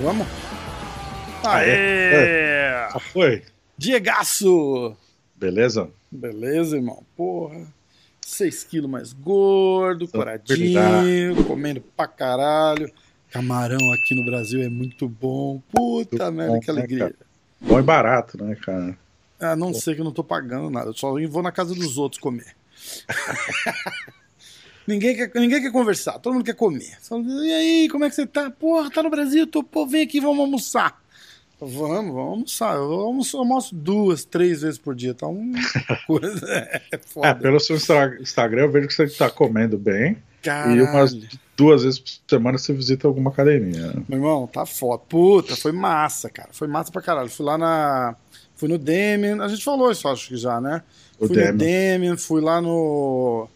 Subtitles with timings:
[0.00, 0.26] Vamos?
[1.44, 2.90] Aê!
[2.92, 3.42] Já foi?
[3.76, 4.96] Diegaço!
[5.36, 5.88] Beleza?
[6.10, 7.04] Beleza, irmão.
[7.16, 7.66] Porra.
[8.26, 12.90] 6 quilos mais gordo, coradinho, comendo pra caralho.
[13.30, 15.62] Camarão aqui no Brasil é muito bom.
[15.72, 16.98] Puta Muito merda, bom, que né, alegria.
[16.98, 17.14] cara?
[17.60, 18.96] Bom e barato, né, cara?
[19.40, 20.90] Ah, não sei que eu não tô pagando nada.
[20.90, 22.56] Eu só vou na casa dos outros comer.
[24.86, 26.96] ninguém, quer, ninguém quer conversar, todo mundo quer comer.
[27.00, 28.50] Só, e aí, como é que você tá?
[28.50, 29.46] Porra, tá no Brasil?
[29.46, 31.00] Tô, pô, vem aqui, vamos almoçar.
[31.60, 32.76] Vamos, vamos almoçar.
[32.76, 35.12] Eu almoço, almoço duas, três vezes por dia.
[35.12, 35.58] Tá uma
[36.06, 36.46] coisa.
[36.48, 37.34] É É, foda.
[37.34, 37.76] pelo seu
[38.20, 40.12] Instagram eu vejo que você tá comendo bem.
[40.40, 40.84] E Caralho.
[40.84, 41.16] umas
[41.56, 43.88] duas vezes por semana você visita alguma academia.
[43.88, 44.02] né?
[44.08, 45.02] Meu irmão, tá foda.
[45.08, 46.50] Puta, foi massa, cara.
[46.52, 47.28] Foi massa pra caralho.
[47.28, 48.14] Fui lá na.
[48.58, 49.42] Fui no Demian.
[49.42, 50.82] A gente falou isso, acho que já, né?
[51.18, 51.56] O fui no Demian.
[51.56, 53.48] Demian, fui lá no.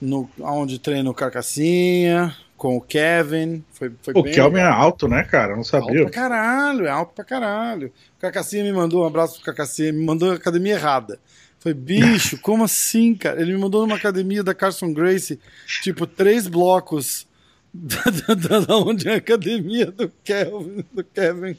[0.00, 3.64] no onde treina o Carcassinha, com o Kevin.
[3.72, 5.52] Foi, foi O bem Kelvin é alto, né, cara?
[5.52, 6.02] Não Alto sabia.
[6.02, 7.88] pra caralho, é alto pra caralho.
[8.18, 11.18] O Carcassinha me mandou um abraço pro Carcassinha, me mandou a academia errada.
[11.58, 13.40] Foi, bicho, como assim, cara?
[13.40, 15.40] Ele me mandou numa academia da Carson Grace,
[15.82, 17.26] tipo, três blocos
[17.72, 20.84] da, da, da onde é a academia do Kevin.
[20.92, 21.56] Do Kevin.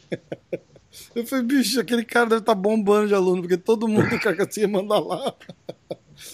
[1.16, 4.68] Eu falei, bicho, aquele cara deve estar bombando de aluno, porque todo mundo do Carcassinha
[4.68, 5.34] manda lá.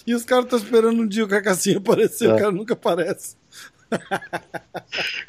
[0.07, 2.39] E os caras estão esperando um dia o Carcassinha aparecer, o É.
[2.39, 3.35] cara nunca aparece.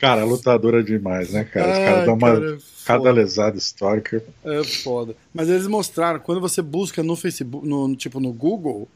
[0.01, 1.73] Cara, lutadora demais, né, cara?
[1.73, 4.23] Os caras dão uma cara, é cada lesada histórica.
[4.45, 5.15] É foda.
[5.35, 8.89] Mas eles mostraram, quando você busca no Facebook, no, tipo no Google,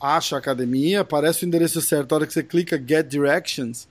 [0.00, 2.12] acha a academia, aparece o endereço certo.
[2.12, 3.88] A hora que você clica Get Directions,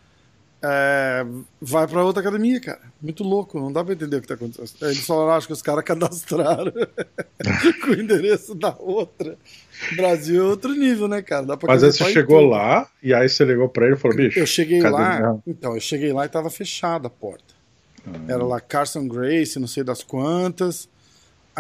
[0.64, 1.26] é,
[1.62, 2.82] vai pra outra academia, cara.
[3.02, 4.90] Muito louco, não dá pra entender o que tá acontecendo.
[4.90, 6.72] Eles falaram, acho que os caras cadastraram
[7.84, 9.38] com o endereço da outra.
[9.96, 11.46] Brasil é outro nível, né, cara?
[11.46, 12.50] Dá pra Mas aí você chegou tudo.
[12.52, 14.38] lá e aí você ligou pra ele e falou, bicho.
[14.38, 17.54] Eu cheguei lá, então, eu cheguei lá e tava fechada a porta.
[18.06, 18.12] Ah.
[18.28, 20.88] Era lá Carson Grace, não sei das quantas.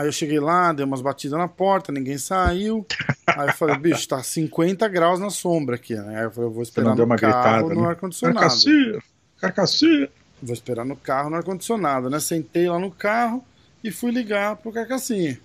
[0.02, 2.84] Aí eu cheguei lá, dei umas batidas na porta, ninguém saiu.
[3.28, 6.18] Aí eu falei, bicho, tá 50 graus na sombra aqui, né?
[6.18, 7.88] Aí eu falei, eu vou esperar no carro gritada, no né?
[7.88, 8.40] ar-condicionado.
[8.40, 9.00] Carcassia,
[9.40, 10.12] carcassia.
[10.42, 12.20] Vou esperar no carro no ar-condicionado, né?
[12.20, 13.46] Sentei lá no carro
[13.84, 15.40] e fui ligar pro Carcassinha.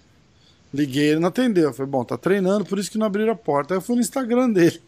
[0.72, 1.64] Liguei, ele não atendeu.
[1.64, 3.74] Eu falei, bom, tá treinando, por isso que não abriram a porta.
[3.74, 4.80] Aí eu fui no Instagram dele.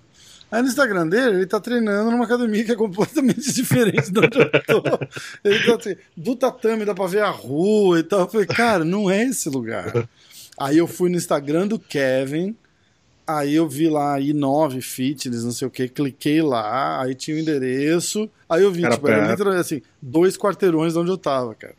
[0.50, 4.38] Aí no Instagram dele, ele tá treinando numa academia que é completamente diferente de onde
[4.38, 4.98] eu tô.
[5.44, 8.20] Ele tá assim, do tatame dá pra ver a rua e tal.
[8.20, 10.08] Eu falei, cara, não é esse lugar.
[10.58, 12.56] Aí eu fui no Instagram do Kevin,
[13.26, 17.40] aí eu vi lá I9 Fitness, não sei o que, cliquei lá, aí tinha o
[17.40, 21.54] endereço, aí eu vi, Era tipo, era literalmente assim, dois quarteirões de onde eu tava,
[21.54, 21.76] cara.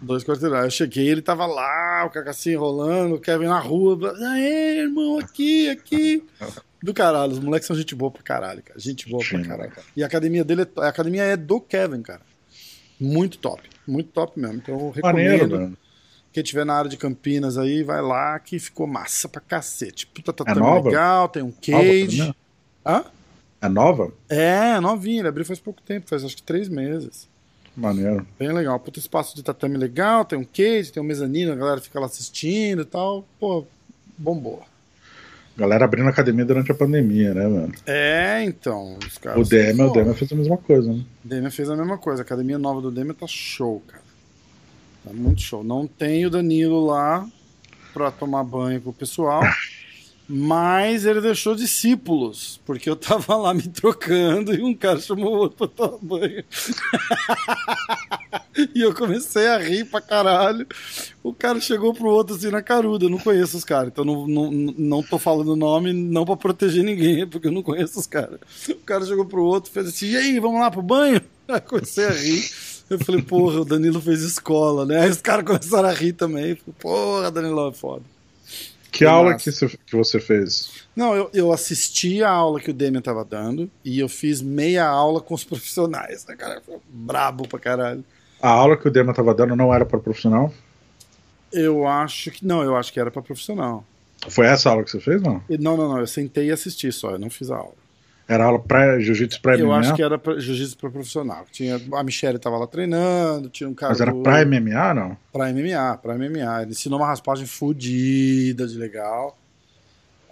[0.00, 0.60] Dois quarteirões.
[0.60, 4.14] Aí eu cheguei, ele tava lá, o Cacassinho rolando, o Kevin na rua.
[4.30, 6.24] Aê, irmão, aqui, aqui.
[6.84, 8.78] Do caralho, os moleques são gente boa pra caralho, cara.
[8.78, 9.44] Gente boa pra Sim.
[9.48, 9.70] caralho.
[9.70, 9.86] cara.
[9.96, 12.20] E a academia dele, é, a academia é do Kevin, cara.
[13.00, 13.62] Muito top.
[13.86, 14.56] Muito top mesmo.
[14.56, 15.60] Então eu Maneiro, recomendo.
[15.60, 15.78] mano.
[16.30, 20.06] Quem tiver na área de Campinas aí, vai lá que ficou massa pra cacete.
[20.08, 20.88] Puta, tá É tão nova?
[20.90, 22.20] legal, tem um Nova cage.
[22.20, 22.36] academia?
[22.84, 23.04] Hã?
[23.62, 24.12] É nova?
[24.28, 27.26] É, novinho, ele abriu faz pouco tempo, faz acho que três meses.
[27.74, 28.26] Maneiro.
[28.38, 28.78] Bem legal.
[28.78, 32.04] Puta espaço de tatame legal, tem um cage, tem um mezanino, a galera fica lá
[32.06, 33.24] assistindo e tal.
[33.40, 33.64] Pô,
[34.18, 34.62] bombou.
[35.56, 37.72] Galera abrindo academia durante a pandemia, né, mano?
[37.86, 38.98] É, então.
[39.06, 40.14] Os caras O são o foda.
[40.14, 41.04] fez a mesma coisa, né?
[41.24, 42.22] O Demian fez a mesma coisa.
[42.22, 44.02] A academia nova do Demian tá show, cara.
[45.04, 45.62] Tá muito show.
[45.62, 47.28] Não tem o Danilo lá
[47.92, 49.42] pra tomar banho com o pessoal.
[50.26, 55.38] Mas ele deixou discípulos, porque eu tava lá me trocando e um cara chamou o
[55.38, 56.44] outro pra tomar banho.
[58.74, 60.66] e eu comecei a rir pra caralho.
[61.22, 63.04] O cara chegou pro outro assim na caruda.
[63.04, 66.82] Eu não conheço os caras, então não, não, não tô falando nome não pra proteger
[66.82, 68.40] ninguém, porque eu não conheço os caras.
[68.68, 71.20] O cara chegou pro outro fez assim: e aí, vamos lá pro banho?
[71.46, 72.50] Aí comecei a rir.
[72.88, 75.02] Eu falei, porra, o Danilo fez escola, né?
[75.02, 76.54] Aí os caras começaram a rir também.
[76.54, 78.13] Falei, porra, Danilo é foda.
[78.94, 79.44] Que aula massa.
[79.44, 80.86] que você, que você fez?
[80.94, 84.86] Não, eu, eu assisti a aula que o Demian tava dando e eu fiz meia
[84.86, 86.24] aula com os profissionais.
[86.26, 86.62] né, cara?
[86.64, 88.04] Foi brabo pra caralho.
[88.40, 90.52] A aula que o Dema tava dando não era para profissional?
[91.52, 92.46] Eu acho que.
[92.46, 93.84] Não, eu acho que era pra profissional.
[94.28, 95.42] Foi essa aula que você fez, não?
[95.48, 95.98] Não, não, não.
[95.98, 97.74] Eu sentei e assisti só, eu não fiz a aula.
[98.26, 101.44] Era aula pra jiu-jitsu pra Eu acho que era jiu-jitsu pra profissional.
[101.52, 103.92] Tinha, a Michelle tava lá treinando, tinha um cara.
[103.92, 105.16] Mas era do- pra MMA, não?
[105.32, 106.62] Pra MMA, pra MMA.
[106.62, 109.36] Ele ensinou uma raspagem fodida de legal.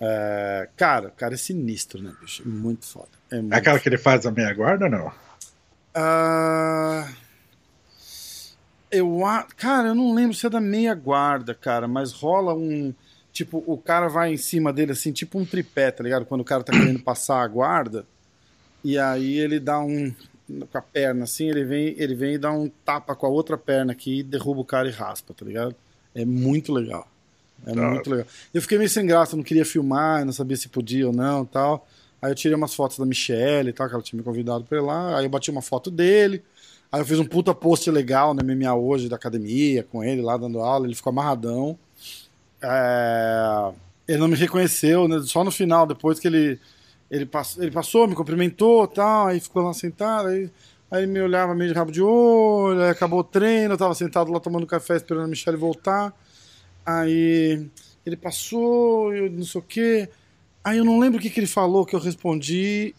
[0.00, 2.42] É, cara, o cara é sinistro, né, bicho?
[2.44, 3.08] É Muito foda.
[3.30, 5.12] É muito É aquela que ele faz a meia guarda, não?
[5.94, 7.06] Ah,
[8.90, 9.20] eu.
[9.56, 12.94] Cara, eu não lembro se é da meia guarda, cara, mas rola um.
[13.32, 16.26] Tipo, o cara vai em cima dele assim, tipo um tripé, tá ligado?
[16.26, 18.04] Quando o cara tá querendo passar a guarda,
[18.84, 20.12] e aí ele dá um.
[20.70, 23.56] Com a perna assim, ele vem, ele vem e dá um tapa com a outra
[23.56, 25.74] perna aqui derruba o cara e raspa, tá ligado?
[26.14, 27.08] É muito legal.
[27.66, 27.90] É Tá.
[27.90, 28.26] muito legal.
[28.52, 31.86] Eu fiquei meio sem graça, não queria filmar, não sabia se podia ou não tal.
[32.20, 34.76] Aí eu tirei umas fotos da Michelle e tal, que ela tinha me convidado pra
[34.78, 35.16] ir lá.
[35.16, 36.42] Aí eu bati uma foto dele.
[36.90, 40.36] Aí eu fiz um puta post legal no MMA hoje da academia, com ele lá
[40.36, 40.86] dando aula.
[40.86, 41.78] Ele ficou amarradão.
[42.62, 43.72] É,
[44.08, 45.20] Ele não me reconheceu, né?
[45.24, 46.60] Só no final, depois que ele,
[47.10, 47.28] ele,
[47.58, 49.26] ele passou, me cumprimentou tal.
[49.28, 50.28] Aí ficou lá sentado.
[50.28, 50.50] Aí...
[50.90, 52.82] aí ele me olhava meio de rabo de olho.
[52.88, 56.14] Acabou o treino, eu tava sentado lá tomando café esperando a Michelle voltar.
[56.84, 57.66] Aí
[58.04, 60.08] ele passou, eu não sei o quê.
[60.64, 62.94] Aí eu não lembro o que, que ele falou, que eu respondi.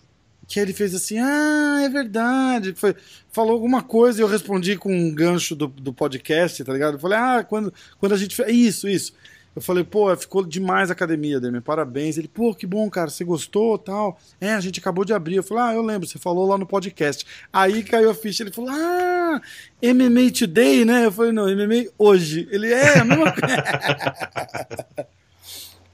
[0.47, 2.73] Que ele fez assim, ah, é verdade.
[2.75, 2.95] Foi,
[3.31, 6.95] falou alguma coisa e eu respondi com um gancho do, do podcast, tá ligado?
[6.95, 8.41] Eu falei, ah, quando, quando a gente.
[8.51, 9.13] Isso, isso.
[9.55, 12.17] Eu falei, pô, ficou demais a academia, Demi, parabéns.
[12.17, 14.17] Ele, pô, que bom, cara, você gostou tal.
[14.41, 15.35] É, a gente acabou de abrir.
[15.35, 17.25] Eu falei, ah, eu lembro, você falou lá no podcast.
[17.51, 19.39] Aí caiu a ficha, ele falou, ah,
[19.81, 21.05] MMA Today, né?
[21.05, 22.47] Eu falei, não, MMA hoje.
[22.51, 25.07] Ele, é, a mesma coisa.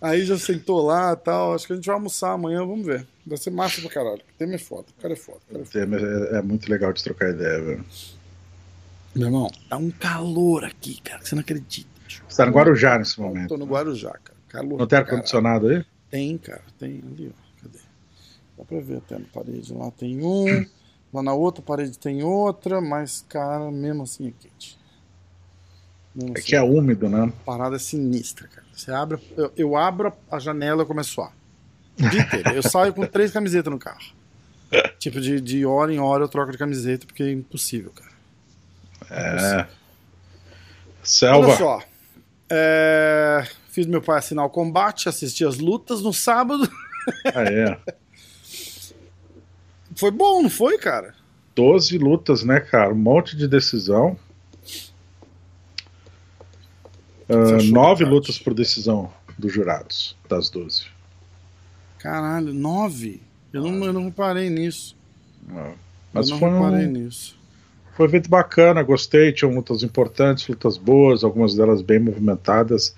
[0.01, 1.53] Aí já sentou lá e tal.
[1.53, 3.05] Acho que a gente vai almoçar amanhã, vamos ver.
[3.25, 4.21] Vai ser massa pra caralho.
[4.21, 5.39] O tema é foda, o cara é foda.
[5.51, 6.31] Cara é foda.
[6.33, 7.85] É, é muito legal de trocar ideia, velho.
[9.13, 11.98] Meu irmão, tá um calor aqui, cara, que você não acredita.
[12.27, 13.57] Você tá no Guarujá nesse Tô momento.
[13.57, 14.37] no Guarujá, cara.
[14.47, 15.85] Calor Não tem ar-condicionado aí?
[16.09, 17.61] Tem, cara, tem ali, ó.
[17.61, 17.79] Cadê?
[18.57, 19.73] Dá pra ver até na parede.
[19.73, 20.65] Lá tem um,
[21.13, 24.77] lá na outra parede tem outra, mas, cara, mesmo assim é quente.
[26.15, 27.25] Mesmo É assim, que é úmido, né?
[27.25, 28.65] a parada é sinistra, cara.
[28.73, 31.33] Você abre, eu, eu abro a janela e começo a suar.
[31.99, 32.49] O dia inteiro.
[32.51, 33.99] Eu saio com três camisetas no carro.
[34.99, 38.11] Tipo, de, de hora em hora eu troco de camiseta, porque é impossível, cara.
[39.09, 39.55] É.
[39.55, 39.67] Olha
[41.03, 41.55] Selva.
[41.57, 41.83] só.
[42.49, 46.69] É, Fiz meu pai assinar o combate, assisti as lutas no sábado.
[47.33, 47.79] Ah, é.
[49.95, 51.15] Foi bom, não foi, cara?
[51.55, 52.93] 12 lutas, né, cara?
[52.93, 54.15] Um monte de decisão.
[57.27, 60.85] Achou, nove lutas por decisão dos jurados, das 12.
[61.97, 63.23] Caralho, nove?
[63.51, 64.95] Eu não, eu não reparei nisso.
[65.49, 65.73] Ah,
[66.13, 67.38] Mas eu não foi reparei um, nisso.
[67.99, 69.33] Foi um evento bacana, gostei.
[69.33, 72.95] Tinham lutas importantes, lutas boas, algumas delas bem movimentadas.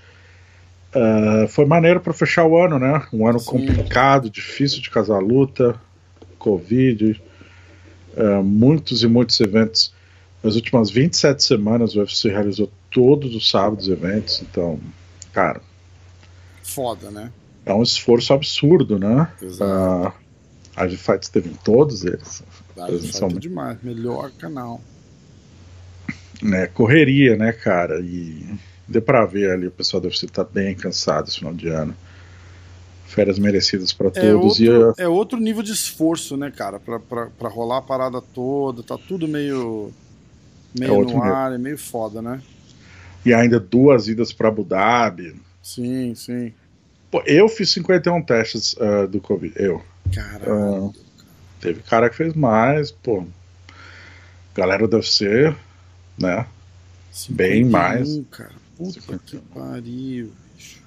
[0.93, 3.03] Ah, foi maneiro para fechar o ano, né?
[3.11, 3.47] Um ano Sim.
[3.47, 5.75] complicado, difícil de casar luta,
[6.37, 7.19] Covid,
[8.15, 9.91] ah, muitos e muitos eventos.
[10.43, 14.79] Nas últimas 27 semanas, o UFC realizou todos os sábados eventos, então,
[15.33, 15.61] cara,
[16.61, 17.31] Foda, né?
[17.65, 19.31] é um esforço absurdo, né?
[19.41, 19.63] Exato.
[19.63, 20.13] Ah,
[20.75, 22.43] a G-Fights teve em todos eles.
[22.75, 23.41] Dá presencialmente.
[23.41, 23.77] demais.
[23.83, 24.81] Melhor canal.
[26.41, 27.99] Né, correria, né, cara?
[27.99, 28.45] E
[28.87, 31.95] deu pra ver ali, o pessoal deve estar bem cansado esse final de ano.
[33.07, 34.59] Férias merecidas pra É todos.
[34.59, 36.79] outro, E é outro nível de esforço, né, cara?
[36.79, 38.81] Pra, pra, pra rolar a parada toda.
[38.83, 39.91] Tá tudo meio.
[40.77, 41.23] Meio É no nível.
[41.23, 42.41] ar, é meio foda, né?
[43.23, 45.35] e ainda duas idas pra Abu Dhabi.
[45.61, 46.51] Sim, sim.
[47.11, 49.53] Pô, eu fiz 51 testes ah, do Covid.
[49.57, 49.83] Eu.
[50.11, 50.91] Caralho.
[51.59, 53.25] Teve cara que fez mais, pô.
[54.55, 55.55] Galera deve ser,
[56.21, 56.45] né?
[57.29, 58.21] bem 51, mais.
[58.31, 58.51] cara.
[58.77, 59.19] Puta 51.
[59.19, 60.81] que pariu, bicho.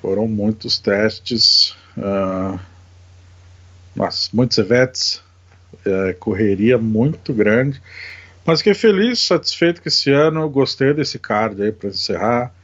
[0.00, 1.76] Foram muitos testes.
[3.94, 5.22] nossa, muitos eventos.
[5.84, 7.80] é, correria muito grande.
[8.44, 12.54] Mas fiquei feliz, satisfeito que esse ano gostei desse card aí para encerrar.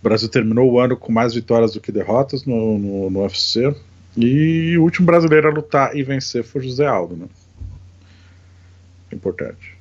[0.00, 3.74] O Brasil terminou o ano com mais vitórias do que derrotas no, no, no UFC.
[4.16, 7.26] E o último brasileiro a lutar e vencer foi José Aldo, né?
[9.12, 9.79] Importante.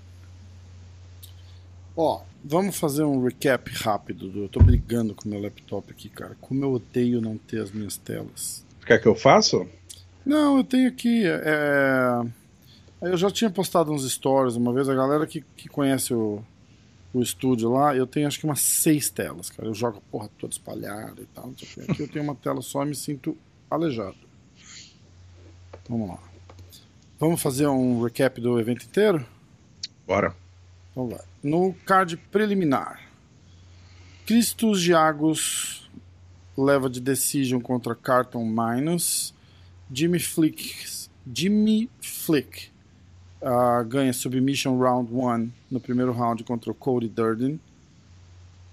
[2.02, 4.30] Ó, vamos fazer um recap rápido.
[4.30, 4.44] Do...
[4.44, 6.34] Eu tô brigando com o meu laptop aqui, cara.
[6.40, 8.66] Como eu odeio não ter as minhas telas.
[8.86, 9.68] Quer que eu faça?
[10.26, 11.26] Não, eu tenho aqui.
[11.26, 12.22] é,
[13.02, 14.88] Eu já tinha postado uns stories uma vez.
[14.88, 16.42] A galera que, que conhece o,
[17.14, 19.68] o estúdio lá, eu tenho acho que umas seis telas, cara.
[19.68, 21.52] Eu jogo a porra toda espalhada e tal.
[21.90, 23.36] Aqui eu tenho uma tela só e me sinto
[23.70, 24.16] aleijado.
[25.90, 26.20] Vamos lá.
[27.20, 29.26] Vamos fazer um recap do evento inteiro?
[30.08, 30.34] Bora.
[30.92, 31.22] Então vai.
[31.44, 33.02] No card preliminar,
[34.26, 35.90] Christos Giagos
[36.58, 39.34] leva de decision contra Carton Minus.
[39.92, 42.70] Jimmy Flick, Jimmy Flick
[43.42, 47.60] uh, ganha submission round 1 no primeiro round contra o Cody Durden.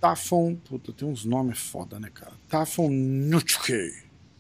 [0.01, 2.33] Tafon, puta, tem uns nomes foda, né, cara?
[2.49, 3.95] Tafon Nukui.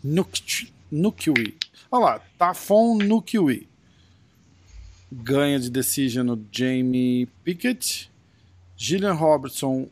[0.05, 1.57] Nukui.
[1.91, 3.67] Olha lá, Tafon Nukui.
[5.13, 8.11] Ganha de decision no Jamie Pickett.
[8.77, 9.89] Gillian Robertson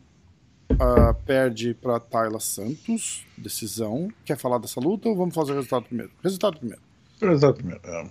[0.73, 3.25] uh, perde para Tayla Santos.
[3.37, 4.11] Decisão.
[4.23, 6.11] Quer falar dessa luta ou vamos fazer o resultado primeiro?
[6.23, 6.81] Resultado primeiro.
[7.21, 7.81] Resultado primeiro.
[7.83, 8.09] É.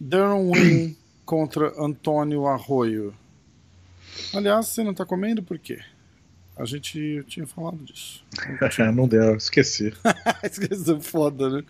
[0.00, 3.14] Darren Wynn contra Antônio Arroio.
[4.34, 5.78] Aliás, você não tá comendo por quê?
[6.56, 8.22] A gente tinha falado disso.
[8.94, 9.94] não deu, esqueci.
[10.44, 11.64] Esqueci, foda, né?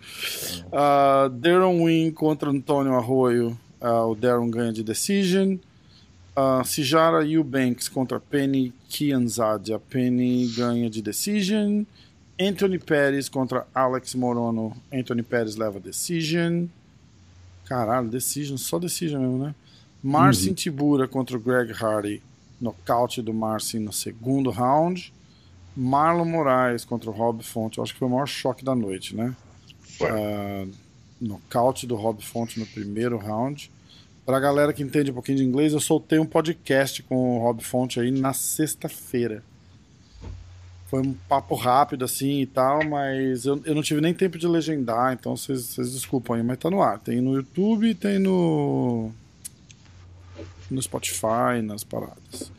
[0.67, 3.57] Uh, Darren Wynn contra Antônio Arroio.
[3.81, 5.57] Uh, o Darren ganha de decision.
[6.37, 9.73] Uh, Sijara Eubanks contra Penny Kianzad.
[9.73, 11.85] A Penny ganha de decision.
[12.41, 14.75] Anthony Pérez contra Alex Morono.
[14.93, 16.67] Anthony Pérez leva decision.
[17.67, 19.55] Caralho, decision, só decision mesmo, né?
[20.03, 20.55] Marcin uhum.
[20.55, 22.23] Tibura contra o Greg Hardy.
[22.61, 25.13] Nocaute do Marcin no segundo round.
[25.77, 27.79] Marlon Moraes contra o Rob Fonte.
[27.79, 29.35] Eu acho que foi o maior choque da noite, né?
[30.01, 30.71] Uh,
[31.21, 33.71] nocaute do Rob Fonte no primeiro round.
[34.25, 37.63] Pra galera que entende um pouquinho de inglês, eu soltei um podcast com o Rob
[37.63, 39.43] Fonte aí na sexta-feira.
[40.87, 44.47] Foi um papo rápido assim e tal, mas eu, eu não tive nem tempo de
[44.47, 46.99] legendar, então vocês desculpam aí, mas tá no ar.
[46.99, 49.11] Tem no YouTube tem no.
[50.71, 52.51] no Spotify, nas paradas.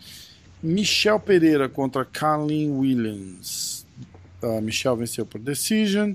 [0.63, 3.85] Michel Pereira contra Colin Williams.
[4.41, 6.13] Uh, Michel venceu por decision.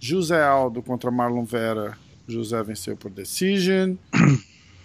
[0.00, 1.96] José Aldo contra Marlon Vera.
[2.26, 3.96] José venceu por decision.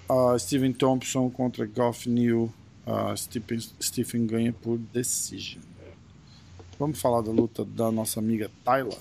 [0.10, 2.51] Uh, Steven Thompson contra Goff New.
[2.86, 5.63] Uh, Stephen, Stephen ganha por decision.
[6.77, 8.98] Vamos falar da luta da nossa amiga Tyler?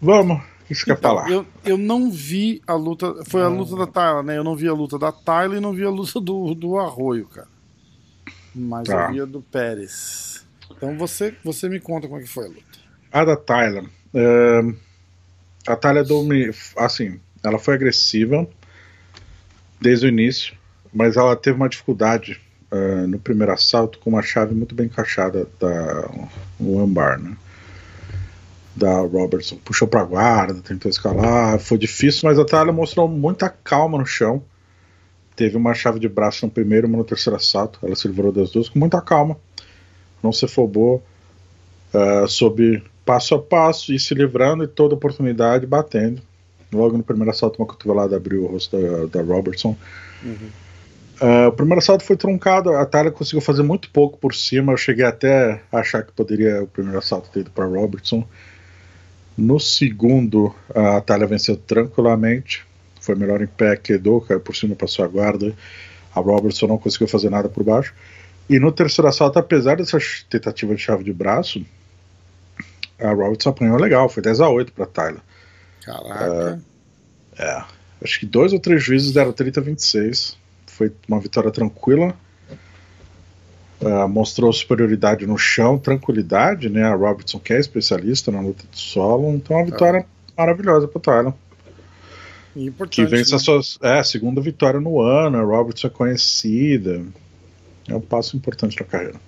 [0.00, 0.40] Vamos.
[0.70, 1.30] Isso que então, falar.
[1.30, 3.24] Eu, eu não vi a luta.
[3.24, 4.38] Foi a luta da Tyler, né?
[4.38, 7.26] Eu não vi a luta da Tyler e não vi a luta do, do Arroio,
[7.26, 7.48] cara.
[8.54, 9.06] Mas tá.
[9.06, 10.46] eu vi a do Pérez.
[10.70, 12.75] Então você, você me conta como é que foi a luta.
[13.12, 13.84] A da Tyler.
[14.14, 14.76] Uh,
[15.66, 16.04] a Tyler
[16.76, 18.46] assim, ela foi agressiva
[19.80, 20.54] desde o início,
[20.92, 25.48] mas ela teve uma dificuldade uh, no primeiro assalto com uma chave muito bem encaixada
[25.60, 26.10] da
[26.60, 27.36] ambar, né?
[28.74, 29.56] Da Robertson.
[29.56, 34.42] Puxou pra guarda, tentou escalar, foi difícil, mas a Thalia mostrou muita calma no chão.
[35.34, 37.78] Teve uma chave de braço no primeiro uma no terceiro assalto.
[37.82, 39.36] Ela se livrou das duas com muita calma.
[40.22, 41.04] Não se afobou.
[41.92, 46.20] Uh, soube passo a passo e se livrando e toda oportunidade batendo.
[46.72, 49.76] Logo no primeiro assalto, uma cotovelada abriu o rosto da, da Robertson.
[50.22, 50.50] Uhum.
[51.18, 54.72] Uh, o primeiro assalto foi truncado, a Thalia conseguiu fazer muito pouco por cima.
[54.72, 58.26] Eu cheguei até a achar que poderia o primeiro assalto ter ido para Robertson.
[59.38, 62.66] No segundo, a Thalia venceu tranquilamente.
[63.00, 65.54] Foi melhor em pé, quedou, caiu por cima, passou a guarda.
[66.14, 67.94] A Robertson não conseguiu fazer nada por baixo.
[68.48, 69.98] E no terceiro assalto, apesar dessa
[70.28, 71.64] tentativa de chave de braço,
[72.98, 75.20] a Robertson apanhou legal, foi 10 a 8 para Tyler.
[75.84, 76.56] Caraca.
[76.56, 77.64] Uh, é.
[78.02, 80.36] Acho que dois ou três juízes deram 30 a 26.
[80.66, 82.14] Foi uma vitória tranquila.
[83.80, 86.82] Uh, mostrou superioridade no chão, tranquilidade, né?
[86.84, 90.32] A Robertson, que é especialista na luta de solo, então é uma vitória ah.
[90.36, 91.32] maravilhosa para Tyler.
[92.56, 93.36] Importante, que vence né?
[93.36, 95.36] a sua é, segunda vitória no ano.
[95.36, 97.04] A Robertson é conhecida.
[97.86, 99.20] É um passo importante na carreira.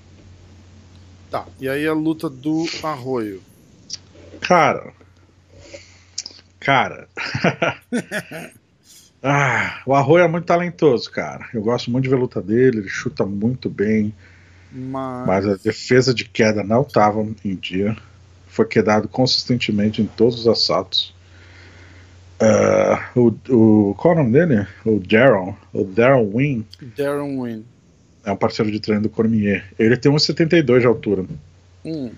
[1.30, 3.42] Tá, e aí a luta do Arroio.
[4.48, 4.94] Cara.
[6.58, 7.06] Cara.
[9.22, 11.46] ah, o Arroio é muito talentoso, cara.
[11.52, 14.14] Eu gosto muito de ver a luta dele, ele chuta muito bem.
[14.72, 15.26] Mas...
[15.26, 17.94] mas a defesa de queda não estava em dia.
[18.46, 21.14] Foi quedado consistentemente em todos os assaltos.
[22.40, 24.66] Uh, o, o, qual é o nome dele?
[24.82, 25.54] O Darren.
[25.74, 26.64] O Darren Wynn.
[26.96, 27.64] Darren Wynn.
[28.24, 29.66] É um parceiro de treino do Cormier.
[29.78, 31.26] Ele tem 1,72 de altura.
[31.84, 32.12] Hum.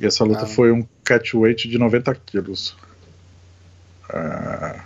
[0.00, 0.46] E essa luta ah.
[0.46, 2.74] foi um catchweight de 90 quilos.
[4.08, 4.80] Uh,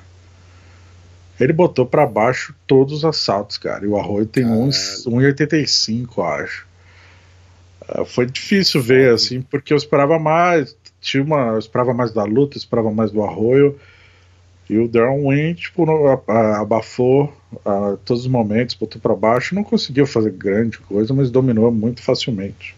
[1.39, 3.85] ele botou para baixo todos os assaltos, cara.
[3.85, 6.67] E o Arroio tem 1,85, acho.
[7.89, 10.77] Uh, foi difícil ver, assim, porque eu esperava mais.
[11.01, 13.79] Tinha uma, eu esperava mais da luta, eu esperava mais do Arroio.
[14.69, 15.85] E o Darren Wayne, tipo,
[16.27, 19.55] abafou uh, todos os momentos, botou para baixo.
[19.55, 22.75] Não conseguiu fazer grande coisa, mas dominou muito facilmente.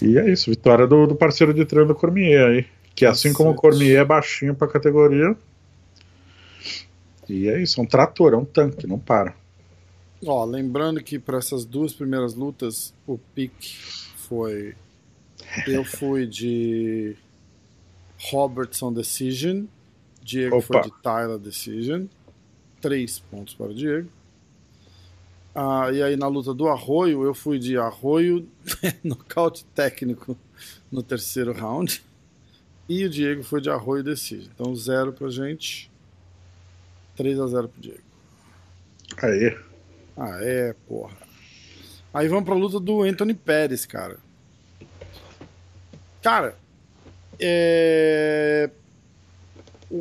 [0.00, 2.66] E é isso, vitória do, do parceiro de treino do Cormier aí.
[2.94, 5.36] Que assim como o Cormier é baixinho pra categoria.
[7.28, 9.34] E é isso, é um trator, é um tanque, não para.
[10.24, 13.76] Ó, lembrando que para essas duas primeiras lutas, o pique
[14.16, 14.74] foi.
[15.66, 17.16] Eu fui de
[18.30, 19.64] Robertson Decision,
[20.22, 20.66] Diego Opa.
[20.66, 22.06] foi de Tyler Decision.
[22.80, 24.08] Três pontos para o Diego.
[25.54, 28.48] Ah, e aí na luta do Arroio, eu fui de Arroio,
[29.02, 30.36] nocaute técnico
[30.90, 32.02] no terceiro round.
[32.88, 34.50] E o Diego foi de Arroio Decision.
[34.54, 35.90] Então zero pra gente.
[37.18, 38.00] 3 a 0 pro Diego.
[39.20, 39.58] Aí.
[40.16, 41.16] Ah, é, porra.
[42.14, 44.18] Aí vamos pra luta do Anthony Pérez, cara.
[46.22, 46.56] Cara,
[47.40, 48.70] é...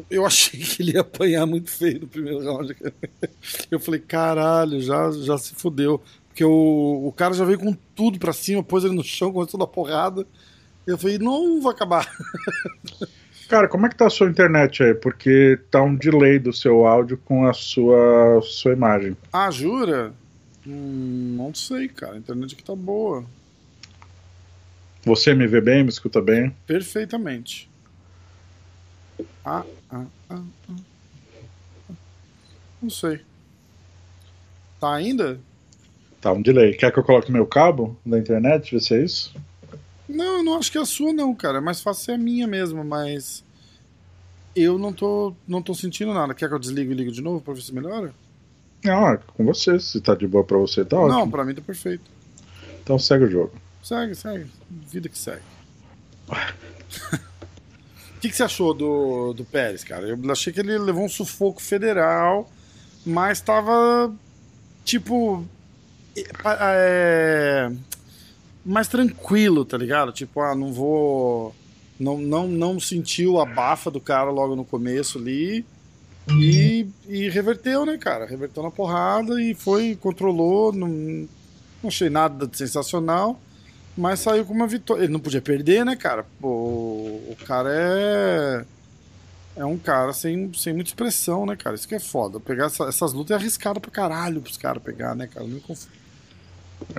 [0.09, 2.75] eu achei que ele ia apanhar muito feio no primeiro round.
[3.71, 6.01] Eu falei, caralho, já, já se fudeu.
[6.27, 9.57] Porque o, o cara já veio com tudo pra cima, pôs ele no chão, começou
[9.57, 10.25] a dar porrada.
[10.85, 12.07] Eu falei, não vai acabar.
[13.47, 14.93] Cara, como é que tá a sua internet aí?
[14.93, 19.15] Porque tá um delay do seu áudio com a sua, sua imagem.
[19.31, 20.13] Ah, jura?
[20.65, 22.15] Hum, não sei, cara.
[22.15, 23.23] A internet aqui tá boa.
[25.05, 26.53] Você me vê bem, me escuta bem?
[26.65, 27.69] Perfeitamente.
[29.45, 29.63] Ah.
[32.81, 33.21] Não sei.
[34.79, 35.39] Tá ainda?
[36.21, 36.73] Tá um delay.
[36.73, 38.73] Quer que eu coloque meu cabo da internet?
[38.73, 39.35] Vê se é isso?
[40.07, 41.57] Não, eu não acho que é a sua, não, cara.
[41.57, 43.43] É mais fácil ser a minha mesmo, mas.
[44.55, 46.33] Eu não tô, não tô sentindo nada.
[46.33, 48.13] Quer que eu desligue e ligo de novo pra ver se melhora?
[48.83, 49.79] Não, é com você.
[49.79, 51.19] Se tá de boa pra você, tá ótimo.
[51.19, 52.09] Não, pra mim tá perfeito.
[52.81, 53.53] Então segue o jogo.
[53.83, 54.47] Segue, segue.
[54.69, 55.41] Vida que segue.
[58.17, 60.07] O que, que você achou do, do Pérez, cara?
[60.07, 62.49] Eu achei que ele levou um sufoco federal,
[63.05, 64.11] mas tava
[64.83, 65.45] tipo.
[66.43, 67.71] É,
[68.65, 70.11] mais tranquilo, tá ligado?
[70.11, 71.55] Tipo, ah, não vou.
[71.99, 75.63] Não, não, não sentiu a bafa do cara logo no começo ali.
[76.39, 78.25] E, e reverteu, né, cara?
[78.25, 80.73] Reverteu na porrada e foi, controlou.
[80.73, 83.39] Não, não achei nada de sensacional.
[83.97, 85.03] Mas saiu com uma vitória.
[85.03, 86.25] Ele não podia perder, né, cara?
[86.39, 88.65] Pô, o cara é.
[89.55, 91.75] É um cara sem, sem muita expressão, né, cara?
[91.75, 92.39] Isso que é foda.
[92.39, 95.47] Pegar essa- essas lutas é arriscado pra caralho pros caras pegar, né, cara?
[95.47, 95.87] Não, conf-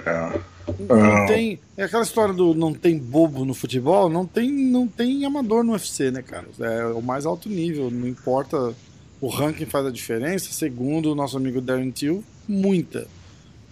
[0.04, 0.30] É.
[0.78, 1.60] não tem.
[1.76, 5.70] É aquela história do não tem bobo no futebol, não tem, não tem amador no
[5.72, 6.46] UFC, né, cara?
[6.58, 8.74] É o mais alto nível, não importa.
[9.20, 13.06] O ranking faz a diferença, segundo o nosso amigo Darren Till, muita.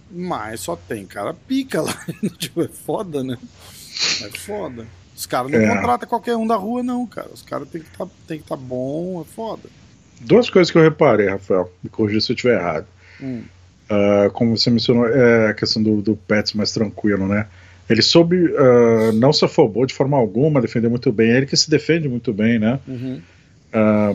[0.09, 1.93] Mas só tem cara pica lá.
[2.37, 3.37] tipo, é foda, né?
[4.23, 4.85] É foda.
[5.15, 5.67] Os caras não É.
[5.75, 7.29] contratam qualquer um da rua, não, cara.
[7.33, 9.63] Os caras tem que tá, tem que estar bom, é foda.
[10.21, 11.71] Duas coisas que eu reparei, Rafael.
[11.83, 12.85] Me corrija se eu estiver errado.
[13.21, 13.43] Hum.
[13.89, 17.47] Ah, como você mencionou, é a questão do, do Pets mais tranquilo, né?
[17.89, 21.31] Ele soube, ah, não se afobou de forma alguma, defendeu muito bem.
[21.31, 22.79] É Ele que se defende muito bem, né?
[22.87, 23.21] Uhum.
[23.73, 24.13] Ah,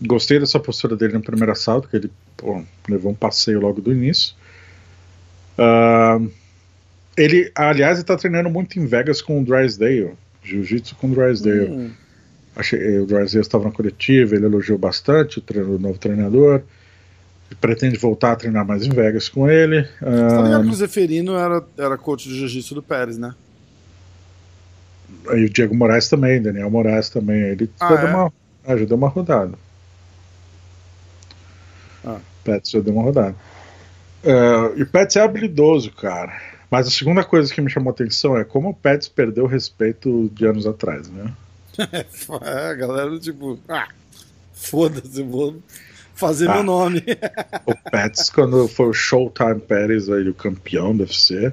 [0.00, 3.92] gostei dessa postura dele no primeiro assalto, que ele pô, levou um passeio logo do
[3.92, 4.34] início.
[5.58, 6.20] Ah,
[7.16, 11.68] ele, aliás, ele tá treinando muito em Vegas com o Drysdale, jiu-jitsu com o Drysdale.
[11.68, 11.90] Hum.
[12.54, 16.62] Achei, o Drysdale estava na coletiva, ele elogiou bastante o, treino- o novo treinador.
[17.50, 19.82] Ele pretende voltar a treinar mais em Vegas com ele.
[19.82, 23.34] Você tá Ah, ligado que o Zeferino era, era coach de jiu-jitsu do Pérez, né?
[25.34, 27.40] e o Diego Moraes também, Daniel Moraes também.
[27.40, 28.04] Ele Ah, é?
[28.06, 28.32] uma,
[28.66, 29.52] ah, já deu uma rodada.
[32.04, 32.18] Ah.
[32.44, 33.34] Pets já deu uma rodada.
[34.24, 36.32] Ah, e o Pets é habilidoso, cara.
[36.70, 39.48] Mas a segunda coisa que me chamou a atenção é como o Pets perdeu o
[39.48, 41.32] respeito de anos atrás, né?
[42.42, 43.88] É, a galera, tipo, ah,
[44.52, 45.56] foda-se, vou
[46.14, 46.54] fazer Ah.
[46.54, 47.02] meu nome.
[47.64, 51.52] O Pets, quando foi o Showtime Pérez, aí, o campeão do UFC,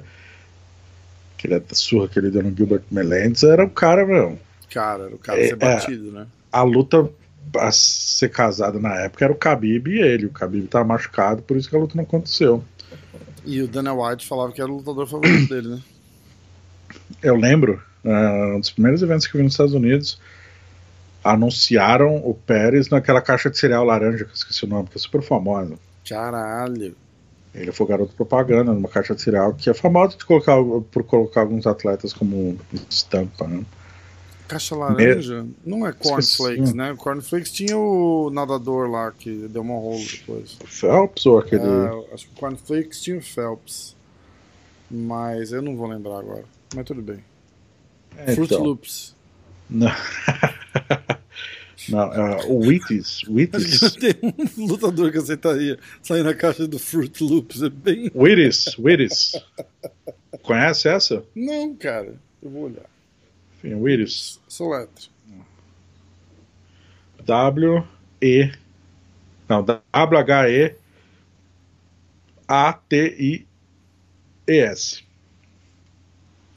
[1.38, 4.38] que ele é da surra que ele deu no Gilbert Melendez, era o cara, meu.
[4.70, 6.26] Cara, era o cara É, ser batido, né?
[6.52, 7.08] A luta
[7.56, 10.26] a ser casada na época era o Khabib e ele.
[10.26, 12.62] O Khabib tava machucado, por isso que a luta não aconteceu.
[13.44, 15.80] E o Dana White falava que era o lutador favorito dele, né?
[17.22, 20.20] Eu lembro, ah, um dos primeiros eventos que eu vi nos Estados Unidos,
[21.22, 25.00] anunciaram o Pérez naquela caixa de cereal laranja, que eu esqueci o nome, que é
[25.00, 25.74] super famosa.
[26.08, 26.96] Caralho.
[27.54, 30.56] Ele foi garoto propaganda numa caixa de cereal que é famosa de colocar,
[30.90, 32.58] por colocar alguns atletas como
[32.90, 33.64] estampa, né?
[34.48, 35.46] Caixa laranja?
[35.64, 36.94] Não é cornflakes, né?
[36.96, 40.56] Cornflakes tinha o nadador lá que deu uma rolo depois.
[40.66, 41.62] Phelps ou aquele.
[41.62, 43.96] É, acho que o cornflakes tinha o Phelps.
[44.90, 46.44] Mas eu não vou lembrar agora.
[46.74, 47.24] Mas tudo bem.
[48.16, 48.64] É, Fruit então.
[48.64, 49.14] Loops.
[49.68, 49.88] Não,
[51.88, 53.22] não é, o Wheaties.
[53.28, 53.80] Wheaties.
[53.94, 54.14] tem
[54.56, 57.62] um lutador que aceitaria sair na caixa do Fruit Loops.
[57.62, 58.10] É bem.
[58.14, 59.32] Wheaties, Wheaties.
[60.42, 61.24] Conhece essa?
[61.34, 62.14] Não, cara.
[62.42, 62.95] Eu vou olhar.
[63.62, 64.40] Wheaties.
[64.48, 65.10] Soletra.
[67.24, 68.52] W-E.
[69.48, 70.76] Não, W-H-E.
[72.48, 73.46] A-T-I-E-S.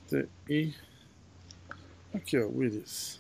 [0.08, 0.76] T-I.
[2.14, 3.20] Aqui, ó, Willis.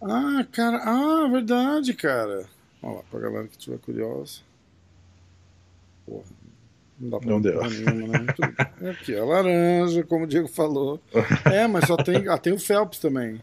[0.00, 0.78] Ah, cara.
[0.84, 2.46] Ah, verdade, cara.
[2.82, 4.40] Olha lá, pra galera que estiver curiosa.
[6.04, 6.24] Porra.
[6.98, 7.60] Não dá pra Não deu.
[7.68, 8.90] nenhuma, né?
[8.90, 11.00] Aqui, ó, laranja, como o Diego falou.
[11.44, 12.28] É, mas só tem.
[12.28, 13.40] Ah, tem o Phelps também.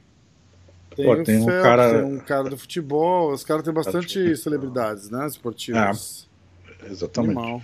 [0.95, 3.31] Tem Pô, o tem um Phelps, cara- tem um cara do futebol.
[3.33, 5.25] Os caras têm bastante celebridades, né?
[5.27, 6.27] Esportivas.
[6.89, 7.37] Exatamente.
[7.37, 7.61] Animal.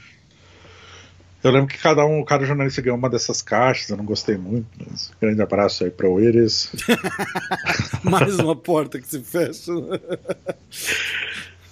[1.44, 4.68] Eu lembro que cada um, cada jornalista ganhou uma dessas caixas, eu não gostei muito,
[4.90, 6.72] mas grande abraço aí para o Iris.
[8.04, 9.72] Mais uma porta que se fecha.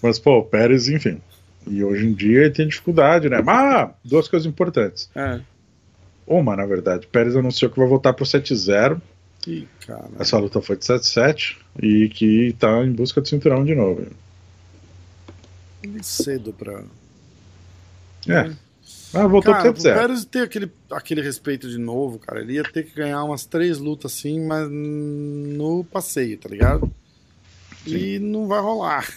[0.02, 1.22] Mas, pô, o Pérez, enfim.
[1.68, 3.42] E hoje em dia ele tem dificuldade, né?
[3.42, 5.10] Mas, duas coisas importantes.
[5.16, 5.40] É.
[6.28, 9.00] Uma, na verdade, Pérez anunciou que vai voltar pro 7-0.
[9.48, 10.10] Ih, cara.
[10.20, 14.08] Essa luta foi de 7-7 e que tá em busca do cinturão de novo.
[16.02, 16.84] Cedo pra.
[18.28, 18.52] É.
[19.14, 19.94] Ah, voltou Cara, pro pro 7-0.
[19.94, 23.78] Pérez ter aquele, aquele respeito de novo, cara, ele ia ter que ganhar umas três
[23.78, 26.92] lutas assim, mas no passeio, tá ligado?
[27.86, 29.08] E não vai rolar.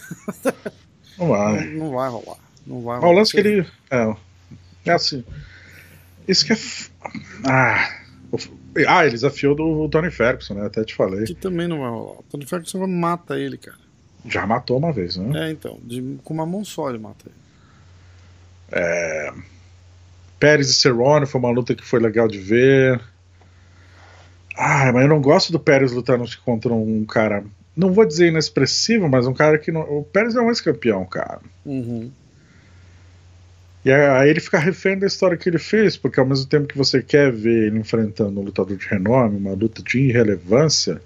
[1.19, 1.65] Não vai.
[1.67, 2.37] Não, não vai rolar.
[2.65, 3.11] Não vai rolar.
[3.11, 3.67] o lance que ele.
[3.91, 4.15] É,
[4.85, 5.23] é assim.
[6.27, 6.57] Isso que é.
[7.45, 7.95] Ah.
[8.87, 10.65] Ah, ele desafiou do Tony Ferguson, né?
[10.67, 11.25] Até te falei.
[11.25, 12.19] Que também não vai rolar.
[12.19, 13.77] O Tony Ferguson mata ele, cara.
[14.25, 15.47] Já matou uma vez, né?
[15.47, 15.79] É, então.
[15.83, 17.35] de- com uma mão só ele mata ele.
[20.39, 23.01] Pérez e Cerrone foi uma luta que foi legal de ver.
[24.55, 27.43] Ah, mas eu não gosto do Pérez lutando contra um cara.
[27.79, 29.81] Não vou dizer inexpressivo, mas um cara que não.
[29.81, 31.39] O Pérez é um ex-campeão, cara.
[31.65, 32.11] Uhum.
[33.85, 36.77] E aí ele fica refém da história que ele fez, porque ao mesmo tempo que
[36.77, 41.01] você quer ver ele enfrentando um lutador de renome, uma luta de irrelevância,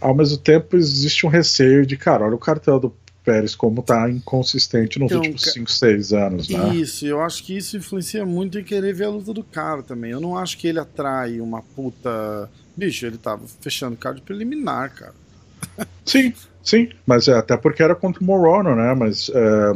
[0.00, 2.92] ao mesmo tempo existe um receio de, cara, olha o cartel do
[3.24, 6.74] Pérez como tá inconsistente nos Então, últimos ca- 5, 6 anos, né?
[6.74, 10.10] Isso, eu acho que isso influencia muito em querer ver a luta do cara também.
[10.10, 12.50] Eu não acho que ele atrai uma puta.
[12.76, 15.14] Bicho, ele tava fechando card preliminar, cara.
[16.04, 18.94] Sim, sim, mas é até porque era contra o Morono, né?
[18.94, 19.72] Mas, é?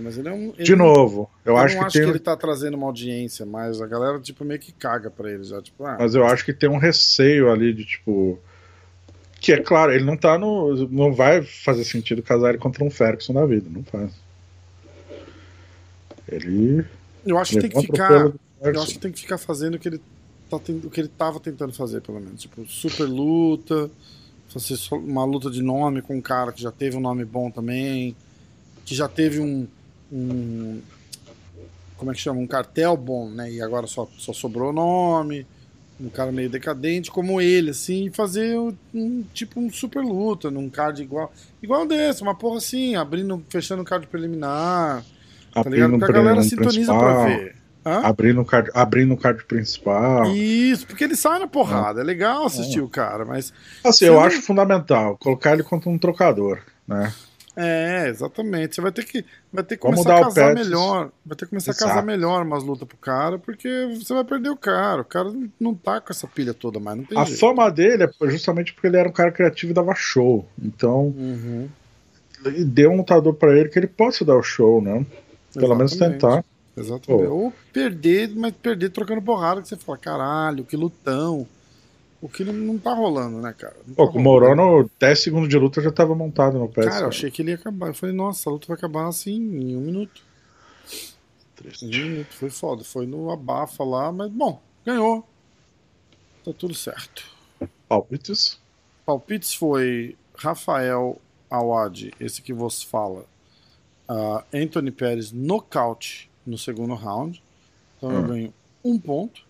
[0.00, 0.52] Mas ele é um.
[0.56, 2.04] ele de não- novo, eu, Eu, acho não que acho tem.
[2.04, 5.44] que ele tá trazendo uma audiência, mas a galera, tipo, meio que caga pra ele
[5.44, 5.60] já.
[5.62, 8.38] Tipo, ah, Mas eu acho que tem um receio ali de tipo.
[9.40, 10.88] Que é claro, ele não tá no.
[10.88, 14.10] Não vai fazer sentido casar ele contra um Ferguson na vida, não faz.
[16.28, 16.84] Ele.
[17.26, 18.32] eu acho que tem que ficar.
[18.60, 20.00] Eu acho que tem que ficar fazendo o que ele,
[20.58, 22.40] tá o que ele tava tentando fazer, pelo menos.
[22.40, 23.90] Tipo, super luta,
[24.48, 28.16] fazer uma luta de nome com um cara que já teve um nome bom também,
[28.84, 29.66] que já teve um.
[30.12, 30.80] um
[31.96, 32.40] como é que chama?
[32.40, 33.50] Um cartel bom, né?
[33.50, 35.46] E agora só, só sobrou o nome.
[36.00, 38.58] Um cara meio decadente como ele, assim, e fazer
[38.92, 41.32] um, tipo um super luta, num card igual.
[41.62, 45.04] Igual desse, uma porra assim, abrindo, fechando um card preliminar.
[45.52, 45.98] Tá ligado?
[45.98, 47.61] Porque a galera sintoniza pra principal, ver.
[47.84, 48.00] Hã?
[48.04, 50.26] Abrindo o card, abrindo o card principal.
[50.34, 52.00] Isso, porque ele sai na porrada.
[52.00, 53.52] É legal assistir o cara, mas.
[53.84, 57.12] Assim, eu não- acho fundamental colocar ele contra um trocador, né?
[57.54, 58.74] É, exatamente.
[58.76, 61.10] Você vai ter que, vai ter que Vamos começar a casar melhor.
[61.26, 62.06] Vai ter que começar a casar Exato.
[62.06, 63.68] melhor umas lutas pro cara, porque
[63.98, 65.02] você vai perder o cara.
[65.02, 67.38] O cara não- tá com essa pilha toda mais, não tem A jeito.
[67.40, 70.48] fama dele é justamente porque ele era um cara criativo e dava show.
[70.62, 71.68] Então, Uhum,
[72.66, 75.04] deu um lutador pra ele que ele possa dar o show, né?
[75.52, 76.20] Pelo menos exatamente.
[76.20, 76.44] tentar.
[76.76, 77.28] Exatamente.
[77.28, 77.34] Pô.
[77.34, 81.46] Ou perder, mas perder trocando porrada, que você fala, caralho, que lutão.
[82.20, 83.76] O que não, tá rolando, né, cara?
[83.84, 84.22] Não Pô, tá com o.
[84.22, 86.84] Morono, 10 segundos de luta já tava montado no pé.
[86.84, 87.88] Cara, eu achei que ele ia acabar.
[87.88, 90.22] Eu falei, nossa, a luta vai acabar assim em um minuto.
[91.82, 92.32] Em um minuto.
[92.32, 92.84] Foi foda.
[92.84, 95.26] Foi no abafa lá, mas bom, ganhou.
[96.44, 97.24] Tá tudo certo.
[97.88, 98.60] Palpites.
[99.04, 103.24] Palpites foi Rafael Awad, esse que você fala.
[104.08, 107.42] ah, Anthony Pérez nocaute no segundo round.
[107.96, 108.26] Então eu Hum.
[108.28, 109.42] ganho um ponto.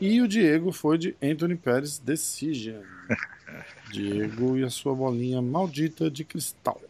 [0.00, 2.82] E o Diego foi de Anthony Pérez Decision.
[3.92, 6.80] Diego e a sua bolinha maldita de cristal.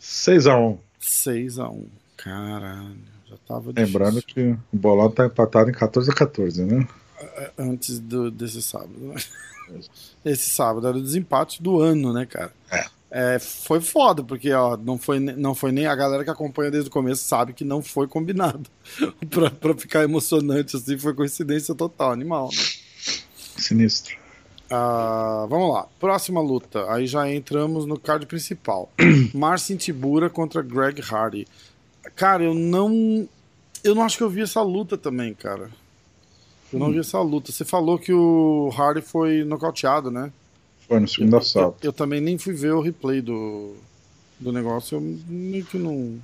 [0.00, 0.78] 6x1.
[0.98, 1.86] 6 a 1
[2.16, 2.96] Caralho,
[3.28, 4.34] já tava Lembrando difícil.
[4.34, 6.86] que o bolão tá empatado em 14 a 14, né?
[7.58, 8.92] antes do, desse sábado.
[8.98, 9.14] né?
[10.24, 12.52] Esse sábado era o desempate do ano, né, cara?
[12.70, 12.84] É,
[13.38, 16.92] foi foda, porque ó, não, foi, não foi nem a galera que acompanha desde o
[16.92, 18.70] começo sabe que não foi combinado.
[19.28, 22.48] pra, pra ficar emocionante assim, foi coincidência total, animal.
[22.48, 22.58] né?
[23.58, 24.16] Sinistro.
[24.70, 26.90] Ah, vamos lá, próxima luta.
[26.90, 28.90] Aí já entramos no card principal:
[29.34, 31.46] Marcin Tibura contra Greg Hardy.
[32.16, 33.28] Cara, eu não.
[33.84, 35.68] Eu não acho que eu vi essa luta também, cara.
[36.72, 37.52] Eu não vi essa luta.
[37.52, 40.32] Você falou que o Hardy foi nocauteado, né?
[40.88, 41.86] Foi no segundo Eu, assalto.
[41.86, 43.74] eu também nem fui ver o replay do,
[44.38, 44.96] do negócio.
[44.96, 46.18] Eu meio que não.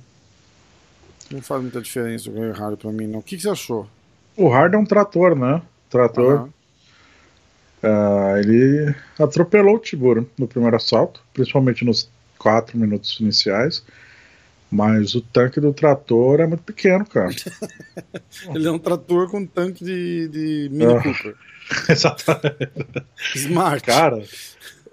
[1.31, 3.19] Não faz muita diferença o ganho Hardy pra mim, não.
[3.19, 3.87] O que, que você achou?
[4.35, 5.61] O Hardy é um trator, né?
[5.89, 6.33] Trator.
[6.35, 6.49] Aham.
[7.81, 13.83] Ah, ele atropelou o Tiburo no primeiro assalto, principalmente nos quatro minutos iniciais.
[14.71, 17.29] Mas o tanque do trator é muito pequeno, cara.
[18.53, 21.01] Ele é um trator com tanque de, de Mini Ah.
[21.01, 21.35] Cooper.
[21.89, 22.71] Exatamente.
[23.35, 23.83] Smart.
[23.85, 24.23] Cara,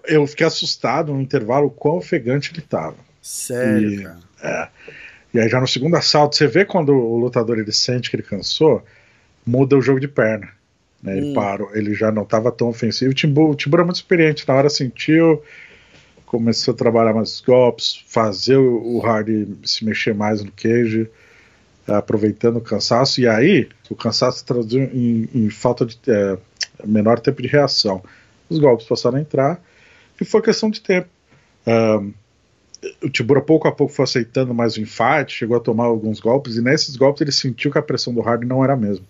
[0.04, 2.96] eu fiquei assustado no intervalo o quão ofegante ele tava.
[3.22, 4.70] Sério, E- cara.
[5.34, 8.22] E aí já no segundo assalto, você vê quando o lutador ele sente que ele
[8.22, 8.82] cansou,
[9.44, 10.48] muda o jogo de perna.
[11.02, 11.16] Né?
[11.18, 11.34] Ele Hum.
[11.34, 13.10] parou, ele já não estava tão ofensivo.
[13.10, 15.42] O Timbu, o Timbu é muito experiente, na hora sentiu,
[16.24, 21.06] começou a trabalhar mais os golpes, fazer o, o Hardy se mexer mais no cage,
[21.86, 26.38] aproveitando o cansaço, e aí o cansaço se traduziu em, em falta de é,
[26.84, 28.02] menor tempo de reação.
[28.48, 29.60] Os golpes passaram a entrar
[30.20, 31.08] e foi questão de tempo.
[31.66, 32.12] Ahn,
[33.02, 36.56] o Tibura pouco a pouco foi aceitando mais o infate, chegou a tomar alguns golpes,
[36.56, 39.04] e nesses golpes ele sentiu que a pressão do Hardy não era a mesma.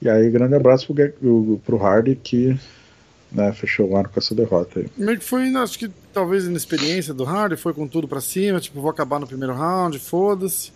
[0.00, 2.58] E aí, grande abraço pro, pro Hardy que
[3.32, 5.18] né, fechou o ano com essa derrota aí.
[5.20, 9.18] Foi, acho que talvez inexperiência do Hardy, foi com tudo pra cima, tipo, vou acabar
[9.18, 10.72] no primeiro round, foda-se.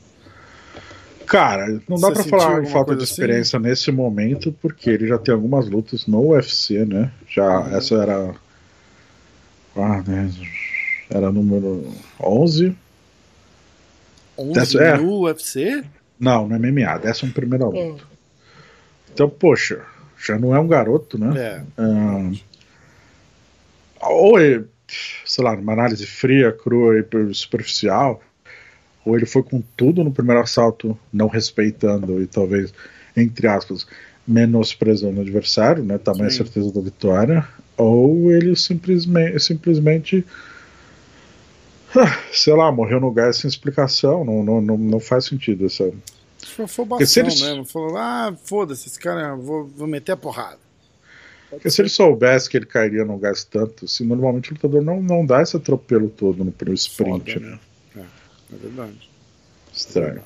[1.31, 3.13] Cara, não dá sentiu falar falta de assim?
[3.13, 7.13] experiência nesse momento, porque ele já tem algumas lutas no UFC, né?
[7.29, 7.77] Já Uhum.
[7.77, 8.35] essa era.
[9.77, 10.29] Ah, né,
[11.09, 11.87] era número
[12.21, 12.77] 11.
[14.37, 14.97] 11 Dessa- é.
[14.99, 15.85] no UFC?
[16.19, 18.03] Não, no MMA, décima primeira luta.
[19.13, 19.83] Então, poxa,
[20.19, 21.41] já não é um garoto, né?
[21.41, 21.63] É.
[21.79, 22.31] Ah,
[24.11, 24.65] ou ele,
[25.25, 28.21] sei lá, numa análise fria, crua e superficial,
[29.05, 32.73] ou ele foi com tudo no primeiro assalto, não respeitando e talvez,
[33.17, 33.87] entre aspas,
[34.27, 35.99] menosprezando o adversário, né?
[35.99, 36.39] Tamanha Sim.
[36.39, 40.25] certeza da vitória, ou ele simplesmente, simplesmente
[41.97, 45.91] ah, sei lá, morreu no gás sem explicação, não, não, não, não faz sentido essa.
[46.63, 47.65] Afobação se eles- mesmo.
[47.65, 50.59] Falou, ah, foda-se, esse cara, vou, vou meter a porrada.
[51.49, 55.03] Porque se ele soubesse que ele cairia no gás tanto, assim, normalmente o lutador não,
[55.03, 57.59] não dá esse atropelo todo no primeiro sprint, Foda, né?
[58.53, 59.09] É verdade.
[59.73, 60.25] Estranho.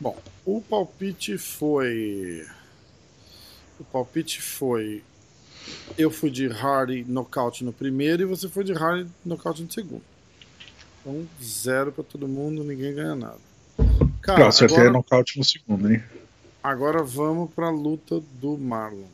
[0.00, 2.46] Bom, o palpite foi.
[3.78, 5.02] O palpite foi.
[5.98, 10.02] Eu fui de Hardy nocaute no primeiro e você foi de Hardy nocaute no segundo.
[11.00, 13.38] Então, zero pra todo mundo, ninguém ganha nada.
[14.22, 16.02] Cara, Eu acertei agora, nocaute no segundo, hein?
[16.62, 19.06] agora vamos pra luta do Marlon.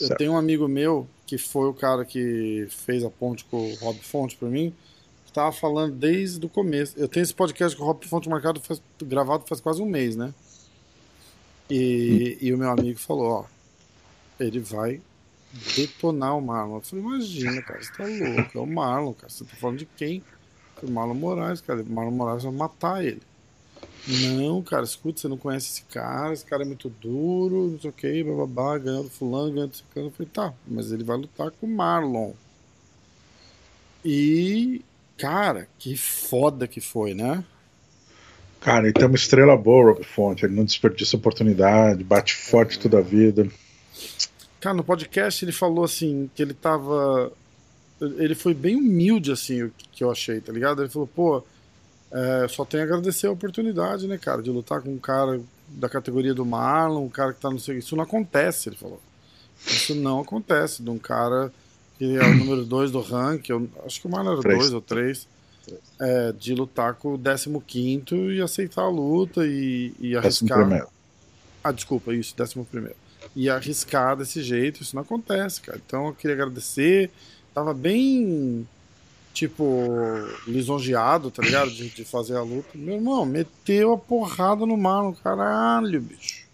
[0.00, 0.18] Eu Certo.
[0.18, 3.98] tenho um amigo meu que foi o cara que fez a ponte com o Rob
[4.00, 4.72] Fonte pra mim,
[5.28, 6.94] que tava falando desde o começo.
[6.98, 10.16] Eu tenho esse podcast com o Rob Fonte marcado, faz- gravado faz quase um mês,
[10.16, 10.34] né?
[11.70, 13.44] E, e o meu amigo falou, ó,
[14.40, 15.00] ele vai
[15.76, 16.76] detonar o Marlon.
[16.76, 19.30] Eu falei, imagina, cara, você tá louco, é o Marlon, cara.
[19.30, 20.22] Você tá falando de quem?
[20.76, 21.82] Falei, Marlon Moraes, cara.
[21.82, 23.22] O Marlon Moraes vai matar ele.
[24.36, 27.90] Não, cara, escuta, você não conhece esse cara, esse cara é muito duro, não sei
[27.90, 30.08] o que, bababá, ganhou do fulano, ganhou do ciclano.
[30.08, 32.32] Eu falei, tá, mas ele vai lutar com o Marlon.
[34.02, 34.80] E,
[35.18, 37.44] cara, que foda que foi, né?
[38.60, 40.44] Cara, ele tem uma estrela boa, Rob Fonte.
[40.44, 43.48] Ele não desperdiça oportunidade, bate forte toda a vida.
[44.60, 47.32] Cara, no podcast ele falou assim que ele tava.
[48.00, 50.82] Ele foi bem humilde, assim, o que eu achei, tá ligado?
[50.82, 51.44] Ele falou, pô,
[52.12, 55.88] é, só tenho a agradecer a oportunidade, né, cara, de lutar com um cara da
[55.88, 57.78] categoria do Marlon, um cara que tá no sei.
[57.78, 59.00] Isso não acontece, ele falou.
[59.66, 61.52] Isso não acontece de um cara
[61.98, 64.58] que é o número 2 do ranking, eu acho que o Marlon era Três.
[64.58, 65.28] 2 ou 3,
[66.00, 70.58] é, de lutar com o 15 e aceitar a luta e, e Décimo arriscar.
[70.58, 70.88] primeiro.
[71.62, 72.96] Ah, desculpa, isso, décimo primeiro.
[73.34, 75.80] E arriscar desse jeito, isso não acontece, cara.
[75.84, 77.10] Então eu queria agradecer.
[77.52, 78.66] Tava bem,
[79.34, 79.86] tipo,
[80.46, 81.70] lisonjeado, tá ligado?
[81.70, 82.70] De, de fazer a luta.
[82.74, 86.47] Meu irmão, meteu a porrada no Marlon, caralho, bicho.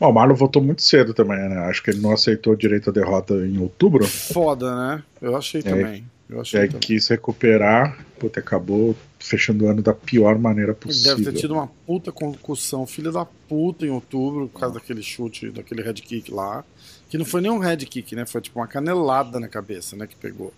[0.00, 1.58] Bom, o Marlon voltou muito cedo também, né?
[1.66, 4.06] Acho que ele não aceitou direito a derrota em outubro.
[4.06, 5.02] Foda, né?
[5.20, 6.06] Eu achei também.
[6.26, 6.80] Eu achei aí também.
[6.80, 8.02] quis recuperar.
[8.18, 11.16] Puta, acabou fechando o ano da pior maneira possível.
[11.18, 15.50] Deve ter tido uma puta concussão, filha da puta, em outubro, por causa daquele chute,
[15.50, 16.64] daquele head kick lá.
[17.10, 18.24] Que não foi nem um head kick, né?
[18.24, 20.06] Foi tipo uma canelada na cabeça, né?
[20.06, 20.54] Que pegou.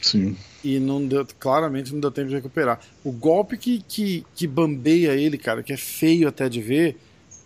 [0.00, 0.36] Sim.
[0.62, 2.78] E não deu, claramente não deu tempo de recuperar.
[3.02, 6.96] O golpe que, que, que bambeia ele, cara, que é feio até de ver,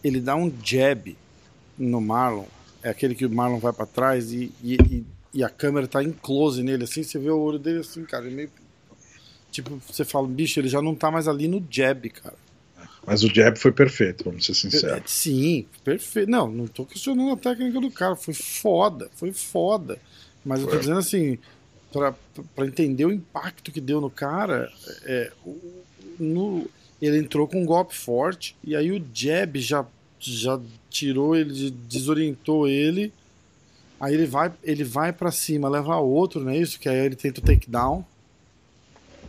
[0.04, 1.16] ele dá um jab
[1.78, 2.44] no Marlon.
[2.82, 6.12] É aquele que o Marlon vai pra trás e, e, e, a câmera tá em
[6.12, 8.50] close nele, assim, você vê o olho dele assim, cara, ele meio.
[9.50, 12.36] Tipo, você fala, bicho, ele já não tá mais ali no jab, cara.
[13.06, 15.10] Mas o jab foi perfeito, vamos ser É, sinceros.
[15.10, 16.30] Sim, perfeito.
[16.30, 18.14] Não, não tô questionando a técnica do cara.
[18.14, 19.98] Foi foda, foi foda.
[20.44, 20.80] Mas eu tô Foi.
[20.80, 21.38] dizendo assim,
[21.92, 22.14] pra,
[22.54, 24.70] pra entender o impacto que deu no cara,
[25.04, 25.32] é,
[26.18, 26.68] no,
[27.00, 29.86] ele entrou com um golpe forte, e aí o jab já,
[30.18, 30.60] já
[30.98, 33.12] tirou ele, desorientou ele.
[34.00, 36.78] Aí ele vai, ele vai para cima, leva outro, não é isso?
[36.78, 38.04] Que aí ele tenta o takedown.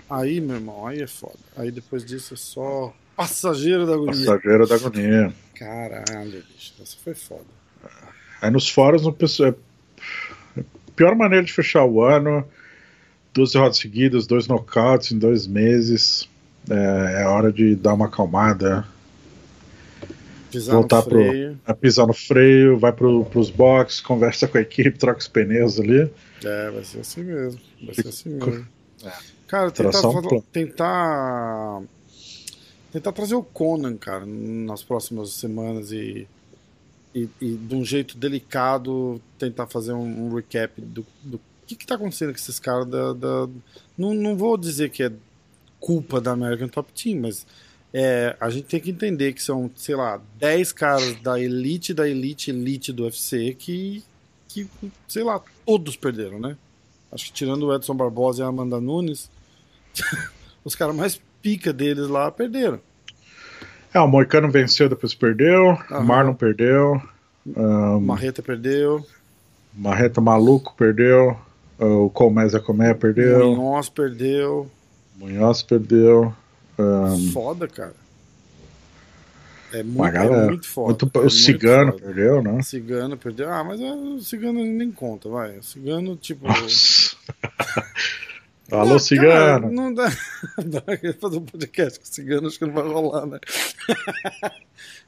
[0.10, 1.38] Aí, meu irmão, aí é foda.
[1.56, 4.26] Aí depois disso é só passageiro da agonia.
[4.26, 5.34] Passageiro da agonia.
[5.56, 7.46] Caralho, bicho, essa foi foda.
[8.42, 9.54] Aí nos fóruns, o pessoal.
[10.58, 10.64] É
[10.96, 12.46] pior maneira de fechar o ano.
[13.34, 16.28] Duas derrotas seguidas, dois nocautes em dois meses.
[16.70, 18.88] É, é hora de dar uma acalmada.
[20.52, 21.60] Pisar voltar no freio.
[21.64, 21.72] pro.
[21.72, 25.80] a pisar no freio, vai pro, pros boxes, conversa com a equipe, troca os pneus
[25.80, 26.10] ali.
[26.44, 27.60] É, vai ser assim mesmo.
[27.84, 28.68] Vai ser assim mesmo.
[29.06, 29.12] É.
[29.48, 30.02] Cara, tentar,
[30.52, 31.82] tentar.
[32.92, 36.28] Tentar trazer o Conan, cara, nas próximas semanas e.
[37.14, 41.86] E, e de um jeito delicado tentar fazer um, um recap do, do que, que
[41.86, 43.14] tá acontecendo com esses caras da.
[43.14, 43.50] da-
[43.98, 45.12] não, não vou dizer que é
[45.80, 47.48] culpa da American Top Team, mas
[47.94, 52.08] é, a gente tem que entender que são, sei lá, 10 caras da elite, da
[52.08, 54.04] elite, elite do UFC que,
[54.48, 54.68] que,
[55.08, 56.56] sei lá, todos perderam, né?
[57.12, 59.30] Acho que tirando o Edson Barbosa e a Amanda Nunes,
[60.64, 62.80] os caras mais pica deles lá perderam.
[63.92, 65.72] É, o Moicano venceu, depois perdeu.
[65.72, 66.00] Aham.
[66.00, 67.02] O Marlon perdeu.
[67.46, 69.04] O Marreta perdeu,
[69.74, 71.38] Marreta Maluco perdeu.
[71.80, 73.56] O Colmeza Comé o perdeu.
[73.56, 74.70] Munhoz perdeu.
[75.16, 76.34] Munhoz perdeu.
[76.80, 77.94] Ahn, Foda, cara.
[79.72, 80.46] É muito, é galera.
[80.48, 80.98] muito foda.
[81.06, 82.04] muito- é o Cigano foda.
[82.06, 82.62] perdeu, né?
[82.64, 83.52] Cigano perdeu.
[83.52, 85.58] Ah, mas é, o Cigano nem conta, vai.
[85.60, 86.48] O Cigano, tipo.
[86.48, 87.16] Nossa.
[88.72, 89.72] Não, Alô, cara, Cigano.
[89.72, 90.12] não dá.
[91.20, 93.40] fazer um podcast com o Cigano, acho que não vai rolar, né?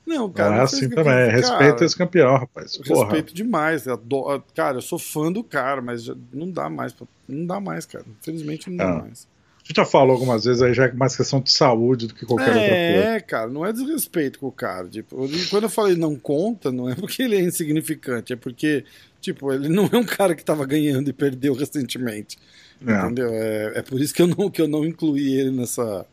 [0.03, 0.55] não, cara.
[0.55, 1.03] não assim também.
[1.05, 2.75] cara, Respeita esse campeão, rapaz.
[2.77, 3.03] Porra.
[3.03, 3.88] Respeito demais.
[3.88, 6.91] adoro- cara, eu sou fã do cara, mas não dá mais.
[6.91, 8.03] pra- Não dá mais, cara.
[8.19, 9.27] Infelizmente não dá Ah, mais.
[9.63, 12.26] A gente já falou algumas vezes aí, já é mais questão de saúde do que
[12.26, 13.15] qualquer outra coisa.
[13.15, 14.88] É, cara, não é desrespeito com o cara.
[14.88, 18.84] Tipo, quando eu falei não conta, não é porque ele é insignificante, é porque,
[19.21, 22.39] tipo, ele não é um cara que tava ganhando e perdeu recentemente.
[22.86, 23.06] É.
[23.06, 23.30] Entendeu?
[23.32, 26.06] É, é por isso que eu não, que eu não incluí ele nessa,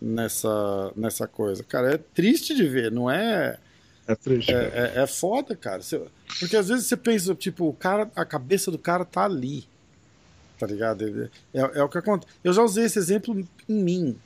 [0.00, 1.62] nessa, nessa coisa.
[1.62, 3.58] Cara, é triste de ver, não é.
[4.08, 4.52] É triste.
[4.52, 5.80] É, é, é foda, cara.
[6.40, 9.64] Porque às vezes você pensa, tipo, o cara, a cabeça do cara tá ali.
[10.58, 11.30] Tá ligado?
[11.52, 12.32] É, é o que acontece.
[12.42, 13.36] Eu já usei esse exemplo
[13.68, 14.16] em mim,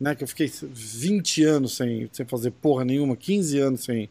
[0.00, 0.14] né?
[0.14, 4.08] Que eu fiquei 20 anos sem, sem fazer porra nenhuma, 15 anos sem,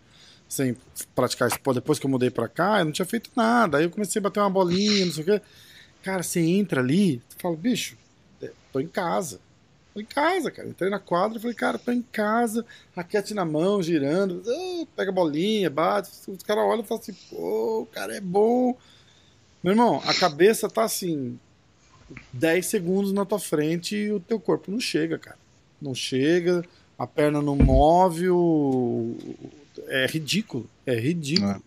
[0.49, 0.75] sem
[1.15, 1.75] praticar esporte.
[1.75, 3.77] Depois que eu mudei pra cá, eu não tinha feito nada.
[3.77, 5.41] Aí eu comecei a bater uma bolinha, não sei o quê.
[6.03, 7.95] Cara, você entra ali, você fala, bicho,
[8.41, 9.39] é, tô em casa.
[9.93, 10.67] Tô em casa, cara.
[10.67, 14.41] Entrei na quadra e falei, cara, tô em casa, raquete na mão, girando,
[14.95, 16.09] pega a bolinha, bate.
[16.27, 18.77] Os caras olham e falam assim, pô, o cara é bom.
[19.63, 21.37] Meu irmão, a cabeça tá assim,
[22.33, 25.37] 10 segundos na tua frente e o teu corpo não chega, cara.
[25.81, 26.63] Não chega,
[26.97, 29.15] a perna não move, o...
[29.87, 30.69] é ridículo.
[30.85, 31.51] É ridículo.
[31.51, 31.59] É.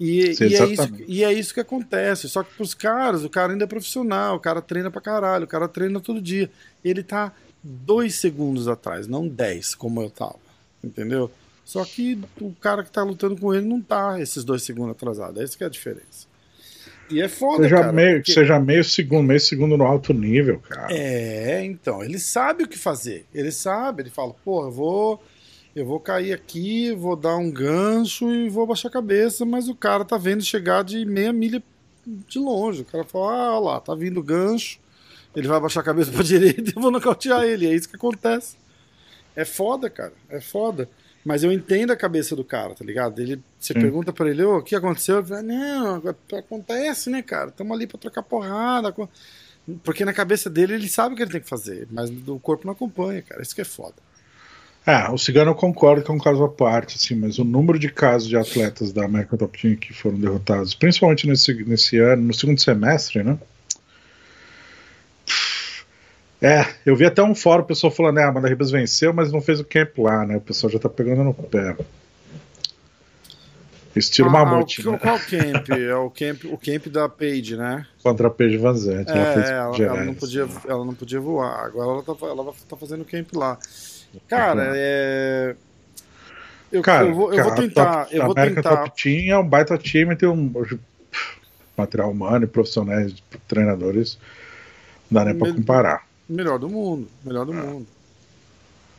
[0.00, 2.28] E, Sim, e, é isso, e é isso que acontece.
[2.28, 5.48] Só que pros caras, o cara ainda é profissional, o cara treina pra caralho, o
[5.48, 6.50] cara treina todo dia.
[6.84, 10.38] Ele tá dois segundos atrás, não 10, como eu tava.
[10.82, 11.30] Entendeu?
[11.64, 15.40] Só que o cara que tá lutando com ele não tá esses dois segundos atrasado.
[15.40, 16.26] Essa que é a diferença.
[17.10, 17.92] E é foda, Seja, cara.
[17.92, 20.88] meio, porque- seja meio segundo, meio segundo no alto nível, cara.
[20.92, 23.26] É, então, ele sabe o que fazer.
[23.34, 25.22] Ele sabe, ele fala, pô, eu vou,
[25.76, 29.74] eu vou cair aqui, vou dar um gancho e vou baixar a cabeça, mas o
[29.74, 31.62] cara tá vendo chegar de meia milha
[32.06, 32.82] de longe.
[32.82, 34.78] O cara fala, ah, olha lá, tá vindo o gancho,
[35.36, 37.66] ele vai baixar a cabeça pra direita e eu vou nocautear ele.
[37.66, 38.56] É isso que acontece.
[39.36, 40.88] É foda, cara, é foda.
[41.24, 43.18] Mas eu entendo a cabeça do cara, tá ligado?
[43.20, 43.80] Ele, você Sim.
[43.80, 45.18] pergunta pra ele, o que aconteceu?
[45.18, 46.02] Ele fala, não,
[46.38, 47.48] acontece, né, cara?
[47.48, 48.94] Estamos ali pra trocar porrada.
[49.82, 52.66] porque na cabeça dele ele sabe o que ele tem que fazer, mas o corpo
[52.66, 53.40] não acompanha, cara.
[53.40, 53.94] Isso que é foda.
[54.86, 57.78] É, o Cigano eu concordo que é um caso à parte, assim, mas o número
[57.78, 62.22] de casos de atletas da American Top Team que foram derrotados, principalmente nesse, nesse ano,
[62.22, 63.38] no segundo semestre, né?
[66.44, 69.32] É, eu vi até um fórum o pessoal falando, né, a Amanda Ribas venceu, mas
[69.32, 70.36] não fez o camp lá, né?
[70.36, 71.74] O pessoal já tá pegando no pé.
[73.96, 74.98] Estilo Ah, Mamute, o, né?
[74.98, 75.70] Qual camp?
[75.70, 77.86] É o camp, o camp da Paige, né?
[78.02, 79.10] Contra a Paige Van Zandt.
[79.10, 81.64] É, ela ela, ela não podia, ela não podia voar.
[81.64, 83.56] Agora ela tá, ela tá fazendo camp lá.
[84.28, 85.56] Cara, é.
[86.70, 88.04] Eu, Cara, eu vou, eu cara, vou tentar.
[88.04, 88.76] Top- eu a vou American tentar.
[88.76, 90.52] Top Team é um baita time, tem um
[91.76, 93.14] material humano e profissionais,
[93.46, 94.18] treinadores,
[95.08, 96.13] não dá nem pra Mel- comparar.
[96.28, 97.08] Melhor do mundo.
[97.24, 97.44] Melhor Ah.
[97.44, 97.86] do mundo.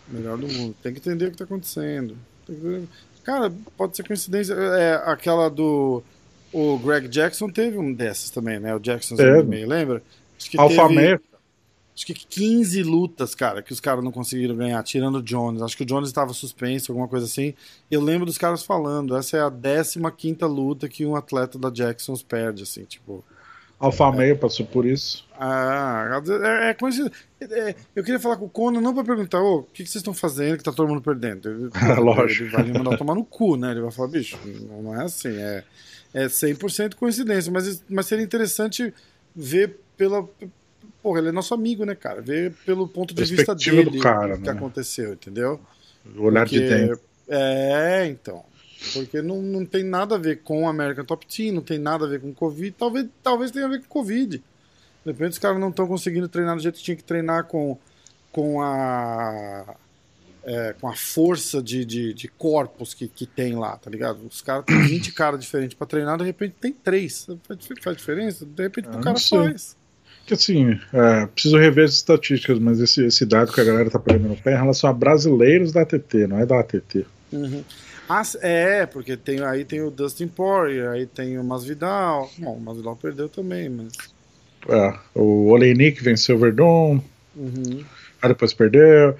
[0.08, 0.76] Melhor do mundo.
[0.84, 2.16] Tem que entender o que tá acontecendo.
[2.46, 2.88] Que
[3.24, 4.54] Cara, pode ser coincidência.
[4.54, 6.04] É, aquela do.
[6.54, 8.74] O Greg Jackson teve um dessas também, né?
[8.76, 9.44] O Jackson Teve.
[9.44, 10.02] meio, lembra?
[10.40, 11.22] Acho que teve- Meio,
[11.96, 15.62] acho que 15 lutas, cara, que os caras não conseguiram ganhar, tirando o Jones.
[15.64, 17.56] Acho que o Jones estava suspenso, alguma coisa assim.
[17.90, 22.22] Eu lembro dos caras falando, essa é a 15 luta que um atleta da Jacksons
[22.22, 23.24] perde, assim, tipo.
[23.86, 24.18] Alfa é.
[24.18, 25.26] Meio passou por isso.
[25.40, 27.70] Ah, é, é.
[27.70, 30.02] É, eu queria falar com o Conan não para perguntar, ô, o que, que vocês
[30.02, 31.50] estão fazendo que tá todo mundo perdendo.
[31.50, 31.70] Ele,
[32.00, 32.44] Lógico.
[32.44, 33.72] Ele vai me mandar tomar no cu, né?
[33.72, 34.38] Ele vai falar, bicho,
[34.70, 35.64] não é assim, é,
[36.14, 38.94] é 100% coincidência, mas, mas seria interessante
[39.36, 40.28] ver pela.
[41.04, 42.22] Porra, ele é nosso amigo, né, cara?
[42.22, 44.52] Ver pelo ponto de vista dele do cara, o que né?
[44.52, 45.60] aconteceu, entendeu?
[46.16, 47.02] O olhar Porque, de tempo.
[47.28, 48.44] É, então.
[48.94, 52.08] Porque não, não tem nada a ver com American Top Team, não tem nada a
[52.10, 52.76] ver com Covid.
[52.78, 54.38] Talvez, talvez tenha a ver com Covid.
[54.38, 57.78] De repente os caras não estão conseguindo treinar do jeito que tinha que treinar com,
[58.32, 59.76] com a.
[60.48, 64.20] É, com a força de, de, de corpos que, que tem lá, tá ligado?
[64.30, 67.26] Os caras têm 20 caras diferentes para treinar, de repente tem três.
[67.48, 68.46] Faz, faz diferença?
[68.46, 69.40] De repente Ah, o cara não sei.
[69.40, 69.76] faz.
[70.28, 73.98] Que assim, é, preciso rever as estatísticas, mas esse, esse dado que a galera tá
[74.00, 77.06] pegando no pé é em relação a brasileiros da ATT, não é da ATT.
[77.32, 77.64] Uhum.
[78.08, 82.30] Ah, é, porque tem, aí tem o Dustin Poirier, aí tem o Masvidal.
[82.38, 83.94] Bom, o Masvidal perdeu também, mas.
[84.68, 87.00] É, o Oleinik venceu o Verdun,
[87.36, 87.84] Uhum.
[88.22, 89.16] aí depois perdeu.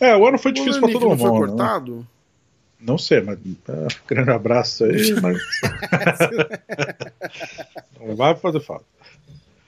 [0.00, 1.40] É, o ano foi difícil pra Olenik todo não foi mundo.
[1.42, 1.48] né?
[1.48, 2.06] cortado?
[2.78, 5.38] Não sei, mas é, grande abraço aí, mas.
[8.00, 8.84] Não vai fazer falta.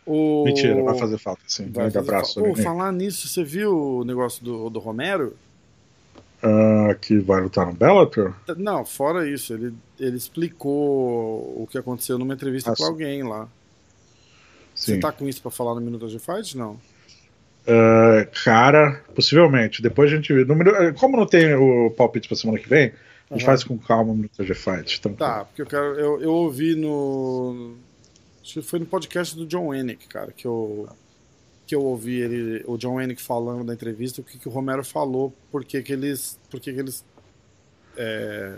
[0.06, 0.44] O...
[0.44, 1.64] Mentira, vai fazer falta, sim.
[1.64, 2.40] Vai grande abraço.
[2.40, 2.56] falta.
[2.56, 5.36] Pô, falar nisso, você viu o negócio do, do Romero?
[6.42, 8.34] Ah, que vai lutar no Bellator?
[8.56, 13.48] Não, fora isso, ele, ele explicou o que aconteceu numa entrevista Ah, com alguém lá.
[14.74, 14.94] Sim.
[14.94, 16.56] Você tá com isso pra falar no Minuto de Fight?
[16.56, 16.78] Não.
[17.66, 19.82] Ah, cara, possivelmente.
[19.82, 20.44] Depois a gente vê.
[20.94, 22.92] Como não tem o palpite pra semana que vem,
[23.30, 24.98] a gente faz com calma no TG Fight.
[25.00, 25.84] Então, Tá, porque eu quero.
[25.98, 27.74] Eu, eu ouvi no.
[28.42, 30.88] Acho que foi no podcast do John Wenick, cara, que eu.
[31.68, 34.82] Que eu ouvi ele, o John Wenick falando da entrevista, o que, que o Romero
[34.82, 36.38] falou, porque que eles.
[36.50, 37.04] Porque que eles.
[37.96, 38.54] é,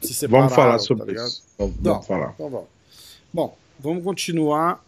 [0.00, 0.48] se separaram.
[0.48, 1.28] Vamos falar tá sobre ligado?
[1.28, 1.44] isso.
[1.58, 1.92] Vamos, Não.
[1.92, 2.30] vamos falar.
[2.34, 2.68] Então vamos.
[3.32, 4.82] Bom, vamos continuar.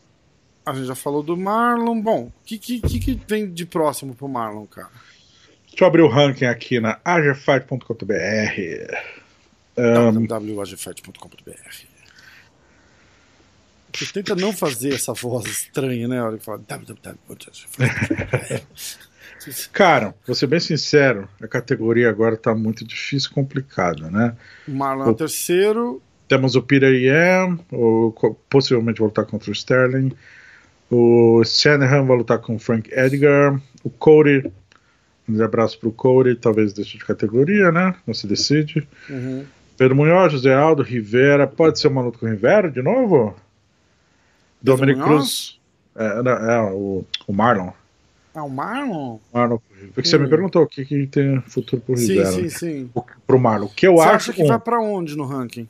[0.64, 2.00] A gente já falou do Marlon.
[2.00, 4.90] Bom, o que, que, que de próximo pro Marlon, cara?
[5.68, 7.84] Deixa eu abrir o ranking aqui na agfight.com.br.
[9.76, 11.89] Um, www.agfight.com.br
[13.92, 16.36] Você tenta não fazer essa voz estranha, né?
[16.38, 16.58] Que fala
[19.72, 24.36] cara, vou ser bem sincero, a categoria agora tá muito difícil e complicada, né?
[24.66, 26.02] Marlon é o terceiro.
[26.28, 28.12] Temos o Peter Ian, o,
[28.48, 30.12] possivelmente vai lutar contra o Sterling.
[30.90, 33.60] O Shanahan vai lutar com o Frank Edgar.
[33.82, 34.50] O Cody,
[35.28, 37.94] um abraço pro Cody, talvez deixe de categoria, né?
[38.06, 38.86] Não se decide.
[39.08, 39.44] Uhum.
[39.76, 41.46] Pedro Munhoz, José Aldo, Rivera.
[41.46, 43.34] Pode ser uma luta com o Rivera de novo?
[44.62, 45.00] Dominic?
[45.00, 45.58] Cruz.
[45.96, 47.70] É, não, é, o, o Marlon.
[48.34, 49.18] Ah, o Marlon?
[49.32, 49.58] Marlon
[49.94, 50.20] porque você Hum.
[50.20, 52.30] me perguntou o que, que tem futuro pro Sim, Rivera.
[52.32, 52.48] sim, né?
[52.48, 52.90] sim.
[52.94, 53.66] O, pro Marlon.
[53.66, 55.68] O que eu Você acho acha que um, vai pra onde no ranking?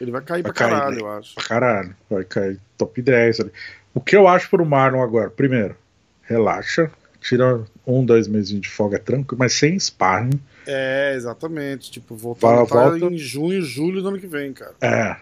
[0.00, 1.02] Ele vai cair Vai pra cair, caralho, né?
[1.02, 1.34] eu acho.
[1.34, 1.96] pra caralho.
[2.10, 3.52] Vai cair top 10 ali.
[3.94, 5.30] O que eu acho pro Marlon agora?
[5.30, 5.76] Primeiro,
[6.22, 6.90] relaxa.
[7.20, 7.60] Tira
[7.90, 10.40] um, dois meses de folga tranquilo, mas sem sparring.
[10.66, 11.90] É, exatamente.
[11.90, 14.74] Tipo, voltar lutar volta- em junho, julho do ano que vem, cara.
[14.80, 15.16] É,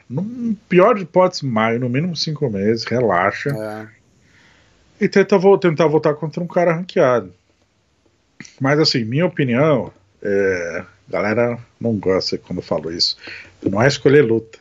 [0.68, 3.50] pior de hipóteses, maio, no mínimo cinco meses, relaxa.
[3.50, 3.98] É.
[5.00, 7.32] E tenta tentar voltar contra um cara ranqueado.
[8.60, 9.92] Mas assim, minha opinião,
[10.22, 13.16] é, galera não gosta quando eu falo isso.
[13.62, 14.58] Não é escolher luta.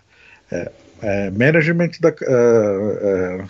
[0.51, 2.09] É, é management da.
[2.09, 3.45] é, é,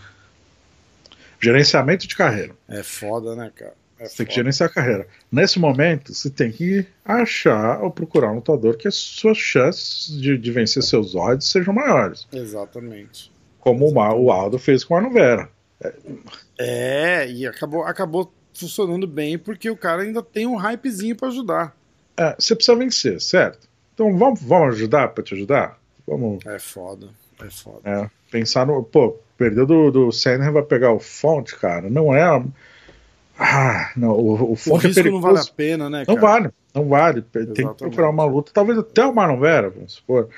[1.39, 2.53] gerenciamento de carreira.
[2.67, 3.75] É foda, né, cara?
[3.99, 5.07] É Você tem que gerenciar a carreira.
[5.31, 10.37] Nesse momento, você tem que achar ou procurar um lutador que as suas chances de,
[10.37, 12.27] de vencer seus odds sejam maiores.
[12.31, 13.31] Exatamente.
[13.59, 15.49] Como o, Ma- o Aldo fez com o Arno Vera.
[16.57, 21.75] É, e acabou, acabou funcionando bem porque o cara ainda tem um hypezinho pra ajudar.
[22.15, 23.67] É, você precisa vencer, certo?
[23.93, 25.79] Então vamos, vamos ajudar para te ajudar?
[26.07, 27.09] Vamos É foda.
[27.43, 27.81] É foda.
[27.83, 28.83] é, pensar no.
[28.83, 31.89] Pô, perdeu do, do Senna vai pegar o Fonte, cara.
[31.89, 32.43] Não é.
[33.39, 35.25] Ah, não, o, o O Fonte é risco perigoso.
[35.27, 36.27] não vale a pena, né, Não cara?
[36.27, 37.21] vale, não vale.
[37.21, 37.77] Tem que Exatamente.
[37.77, 40.29] procurar uma luta, talvez até o Marlon Vera, vamos supor,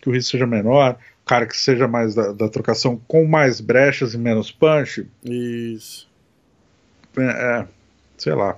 [0.00, 0.96] que o risco seja menor,
[1.26, 6.08] cara que seja mais da, da trocação com mais brechas e menos punch, Isso.
[7.18, 7.22] é,
[7.60, 7.66] é,
[8.16, 8.56] sei lá.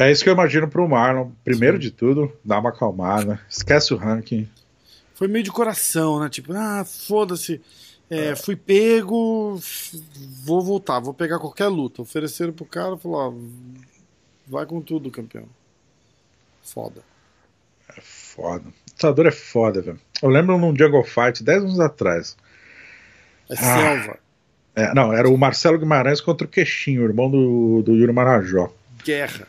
[0.00, 1.30] É isso que eu imagino pro Marlon.
[1.44, 1.82] Primeiro Sim.
[1.82, 4.48] de tudo, dá uma acalmada, esquece o ranking.
[5.14, 6.28] Foi meio de coração, né?
[6.28, 7.60] Tipo, ah, foda-se.
[8.10, 9.60] É, fui pego,
[10.44, 12.00] vou voltar, vou pegar qualquer luta.
[12.02, 13.34] Ofereceram pro cara, falou, ó,
[14.46, 15.44] vai com tudo, campeão.
[16.62, 17.02] Foda.
[17.96, 18.64] É foda.
[18.92, 20.00] Lutador é foda, velho.
[20.22, 22.36] Eu lembro num Jungle Fight, 10 anos atrás.
[23.50, 23.56] É Ah.
[23.56, 24.18] selva.
[24.74, 28.72] É, não, era o Marcelo Guimarães contra o Queixinho, irmão do, do Yuri Marajó.
[29.04, 29.48] Guerra.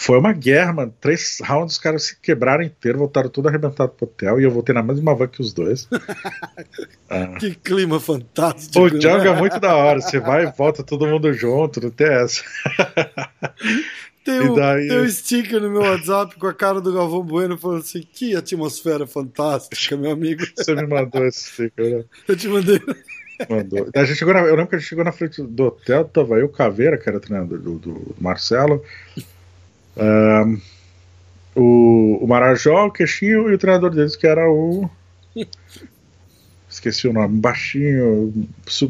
[0.00, 0.94] Foi uma guerra, mano.
[1.00, 4.72] Três rounds, os caras se quebraram inteiro, voltaram tudo arrebentado pro hotel e eu voltei
[4.72, 5.88] na mesma van que os dois.
[7.10, 7.34] ah.
[7.40, 8.78] Que clima fantástico.
[8.78, 9.30] O Django né?
[9.30, 10.00] é muito da hora.
[10.00, 12.44] Você vai e volta todo mundo junto, não tem essa.
[14.24, 14.88] Tem um, daí...
[14.88, 18.36] tem um sticker no meu WhatsApp com a cara do Galvão Bueno falando assim: que
[18.36, 20.44] atmosfera fantástica, meu amigo.
[20.54, 22.04] Você me mandou esse sticker, né?
[22.28, 22.78] Eu te mandei.
[23.48, 23.88] Mandou.
[23.96, 26.34] A gente chegou na, eu lembro que a gente chegou na frente do hotel, tava
[26.34, 28.84] eu, Caveira, que era treinador do, do Marcelo,
[29.98, 30.60] um,
[31.54, 34.88] o, o Marajó, o Queixinho e o treinador deles, que era o.
[36.68, 38.46] Esqueci o nome, baixinho,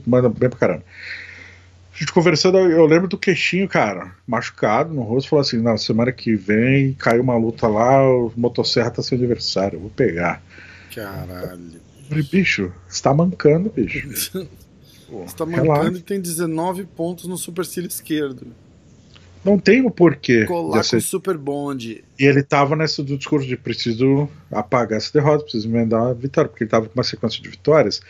[0.06, 0.84] manda bem pra caramba.
[1.94, 6.12] A gente conversando, eu lembro do Queixinho, cara, machucado no rosto, falou assim: na semana
[6.12, 10.42] que vem caiu uma luta lá, o Motosserra tá seu aniversário, eu vou pegar.
[10.94, 11.80] Caralho.
[12.08, 14.08] Falei, bicho, você tá mancando, bicho.
[15.10, 15.98] você tá mancando Relaxa.
[15.98, 18.46] e tem 19 pontos no supercílio esquerdo.
[19.48, 20.44] Não tem o porquê.
[20.44, 22.04] Colar com o Super Bond.
[22.18, 26.48] E ele tava nesse do discurso de preciso apagar essa derrota, preciso emendar a vitória,
[26.50, 28.00] porque ele tava com uma sequência de vitórias.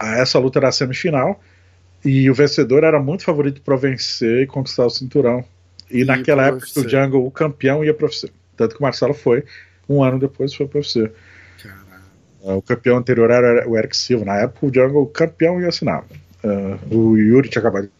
[0.00, 1.40] Essa luta era a semifinal
[2.04, 5.44] e o vencedor era muito favorito para vencer e conquistar o cinturão.
[5.90, 8.30] E, e naquela época o Jungle, o campeão, ia para UFC.
[8.56, 9.44] Tanto que o Marcelo foi,
[9.88, 11.10] um ano depois foi para UFC.
[12.42, 14.24] Uh, o campeão anterior era o Eric Silva.
[14.24, 16.04] Na época o Jungle, o campeão, ia assinar.
[16.42, 17.90] Uh, o Yuri tinha acabado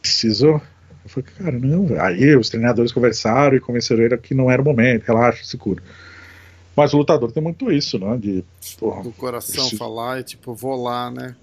[0.00, 0.60] precisou.
[1.04, 2.00] Eu falei, cara, não.
[2.00, 5.82] Aí os treinadores conversaram e convenceram ele que não era o momento, relaxa, se cura.
[6.76, 8.16] Mas o lutador tem muito isso, né?
[8.16, 8.44] De,
[8.78, 9.76] porra, Do coração preciso...
[9.76, 11.34] falar e tipo, vou lá, né?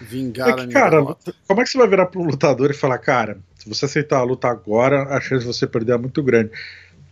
[0.00, 1.34] Vingar é que, a minha cara, derrota.
[1.46, 4.22] como é que você vai virar pro lutador e falar, cara, se você aceitar a
[4.22, 6.50] luta agora, a chance de você perder é muito grande.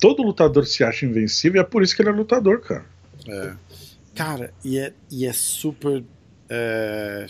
[0.00, 2.84] Todo lutador se acha invencível e é por isso que ele é lutador, cara.
[3.28, 3.54] É.
[4.14, 6.04] Cara, e é, e é super
[6.48, 7.26] é,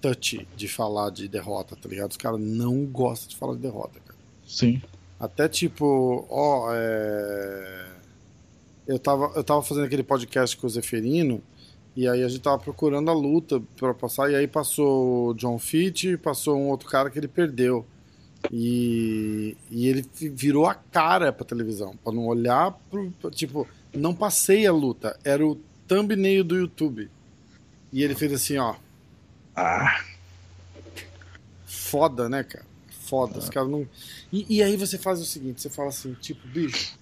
[0.00, 2.10] touch de falar de derrota, tá ligado?
[2.10, 4.18] Os caras não gostam de falar de derrota, cara.
[4.46, 4.80] Sim.
[5.18, 7.86] Até tipo, ó, é...
[8.86, 11.42] eu, tava, eu tava fazendo aquele podcast com o Zeferino,
[11.94, 15.58] e aí a gente tava procurando a luta para passar, e aí passou o John
[15.58, 17.84] Fitch, passou um outro cara que ele perdeu.
[18.50, 23.12] E, e ele virou a cara pra televisão, pra não olhar pro.
[23.30, 27.10] Tipo, não passei a luta, era o thumbnail do YouTube.
[27.92, 28.76] E ele fez assim, ó.
[29.60, 30.02] Ah.
[31.66, 32.64] Foda, né, cara?
[32.88, 33.34] Foda.
[33.34, 33.38] Ah.
[33.38, 33.86] Os caras não.
[34.32, 36.98] E, e, aí você faz o seguinte: você fala assim, tipo, bicho.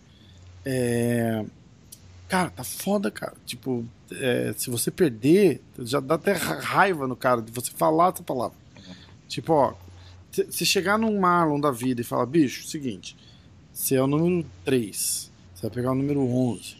[0.64, 1.44] É...
[2.28, 3.34] Cara, tá foda, cara.
[3.46, 8.22] Tipo, é, se você perder, já dá até raiva no cara de você falar essa
[8.22, 8.58] palavra.
[9.28, 9.74] Tipo, ó,
[10.50, 13.16] se chegar num Marlon da vida e falar, bicho, seguinte,
[13.72, 16.76] você é o número 3, você vai pegar o número 11.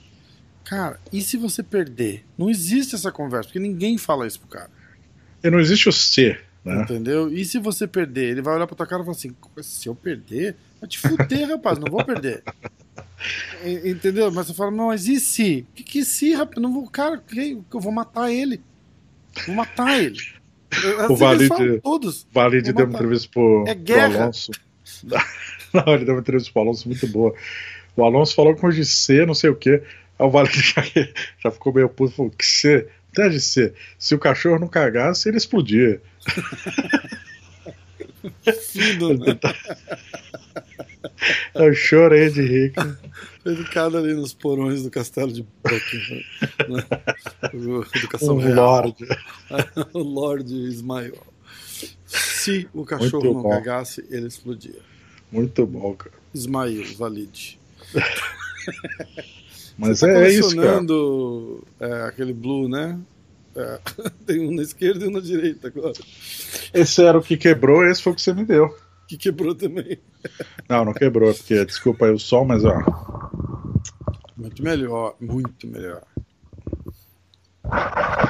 [0.65, 2.27] Cara, e se você perder?
[2.37, 4.78] Não existe essa conversa, porque ninguém fala isso pro cara.
[5.43, 6.83] E não existe o ser, né?
[6.83, 7.33] Entendeu?
[7.33, 8.31] E se você perder?
[8.31, 11.49] Ele vai olhar pra tua cara e falar assim: se eu perder, vai te fuder,
[11.49, 12.43] rapaz, não vou perder.
[13.85, 14.31] Entendeu?
[14.31, 15.67] Mas você fala, não, mas e se?
[15.75, 16.61] Que, que se, rapaz?
[16.63, 18.61] Não vou, cara, eu vou matar ele.
[19.47, 20.19] Vou matar ele.
[21.09, 22.27] o Valide, todos.
[22.33, 24.11] Valide deu uma entrevista pro, é guerra.
[24.11, 24.53] pro Alonso.
[25.73, 27.35] não, ele deu uma entrevista pro Alonso muito boa.
[27.97, 29.83] O Alonso falou com de C, não sei o que.
[30.19, 30.83] Aí o Valide já,
[31.43, 32.89] já ficou meio puto, falou, que C?
[33.15, 33.75] Deve ser.
[33.99, 36.01] Se o cachorro não cagasse, ele explodia.
[38.71, 39.39] Fino, né?
[41.55, 42.73] Eu chorei de rir.
[43.45, 46.25] Educado ali nos porões do castelo de Brooklyn.
[46.69, 46.85] Né?
[47.97, 49.07] Educação um Lorde.
[49.93, 51.27] o Lorde Ismael.
[52.07, 53.51] Se o cachorro Muito não bom.
[53.51, 54.81] cagasse, ele explodia.
[55.31, 56.15] Muito bom, cara.
[56.35, 57.59] Ismael, valide.
[59.79, 60.85] Mas tá é isso, cara.
[61.81, 62.99] É, aquele blue, né?
[63.55, 63.81] É,
[64.27, 65.95] tem um na esquerda e um na direita agora.
[66.75, 68.77] Esse era o que quebrou, esse foi o que você me deu.
[69.07, 69.99] Que quebrou também.
[70.69, 72.77] Não, não quebrou, porque desculpa aí o som, mas ó.
[74.37, 76.03] Muito melhor, muito melhor.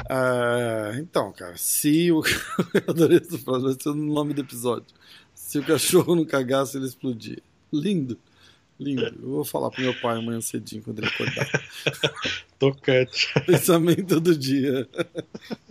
[0.09, 2.23] É, então, cara, se o.
[2.73, 4.87] Eu adorei essa frase, vai ser o nome do episódio.
[5.33, 7.41] Se o cachorro não cagasse, ele explodia.
[7.71, 8.17] Lindo.
[8.79, 9.05] Lindo.
[9.21, 11.47] Eu vou falar pro meu pai amanhã cedinho quando ele acordar.
[12.57, 13.27] Tocante.
[13.45, 14.87] Pensamento do dia.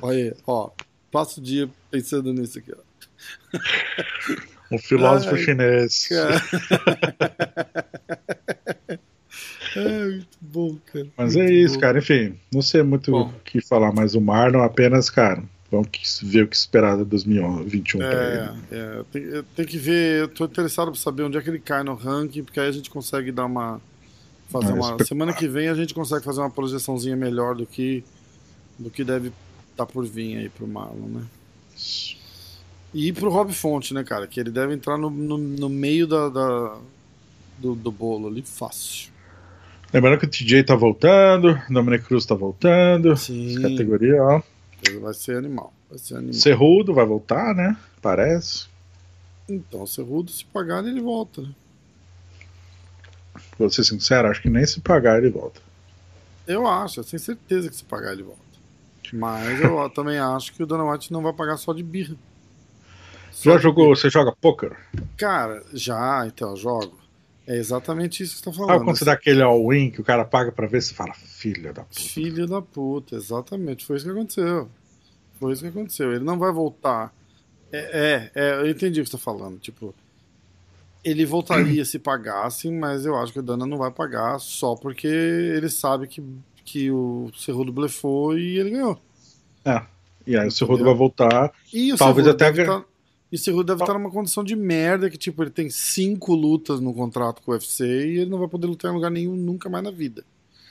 [0.03, 0.71] Olha aí, ó.
[1.11, 3.59] Passa o dia pensando nisso aqui, ó.
[4.71, 6.07] Um filósofo Ai, chinês.
[6.09, 6.43] Cara.
[9.77, 11.07] é muito bom, cara.
[11.17, 11.81] Mas muito é isso, bom.
[11.81, 11.99] cara.
[11.99, 15.89] Enfim, não sei muito o que falar mais do Marlon, apenas, cara, Vamos
[16.23, 18.61] ver o que esperar de 2021 é, ele.
[18.71, 21.83] É, tem, tem, que ver, eu tô interessado para saber onde é que ele cai
[21.83, 23.81] no ranking, porque aí a gente consegue dar uma.
[24.49, 28.03] Fazer uma semana que vem a gente consegue fazer uma projeçãozinha melhor do que
[28.79, 29.29] do que deve
[29.73, 31.23] estar tá por vir aí pro Marlon, né?
[32.95, 34.27] E pro Rob Fonte, né, cara?
[34.27, 36.79] Que ele deve entrar no, no, no meio da, da
[37.59, 39.11] do, do, bolo ali, fácil.
[39.93, 43.15] Lembrando que o TJ tá voltando, o Dominic Cruz tá voltando.
[43.17, 43.61] Sim.
[43.61, 44.43] Categoria, ó.
[45.01, 45.73] Vai ser animal.
[45.89, 46.35] Vai ser animal.
[46.35, 47.77] Cerrudo vai voltar, né?
[48.01, 48.67] Parece.
[49.49, 51.55] Então, Cerrudo, se pagar, ele volta, né?
[53.59, 55.61] Vou ser sincero, acho que nem se pagar ele volta.
[56.47, 58.41] Eu acho, eu tenho certeza que se pagar ele volta.
[59.13, 62.15] Mas eu também acho que o Dana White não vai pagar só de birra.
[63.31, 63.97] Só já de jogou, birra.
[63.97, 64.77] você joga poker?
[65.17, 66.99] Cara, já, então, eu jogo.
[67.49, 68.71] É exatamente isso que você tá falando.
[68.73, 71.73] Ah, quando você dá aquele all-in que o cara paga pra ver, você fala, filho
[71.73, 71.99] da puta.
[71.99, 73.87] Filho da puta, exatamente.
[73.87, 74.69] Foi isso que aconteceu.
[75.41, 76.13] Foi isso que aconteceu.
[76.13, 77.11] Ele não vai voltar.
[77.73, 79.59] É, é, é eu entendi o que você tá falando.
[79.59, 79.95] Tipo,
[81.03, 85.07] ele voltaria se pagasse, mas eu acho que o Dana não vai pagar só porque
[85.07, 86.23] ele sabe que,
[86.67, 89.01] que o Cerrudo blefou e ele ganhou.
[89.65, 89.83] É.
[90.27, 91.51] E aí o Cerrudo vai voltar.
[91.73, 92.53] E o talvez até.
[92.53, 92.85] Tá,
[93.31, 96.81] e o Cerrudo deve estar numa condição de merda que, tipo, ele tem cinco lutas
[96.81, 99.69] no contrato com o UFC e ele não vai poder lutar em lugar nenhum nunca
[99.69, 100.25] mais na vida.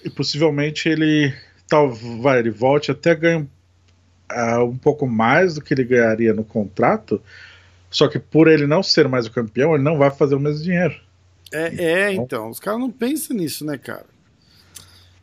[0.03, 1.33] E possivelmente ele.
[1.67, 6.45] Tal, vai, ele volte até ganhar uh, um pouco mais do que ele ganharia no
[6.45, 7.21] contrato
[7.89, 10.63] só que por ele não ser mais o campeão, ele não vai fazer o mesmo
[10.63, 10.95] dinheiro.
[11.51, 14.05] É, é então, então os caras não pensam nisso, né, cara?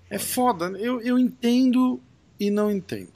[0.08, 0.66] É foda.
[0.78, 2.00] Eu, eu entendo
[2.38, 3.12] e não entendo.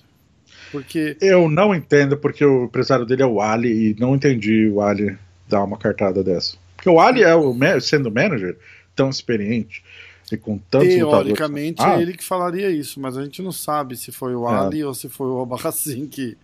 [0.71, 1.17] Porque.
[1.21, 5.17] Eu não entendo porque o empresário dele é o Ali e não entendi o Ali
[5.49, 6.57] dar uma cartada dessa.
[6.77, 8.57] Porque o Ali é o sendo manager
[8.95, 9.83] tão experiente
[10.31, 14.13] e com tantos Teoricamente é ele que falaria isso, mas a gente não sabe se
[14.13, 14.59] foi o é.
[14.59, 14.87] Ali é.
[14.87, 16.37] ou se foi o Albarracin que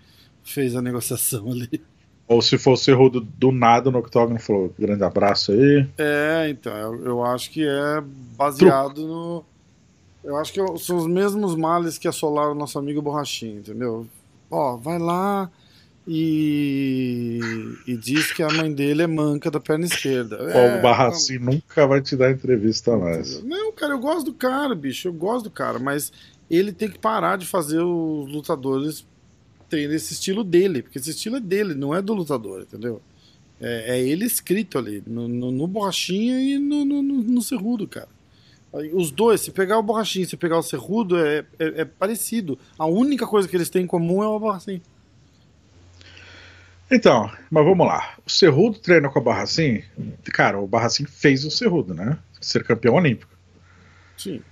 [0.42, 1.82] fez a negociação ali.
[2.26, 5.86] Ou se fosse o do, do nada no octógono, falou grande abraço aí.
[5.98, 8.02] É, então, eu, eu acho que é
[8.36, 9.08] baseado Truco.
[9.08, 9.44] no.
[10.24, 14.06] Eu acho que são os mesmos males que assolaram o nosso amigo Borrachinho, entendeu?
[14.50, 15.50] Ó, vai lá
[16.08, 17.40] e,
[17.86, 20.36] e diz que a mãe dele é manca da perna esquerda.
[20.36, 21.44] É, o Barraci tá...
[21.44, 23.42] nunca vai te dar entrevista mais.
[23.42, 26.10] Não, cara, eu gosto do cara, bicho, eu gosto do cara, mas
[26.50, 29.06] ele tem que parar de fazer os lutadores
[29.68, 33.00] tem esse estilo dele, porque esse estilo é dele, não é do lutador, entendeu?
[33.60, 38.08] É, é ele escrito ali, no, no, no Borrachinha e no, no, no, Cerrudo, cara.
[38.92, 42.58] Os dois, se pegar o Borrachinha e se pegar o Cerrudo, é, é, é, parecido.
[42.76, 44.82] A única coisa que eles têm em comum é o Borrachinha.
[46.90, 48.14] Então, mas vamos lá.
[48.26, 49.82] O Cerrudo treina com a Barracin.
[50.32, 52.18] Cara, o Barracin fez o Cerrudo, né?
[52.40, 53.32] Ser campeão olímpico.
[54.16, 54.42] Sim.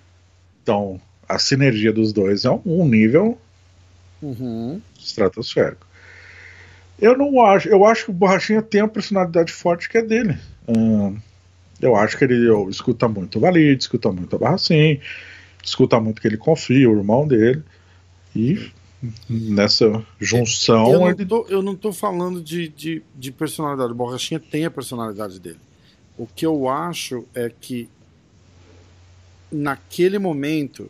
[0.63, 3.39] Então, a sinergia dos dois é um nível
[4.23, 4.81] uhum.
[4.99, 5.87] estratosférico.
[7.01, 7.69] Eu não acho.
[7.69, 10.39] Eu acho que o Borrachinha tem uma personalidade forte que é dele.
[10.69, 11.19] Hum,
[11.83, 15.01] eu acho que ele eu, escuta muito o Valide, escuta muito a Barracin,
[15.63, 17.63] escuta muito que ele confia, o irmão dele.
[18.35, 18.71] E
[19.29, 20.93] nessa junção.
[20.93, 23.93] Eu não tô, eu não tô falando de, de, de personalidade.
[23.93, 25.59] O Borrachinha tem a personalidade dele.
[26.17, 27.89] O que eu acho é que
[29.51, 30.89] naquele momento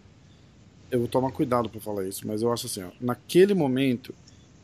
[0.90, 4.14] eu vou tomar cuidado para falar isso, mas eu acho assim, ó, naquele momento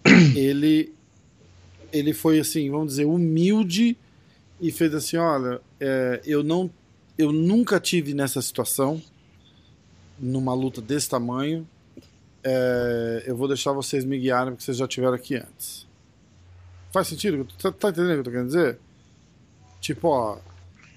[0.37, 0.93] ele
[1.91, 3.97] ele foi assim, vamos dizer, humilde
[4.61, 6.71] e fez assim, olha, é, eu não
[7.17, 9.03] eu nunca tive nessa situação
[10.19, 11.69] numa luta desse tamanho.
[12.45, 15.87] É, eu vou deixar vocês me guiarem porque vocês já tiveram aqui antes.
[16.93, 17.47] Faz sentido?
[17.61, 18.79] Tá, tá entendendo o que eu tô querendo dizer?
[19.81, 20.39] Tipo, ó,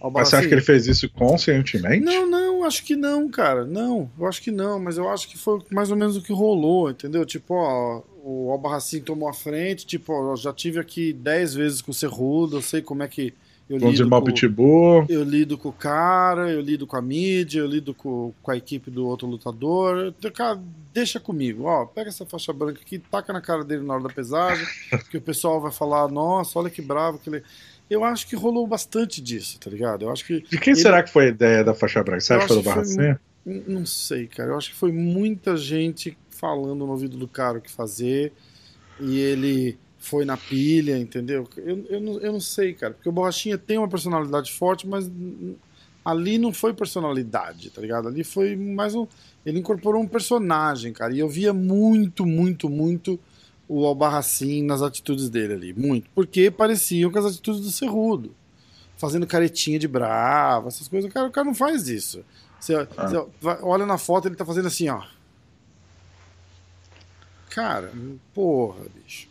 [0.09, 2.03] mas você acha que ele fez isso conscientemente?
[2.03, 3.65] Não, não, acho que não, cara.
[3.65, 6.33] Não, eu acho que não, mas eu acho que foi mais ou menos o que
[6.33, 7.23] rolou, entendeu?
[7.23, 11.91] Tipo, ó, o Albarracin tomou a frente, tipo, ó, já tive aqui 10 vezes com
[11.91, 13.33] o Cerrudo, eu sei como é que
[13.71, 15.05] eu Vamos lido com, Pitbull.
[15.07, 18.57] eu lido com o cara, eu lido com a mídia, eu lido com, com a
[18.57, 20.13] equipe do outro lutador.
[20.33, 20.59] Cara,
[20.93, 24.09] deixa comigo, ó, pega essa faixa branca aqui, taca na cara dele na hora da
[24.09, 24.65] pesagem,
[25.09, 27.43] que o pessoal vai falar, nossa, olha que bravo que ele
[27.89, 30.05] eu acho que rolou bastante disso, tá ligado?
[30.05, 30.39] Eu acho que.
[30.39, 30.81] De quem ele...
[30.81, 32.23] será que foi a ideia da faixa branca?
[32.23, 33.19] Acha que foi do Barracinha?
[33.45, 34.51] Não sei, cara.
[34.51, 38.31] Eu acho que foi muita gente falando no ouvido do cara o que fazer.
[38.97, 41.47] E ele foi na pilha, entendeu?
[41.55, 42.93] Eu, eu, não, eu não sei, cara.
[42.93, 45.09] Porque o Borrachinha tem uma personalidade forte, mas
[46.03, 48.07] ali não foi personalidade, tá ligado?
[48.07, 49.07] Ali foi mais um.
[49.45, 51.13] Ele incorporou um personagem, cara.
[51.13, 53.19] E eu via muito, muito, muito
[53.69, 58.35] o Albarracin nas atitudes dele ali, muito, porque pareciam com as atitudes do Cerrudo,
[58.97, 62.21] fazendo caretinha de brava, essas coisas, o cara, o cara não faz isso.
[62.59, 62.87] Você, ah.
[63.07, 65.01] você olha na foto, ele tá fazendo assim, ó.
[67.49, 67.93] Cara,
[68.33, 69.30] porra, bicho.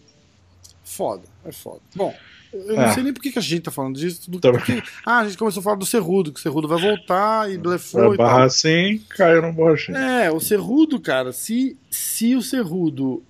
[1.00, 1.80] Foda, é foda.
[1.94, 2.14] Bom,
[2.52, 2.92] eu não é.
[2.92, 4.30] sei nem por que, a gente tá falando disso.
[4.30, 7.50] Do, porque, ah, a gente começou a falar do Cerrudo, que o Cerrudo vai voltar
[7.50, 8.08] e blefou.
[8.08, 9.92] Vai barrar assim, caiu no borracha.
[9.92, 13.22] É, o Cerrudo, cara, se, se o Cerrudo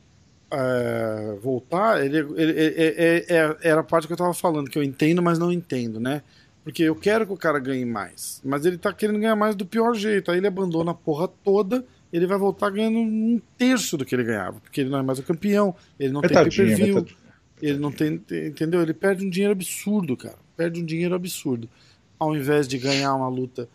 [0.50, 3.24] é, voltar, ele, ele, ele,
[3.62, 6.22] era a parte que eu tava falando, que eu entendo, mas não entendo, né?
[6.64, 8.42] Porque eu quero que o cara ganhe mais.
[8.44, 10.30] Mas ele tá querendo ganhar mais do pior jeito.
[10.30, 14.24] Aí ele abandona a porra toda ele vai voltar ganhando um terço do que ele
[14.24, 17.06] ganhava, porque ele não é mais o campeão, ele não tem pay-per-view,
[17.60, 18.82] ele não tem, entendeu?
[18.82, 21.68] Ele perde um dinheiro absurdo, cara, perde um dinheiro absurdo,
[22.18, 23.68] ao invés de ganhar uma luta,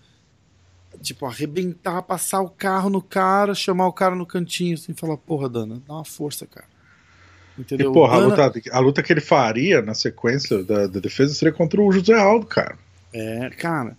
[1.01, 5.49] tipo, arrebentar, passar o carro no cara, chamar o cara no cantinho, assim, falar, porra,
[5.49, 6.67] Dana, dá uma força, cara.
[7.57, 7.91] Entendeu?
[7.91, 8.33] E, porra, Dana...
[8.33, 11.91] a, luta, a luta que ele faria na sequência da, da defesa seria contra o
[11.91, 12.77] José Aldo, cara.
[13.13, 13.97] É, cara,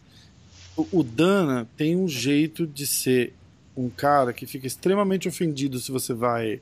[0.76, 3.32] o, o Dana tem um jeito de ser
[3.76, 6.60] um cara que fica extremamente ofendido se você vai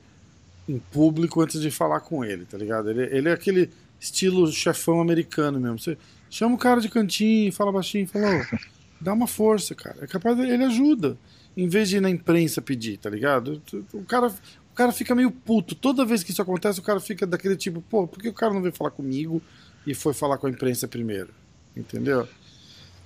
[0.67, 2.89] em público antes de falar com ele, tá ligado?
[2.89, 5.79] Ele, ele é aquele estilo chefão americano mesmo.
[5.79, 5.97] Você
[6.29, 8.57] chama o cara de cantinho, fala baixinho, fala, oh,
[8.99, 9.97] dá uma força, cara.
[10.01, 11.17] É capaz de, ele ajuda.
[11.55, 13.61] Em vez de ir na imprensa pedir, tá ligado?
[13.93, 15.73] O cara, o cara fica meio puto.
[15.73, 18.53] Toda vez que isso acontece, o cara fica daquele tipo, pô, por que o cara
[18.53, 19.41] não veio falar comigo
[19.87, 21.29] e foi falar com a imprensa primeiro?
[21.75, 22.27] Entendeu?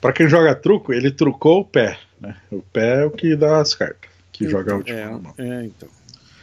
[0.01, 1.99] Para quem joga truco, ele trucou o pé.
[2.19, 2.35] Né?
[2.49, 5.65] O pé é o que dá as cartas, que então, joga o último é, é,
[5.65, 5.89] então.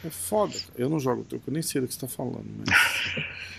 [0.07, 0.55] É foda.
[0.79, 2.47] Eu não jogo truco, nem sei do que você tá falando.
[2.59, 2.69] Mas...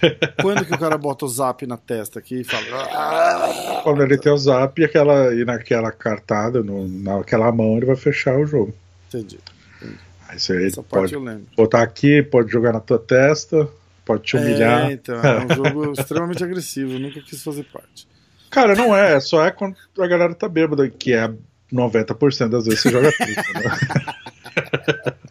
[0.41, 2.65] Quando que o cara bota o zap na testa aqui e fala.
[2.91, 3.81] Ah!
[3.83, 7.97] Quando ele tem o zap e, aquela, e naquela cartada, no, naquela mão, ele vai
[7.97, 8.73] fechar o jogo.
[9.09, 9.39] Entendi.
[9.81, 9.99] entendi.
[10.29, 11.17] Aí você Essa pode
[11.55, 13.67] botar aqui, pode jogar na tua testa,
[14.05, 14.89] pode te humilhar.
[14.89, 18.07] É, então, é um jogo extremamente agressivo, eu nunca quis fazer parte.
[18.49, 21.29] Cara, não é, só é quando a galera tá bêbada, que é
[21.71, 25.13] 90% das vezes você joga truco, né?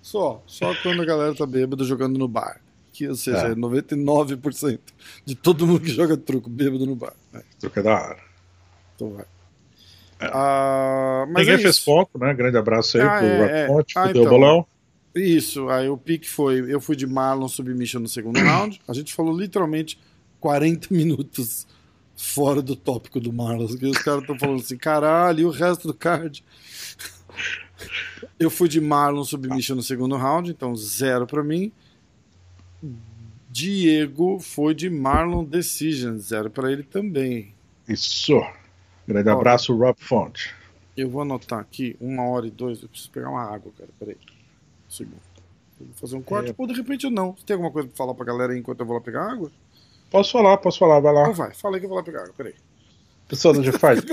[0.00, 2.60] Só, só quando a galera tá bêbada jogando no bar.
[2.92, 3.54] Que, ou seja, é.
[3.54, 4.78] 99%
[5.24, 7.14] de todo mundo que joga truco bêbado no bar.
[7.32, 7.42] É.
[7.58, 8.18] Truco é da hora.
[8.94, 9.24] Então vai.
[10.20, 10.30] É.
[10.32, 12.32] Ah, Ninguém é fez ponto, né?
[12.34, 14.00] Grande abraço aí ah, pro é, Raconte, é.
[14.00, 14.66] ah, então, bolão.
[15.14, 16.64] Isso, aí o pique foi.
[16.72, 18.80] Eu fui de Marlon Submission no segundo round.
[18.86, 19.98] A gente falou literalmente
[20.40, 21.66] 40 minutos
[22.16, 23.74] fora do tópico do Marlos.
[23.74, 26.44] Que os caras estão falando assim, caralho, e o resto do card?
[28.38, 31.72] Eu fui de Marlon submission no segundo round, então zero para mim.
[33.50, 37.54] Diego foi de Marlon Decision, zero para ele também.
[37.88, 38.40] Isso.
[39.06, 40.54] Grande Ó, abraço, Rob Fonte.
[40.96, 42.82] Eu vou anotar aqui, uma hora e dois.
[42.82, 43.90] Eu preciso pegar uma água, cara.
[43.98, 44.16] Peraí.
[44.16, 45.20] Um segundo.
[45.78, 46.54] vou fazer um corte, é.
[46.56, 47.32] ou de repente eu não.
[47.32, 49.50] Você tem alguma coisa pra falar pra galera aí enquanto eu vou lá pegar água?
[50.10, 51.22] Posso falar, posso falar, vai lá.
[51.22, 52.54] Então vai, fala aí que eu vou lá pegar água, peraí.
[53.32, 54.04] Pessoal do G-Fight.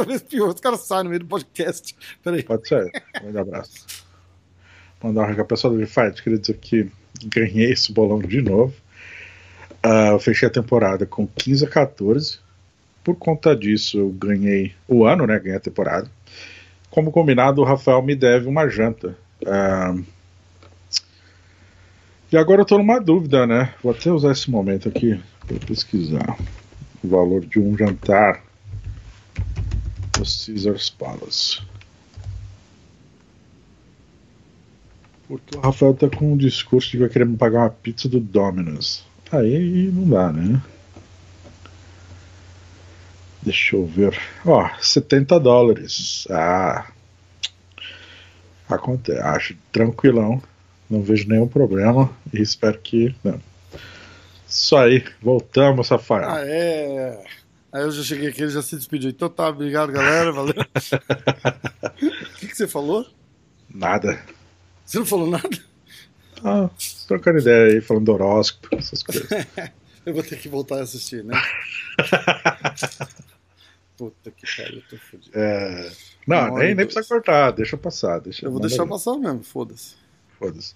[0.41, 1.93] Os caras saem no meio do podcast.
[2.24, 2.41] Peraí.
[2.41, 2.86] Pode ser.
[3.17, 3.86] Um grande abraço.
[5.03, 6.89] Mandar um pessoal do G-Fight, queria dizer que
[7.26, 8.74] ganhei esse bolão de novo.
[9.86, 12.39] Uh, eu fechei a temporada com 15 a 14.
[13.03, 15.38] Por conta disso, eu ganhei o ano, né?
[15.38, 16.09] Ganhei a temporada.
[16.89, 19.17] Como combinado, o Rafael me deve uma janta.
[19.41, 20.01] Uh,
[22.32, 23.74] e agora eu tô numa dúvida, né?
[23.84, 26.38] Vou até usar esse momento aqui para pesquisar
[27.03, 28.47] o valor de um jantar
[30.20, 31.61] no Caesars Palace.
[35.28, 38.09] Porque o Rafael tá com um discurso de que vai querer me pagar uma pizza
[38.09, 39.05] do Domino's.
[39.32, 40.61] Aí não dá, né?
[43.41, 44.20] Deixa eu ver.
[44.45, 46.28] Ó, 70 dólares.
[46.30, 46.91] Ah.
[48.67, 49.20] Acontece.
[49.20, 50.41] Acho tranquilão.
[50.89, 52.09] Não vejo nenhum problema.
[52.34, 53.15] E espero que.
[53.24, 53.39] Não.
[54.47, 56.28] Isso aí, voltamos, Rafael.
[56.28, 57.24] Ah, é.
[57.72, 59.09] Aí eu já cheguei aqui, ele já se despediu.
[59.09, 60.32] Então tá, obrigado, galera.
[60.32, 60.53] Valeu.
[62.01, 63.05] O que, que você falou?
[63.70, 64.24] Nada.
[64.86, 65.49] Você não falou nada?
[66.43, 66.70] Ah,
[67.07, 69.28] trocando ideia aí, falando do horóscopo, essas coisas.
[70.05, 71.36] eu vou ter que voltar a assistir, né?
[73.97, 75.38] Puta que pariu, eu tô fodido.
[75.38, 75.91] É...
[76.26, 78.20] Não, nem, nem precisa cortar, deixa passar.
[78.20, 78.89] Deixa, eu vou deixar aí.
[78.89, 79.95] passar mesmo, foda-se.
[80.39, 80.74] Foda-se.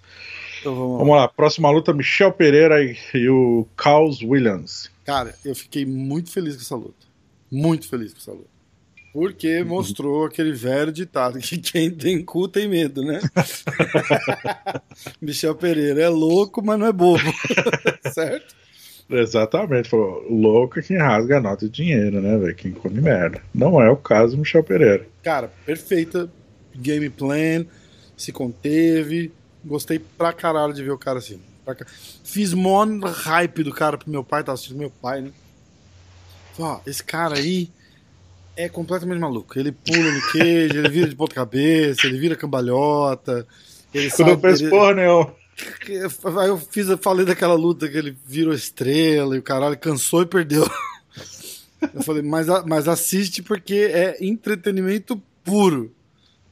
[0.60, 1.26] Então vamos, vamos lá.
[1.26, 4.90] Próxima luta: Michel Pereira e, e o Carlos Williams.
[5.04, 7.06] Cara, eu fiquei muito feliz com essa luta.
[7.50, 8.54] Muito feliz com essa luta.
[9.12, 9.68] Porque uhum.
[9.68, 13.20] mostrou aquele velho ditado que quem tem cu tem medo, né?
[15.20, 17.22] Michel Pereira é louco, mas não é bobo.
[18.12, 18.56] certo?
[19.08, 22.56] Exatamente, falou, louco é quem rasga a nota de dinheiro, né, velho?
[22.56, 23.40] Quem come merda.
[23.54, 25.06] Não é o caso do Michel Pereira.
[25.22, 26.28] Cara, perfeita
[26.74, 27.66] game plan,
[28.16, 29.30] se conteve,
[29.64, 31.40] Gostei pra caralho de ver o cara assim.
[32.22, 35.30] Fiz mó hype do cara pro meu pai, tava assistindo meu pai, né?
[36.58, 37.70] Ó, esse cara aí
[38.56, 39.58] é completamente maluco.
[39.58, 43.46] Ele pula no queijo, ele vira de ponta cabeça, ele vira cambalhota.
[43.92, 44.70] Ele sabe, não fez ele...
[44.70, 45.34] porra nenhuma.
[46.40, 50.22] Aí eu fiz, eu falei daquela luta que ele virou estrela e o caralho cansou
[50.22, 50.68] e perdeu.
[51.92, 55.94] Eu falei, mas, mas assiste porque é entretenimento puro.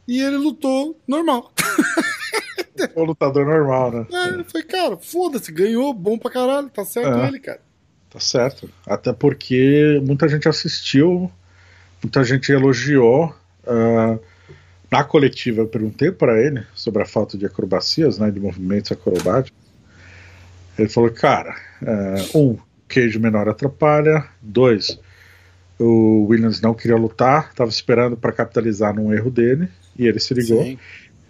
[0.06, 1.52] E ele lutou normal.
[2.94, 4.06] O lutador normal, né?
[4.12, 7.28] É, eu falei, cara, foda-se, ganhou, bom pra caralho, tá certo É.
[7.28, 7.60] ele, cara.
[8.10, 8.68] Tá certo.
[8.86, 11.30] Até porque muita gente assistiu,
[12.02, 13.34] muita gente elogiou.
[13.66, 14.18] ah,
[14.90, 19.58] na coletiva eu perguntei para ele sobre a falta de acrobacias, né, de movimentos acrobáticos.
[20.78, 21.56] Ele falou, cara,
[21.86, 22.58] ah, um,
[22.88, 24.24] queijo menor atrapalha.
[24.42, 24.98] Dois,
[25.78, 29.68] o Williams não queria lutar, estava esperando para capitalizar num erro dele
[29.98, 30.62] e ele se ligou.
[30.62, 30.78] Sim.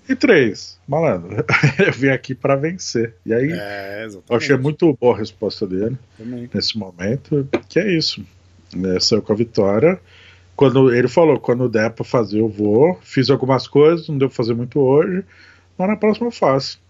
[0.09, 1.45] E três, malandro,
[1.85, 3.15] eu vim aqui para vencer.
[3.25, 6.51] E aí É, eu achei muito boa a resposta dele Também.
[6.53, 8.25] nesse momento, que é isso.
[8.97, 10.01] É, saiu com a vitória.
[10.57, 12.99] Quando ele falou, quando der pra fazer, eu vou.
[13.03, 15.25] Fiz algumas coisas, não deu pra fazer muito hoje,
[15.79, 16.81] mas na próxima eu faço.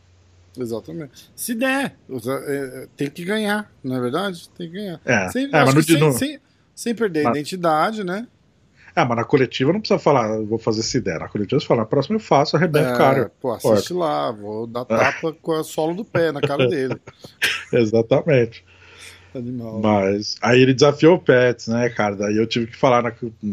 [0.58, 1.30] Exatamente.
[1.36, 1.96] Se der,
[2.46, 4.48] é, tem que ganhar, não é verdade?
[4.50, 5.00] Tem que ganhar.
[5.04, 6.38] É, Sem, é, mas no sem, sem,
[6.74, 8.26] sem perder a Mas- identidade, né?
[8.94, 11.18] É, mas na coletiva não precisa falar, vou fazer se der.
[11.20, 13.32] Na coletiva você fala, na próxima eu faço, arrebento o É, cara.
[13.40, 16.96] pô, assiste lá, vou dar tapa com a sola do pé na cara dele.
[17.72, 18.64] Exatamente.
[19.34, 19.80] Animal.
[19.80, 22.14] Mas aí ele desafiou o Pets, né, cara?
[22.16, 23.12] Daí eu tive que falar na,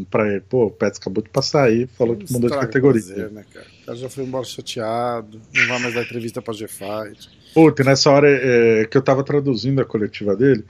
[0.09, 3.01] pra ele, pô, o Pets acabou de passar aí, falou que mudou de categoria.
[3.01, 3.65] prazer, né, cara?
[3.81, 7.29] O cara já foi embora chateado, não vai mais dar entrevista pra G-Fight.
[7.53, 10.65] Puta, e nessa hora é, que eu tava traduzindo a coletiva dele,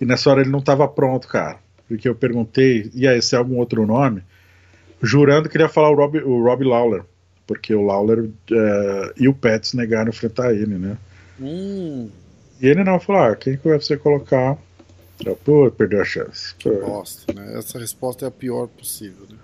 [0.00, 1.58] e nessa hora ele não tava pronto, cara.
[1.88, 4.22] Porque eu perguntei, e aí, se é algum outro nome?
[5.02, 7.04] Jurando que ele ia falar o Rob, o Rob Lawler.
[7.46, 10.96] Porque o Lawler é, e o Pets negaram enfrentar ele, né?
[11.38, 12.08] Hum,
[12.60, 14.56] E ele não falou, ah, quem que vai você colocar?
[15.24, 16.54] Eu, pô, perdeu a chance.
[16.62, 17.58] Pô, bosta, né?
[17.58, 19.36] Essa resposta é a pior possível, né?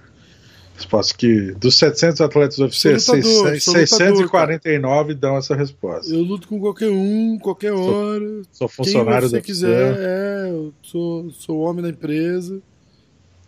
[0.80, 3.88] Resposta que dos 700 atletas do UFC, Sou lutador, 600 sou lutador,
[4.28, 6.12] 649 dão essa resposta.
[6.12, 8.42] Eu luto com qualquer um, qualquer hora.
[8.52, 10.04] Sou Quem funcionário você do quiser, UFC.
[10.04, 12.60] é, eu sou, sou homem da empresa.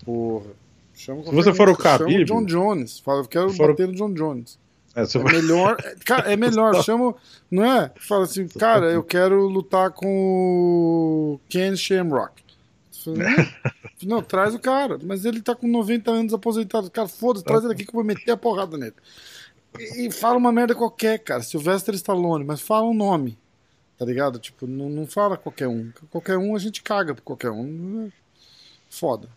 [0.05, 0.47] Porra.
[0.95, 3.01] Chama Se você for o Khabib- John Jones.
[3.01, 4.59] Fala, eu quero for bater no John Jones.
[4.95, 5.77] É, É melhor.
[5.83, 6.75] é, Cara, é melhor.
[6.85, 7.15] Chama.
[7.51, 7.91] Não é?
[7.99, 10.07] Fala assim, cara, eu quero lutar com
[11.37, 12.43] o Ken Shamrock.
[12.93, 13.47] Você fala,
[14.07, 14.99] Não, traz o cara.
[15.03, 16.91] Mas ele tá com 90 anos aposentado.
[16.91, 18.95] Cara, foda-se, traz ele aqui que eu vou meter a porrada nele.
[19.79, 21.43] E, e fala uma merda qualquer, cara.
[21.43, 23.39] Sylvester Stallone, mas fala um nome.
[23.99, 24.39] Tá ligado?
[24.39, 25.93] Tipo, não, não fala qualquer um.
[26.11, 28.11] Qualquer um a gente caga por qualquer um.
[28.91, 29.29] Foda.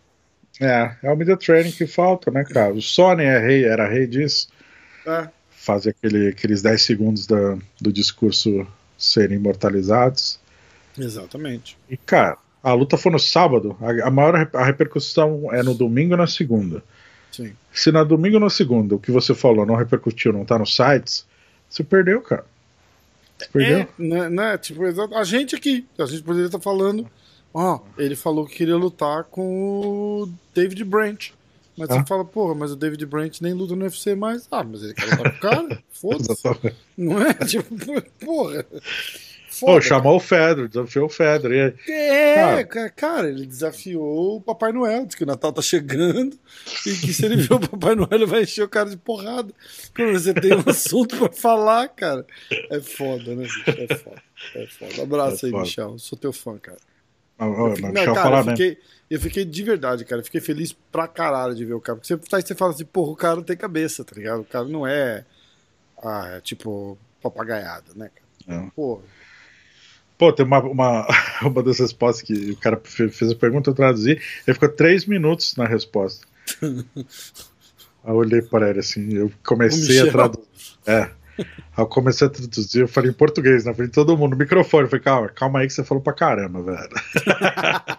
[0.60, 2.72] É, é o media training que falta, né, cara?
[2.72, 4.48] O Sony é rei, era rei disso.
[5.06, 5.28] É.
[5.50, 10.40] Fazer aquele, aqueles 10 segundos da- do discurso serem imortalizados.
[10.98, 11.76] Exatamente.
[11.90, 13.76] E, cara, a luta foi no sábado.
[13.80, 16.82] A, a maior a repercussão é no domingo e na segunda.
[17.30, 17.52] Sim.
[17.72, 20.74] Se na domingo ou na segunda o que você falou não repercutiu, não tá nos
[20.74, 21.24] sites,
[21.70, 22.44] você perdeu, cara.
[23.38, 23.78] Você perdeu.
[23.78, 24.82] É, né, né, tipo,
[25.14, 27.06] a gente aqui, a gente poderia estar falando,
[27.54, 29.42] ó, ele falou que queria lutar com
[30.22, 31.32] o David Branch.
[31.78, 32.00] Mas Ah.
[32.00, 34.48] você fala, porra, mas o David Branch nem luta no UFC mais.
[34.50, 35.82] Ah, mas ele quer lutar com o cara?
[35.92, 36.74] Foda-se.
[36.96, 37.32] Não é?
[37.46, 38.64] Tipo, porra.
[39.60, 41.52] Foda, chamou o Fedor, desafiou o Fedor.
[41.52, 46.38] E É, ca- cara, ele desafiou o Papai Noel, disse que o Natal tá chegando
[46.86, 49.52] e que se ele ver o Papai Noel, ele vai encher o cara de porrada.
[49.94, 52.26] Quando você tem um assunto pra falar, cara,
[52.70, 53.62] é foda, né, bicho?
[53.66, 54.22] É foda.
[54.54, 55.02] É foda.
[55.02, 55.62] Abraço É aí, foda.
[55.64, 55.98] Michel.
[55.98, 56.78] Sou teu fã, cara.
[57.38, 58.78] Não, Eu não, fiquei- eu cara, eu fiquei,
[59.10, 60.20] eu fiquei de verdade, cara.
[60.20, 61.98] Eu fiquei feliz pra caralho de ver o cara.
[61.98, 64.40] Porque você, aí você fala assim, porra, o cara tem cabeça, tá ligado?
[64.40, 65.24] O cara não é,
[66.02, 68.26] ah, é tipo papagaiada, né, cara?
[68.60, 68.70] Não.
[68.70, 69.02] Porra.
[70.18, 71.06] Pô, tem uma, uma,
[71.42, 75.04] uma das respostas que o cara fe- fez a pergunta, eu traduzi, ele ficou três
[75.06, 76.26] minutos na resposta.
[76.62, 80.46] Aí eu olhei para ele assim, eu comecei a traduzir.
[80.86, 81.10] É.
[81.38, 81.44] Aí
[81.78, 84.84] eu comecei a traduzir, eu falei em português, na frente de todo mundo, microfone.
[84.84, 86.88] Eu falei, calma, calma aí que você falou pra caramba, velho.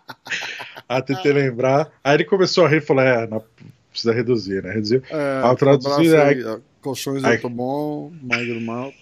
[0.87, 1.91] aí tentei lembrar.
[2.03, 3.43] Aí ele começou a rir e falou: é, não,
[3.91, 4.71] precisa reduzir, né?
[4.73, 5.01] Reduziu.
[5.09, 8.93] É, Ao traduzir, abraço aí- aí, colchões aí- eu tô bom, magro mal.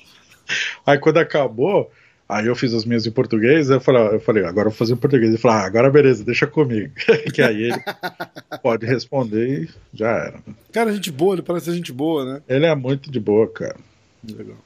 [0.86, 1.92] Aí quando acabou,
[2.28, 4.94] aí eu fiz as minhas em português, eu falei, eu falei, agora eu vou fazer
[4.94, 5.30] em português.
[5.30, 6.94] Ele falou, ah, agora beleza, deixa comigo.
[7.34, 7.84] que aí ele
[8.64, 10.44] pode responder e já era.
[10.72, 12.42] Cara, gente boa, ele parece gente boa, né?
[12.48, 13.78] Ele é muito de boa, cara.
[14.24, 14.58] Legal.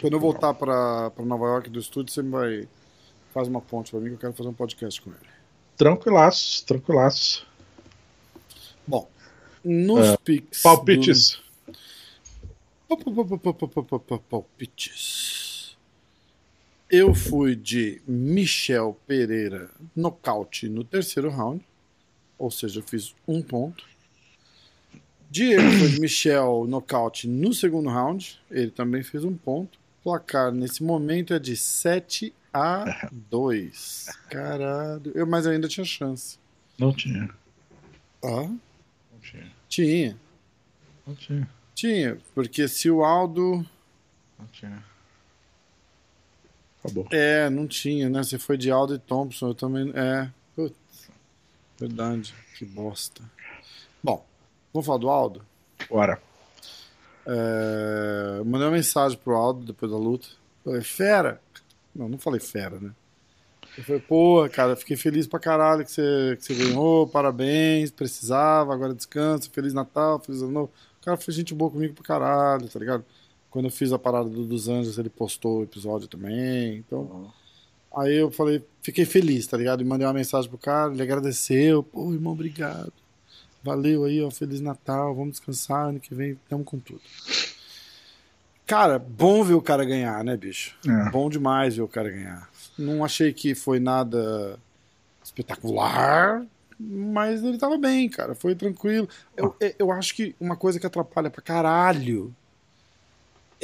[0.00, 2.68] Quando eu voltar pra, pra Nova York do estúdio, você vai.
[3.32, 5.18] Faz uma ponte pra mim que eu quero fazer um podcast com ele.
[5.76, 7.44] Tranquilaços, tranquilaços.
[8.86, 9.08] Bom,
[9.64, 10.62] nos picks.
[10.62, 11.40] Palpites.
[12.88, 15.43] do- Pa- pa- pa- pa- pa- pa- pa- Palpites.
[16.90, 21.64] Eu fui de Michel Pereira nocaute no terceiro round.
[22.38, 23.84] Ou seja, eu fiz um ponto.
[25.30, 28.40] Diego foi de Michel nocaute no segundo round.
[28.50, 29.78] Ele também fez um ponto.
[30.02, 34.06] placar nesse momento é de 7 a 2.
[34.30, 35.10] Caralho.
[35.14, 36.38] Eu, mas eu ainda tinha chance.
[36.78, 37.28] Não tinha.
[38.22, 38.46] Ah?
[38.48, 39.52] Não tinha.
[39.68, 40.16] Tinha.
[41.06, 41.50] Não tinha.
[41.74, 43.66] Tinha, porque se o Aldo.
[44.38, 44.84] Não tinha.
[46.84, 47.06] Acabou.
[47.10, 48.22] É, não tinha, né?
[48.22, 49.90] Você foi de Aldo e Thompson, eu também.
[49.94, 50.30] É.
[50.54, 51.08] Putz.
[51.78, 52.34] Verdade.
[52.58, 53.22] Que bosta.
[54.02, 54.24] Bom,
[54.72, 55.42] vamos falar do Aldo?
[55.88, 56.20] Bora.
[57.26, 60.28] É, mandei uma mensagem pro Aldo depois da luta.
[60.62, 61.40] Falei, fera!
[61.94, 62.92] Não, não falei fera, né?
[63.76, 68.72] Eu falei, pô, cara, fiquei feliz pra caralho que você, que você ganhou, parabéns, precisava,
[68.72, 70.72] agora descansa, Feliz Natal, Feliz Ano Novo.
[71.00, 73.04] O cara foi gente boa comigo pra caralho, tá ligado?
[73.54, 77.32] Quando eu fiz a parada do, dos Anjos, ele postou o episódio também, então...
[77.96, 79.80] Aí eu falei, fiquei feliz, tá ligado?
[79.80, 82.92] E mandei uma mensagem pro cara, ele agradeceu, pô, irmão, obrigado.
[83.62, 87.00] Valeu aí, ó, Feliz Natal, vamos descansar, ano que vem tamo com tudo.
[88.66, 90.76] Cara, bom ver o cara ganhar, né, bicho?
[90.84, 91.10] É.
[91.10, 92.50] Bom demais ver o cara ganhar.
[92.76, 94.58] Não achei que foi nada
[95.22, 96.44] espetacular,
[96.76, 98.34] mas ele tava bem, cara.
[98.34, 99.08] Foi tranquilo.
[99.36, 102.34] Eu, eu acho que uma coisa que atrapalha pra caralho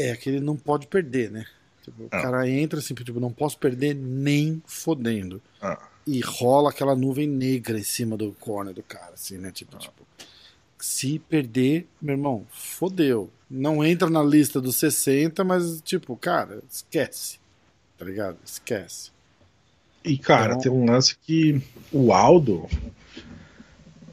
[0.09, 1.45] é que ele não pode perder, né?
[1.83, 2.09] Tipo, o É.
[2.23, 5.41] cara entra assim, tipo, não posso perder nem fodendo.
[5.61, 9.51] Ah, E rola aquela nuvem negra em cima do corner do cara, assim, né?
[9.53, 10.07] Tipo, tipo,
[10.79, 13.31] se perder, meu irmão, fodeu.
[13.51, 17.39] Não entra na lista dos 60, mas, tipo, cara, esquece.
[17.99, 18.39] Tá ligado?
[18.45, 19.11] Esquece.
[20.03, 21.61] E, cara, Então- tem um lance que
[21.93, 22.67] o Aldo.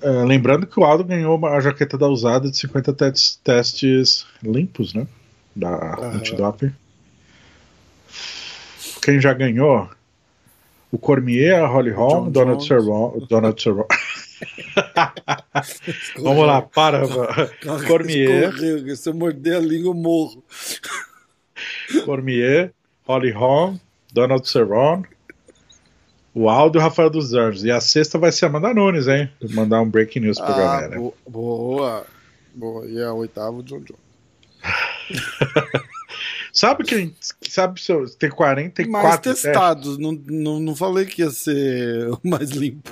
[0.02, 4.94] é, lembrando que o Aldo ganhou a jaqueta da usada de 50 tes- testes limpos,
[4.94, 5.08] né?
[5.58, 6.18] Da Aham.
[6.18, 6.72] antidoping.
[9.02, 9.90] Quem já ganhou?
[10.92, 12.86] O Cormier, a Holly Holm, Donald Jones.
[12.86, 13.28] Cerrone.
[13.28, 13.88] Donald Cerrone.
[16.22, 17.02] Vamos lá, para.
[17.88, 20.44] Cormier, Escorreu, se eu morder a língua, eu morro.
[22.06, 22.72] Cormier,
[23.06, 23.78] Holly Holm,
[24.14, 25.06] Donald Cerrone,
[26.34, 27.64] o Aldo e o Rafael dos Anjos.
[27.64, 29.30] E a sexta vai ser a Amanda Nunes, hein?
[29.42, 31.00] Vou mandar um breaking news pra Ah, galera.
[31.00, 32.06] bo- boa.
[32.54, 32.86] Boa.
[32.88, 33.96] E a oitava, o John John.
[36.54, 37.16] Sabe quem
[37.48, 39.44] sabe se tem 44 Mais testes?
[39.44, 39.98] testados.
[39.98, 42.90] Não, não, não falei que ia ser o mais limpo.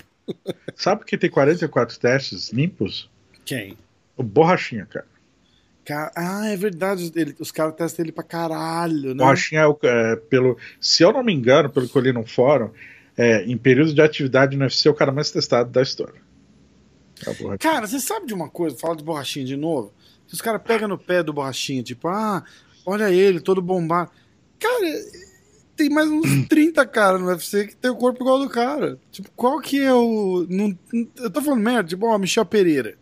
[0.76, 3.10] Sabe quem tem 44 testes limpos?
[3.44, 3.78] Quem?
[4.16, 5.08] O Borrachinha, cara.
[5.84, 7.12] Ca- Ah, é verdade.
[7.16, 9.24] Ele- os caras testam ele pra caralho, né?
[9.24, 10.58] Borrachinha é, o, é, pelo.
[10.80, 12.70] Se eu não me engano, pelo que eu li no fórum,
[13.18, 16.22] é, em período de atividade no UFC, é o cara mais testado da história.
[17.26, 17.58] É.
[17.58, 18.78] Cara, você sabe de uma coisa?
[18.78, 19.92] Fala de borrachinha de novo.
[20.28, 22.44] Que os caras pegam no pé do borrachinha, tipo, ah,
[22.86, 24.10] olha ele, todo bombado.
[24.60, 24.88] Cara,
[25.76, 28.98] tem mais uns 30 caras no UFC que tem o corpo igual ao do cara.
[29.12, 30.46] Tipo, qual que é o.
[30.50, 30.78] Não,
[31.18, 32.96] eu tô falando merda, tipo, ó, Michel Pereira.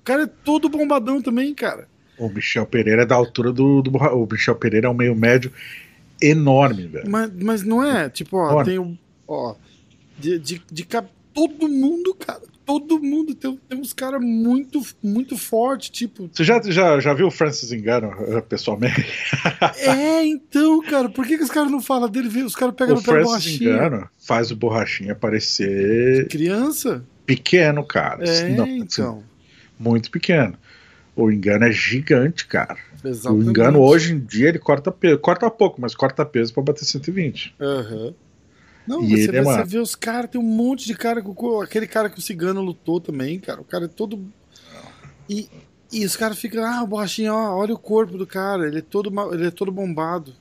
[0.00, 1.88] O cara é todo bombadão também, cara.
[2.18, 5.52] O Michel Pereira é da altura do, do O Michel Pereira é um meio médio
[6.20, 7.10] enorme, velho.
[7.10, 8.64] Mas, mas não é, tipo, ó, Olha.
[8.64, 8.96] tem o.
[9.28, 9.54] Ó,
[10.18, 12.42] de, de, de cap- todo mundo, cara.
[12.66, 13.34] Todo mundo.
[13.34, 16.28] Tem, tem uns caras muito, muito fortes, tipo.
[16.32, 19.06] Você já, já, já viu o Francis Engano eh, pessoalmente?
[19.78, 22.28] É, então, cara, por que, que os caras não falam dele?
[22.42, 23.70] Os caras pegam o no pé Francis borrachinha.
[23.70, 27.04] Engano faz o Borrachinha parecer Criança?
[27.24, 28.24] pequeno, cara.
[28.28, 29.22] É, Não, então.
[29.78, 30.54] muito pequeno.
[31.14, 32.76] O engano é gigante, cara.
[33.04, 33.46] Exatamente.
[33.46, 36.84] O engano hoje em dia ele corta peso, corta pouco, mas corta peso pra bater
[36.84, 37.54] 120.
[37.60, 38.12] Aham.
[38.86, 40.94] Não, E você, ele vê, é você uma- vê os caras, tem um monte de
[40.94, 41.22] cara
[41.62, 43.60] aquele cara que o cigano lutou também, cara.
[43.60, 44.24] O cara é todo.
[45.28, 45.48] E,
[45.92, 48.82] e os caras ficam, ah, o borrachinha, ó, olha o corpo do cara, ele é
[48.82, 50.32] todo, ele é todo bombado.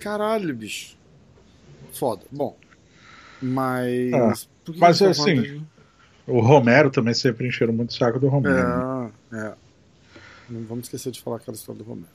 [0.00, 0.96] Caralho, bicho.
[1.92, 2.22] Foda.
[2.30, 2.56] Bom.
[3.40, 4.12] Mas.
[4.12, 4.34] Ah,
[4.76, 5.64] mas tô assim?
[6.26, 8.56] O Romero também sempre encheram muito o saco do Romero.
[8.56, 9.10] né?
[9.32, 9.54] É, é.
[10.50, 12.08] Não vamos esquecer de falar aquela história do Romero.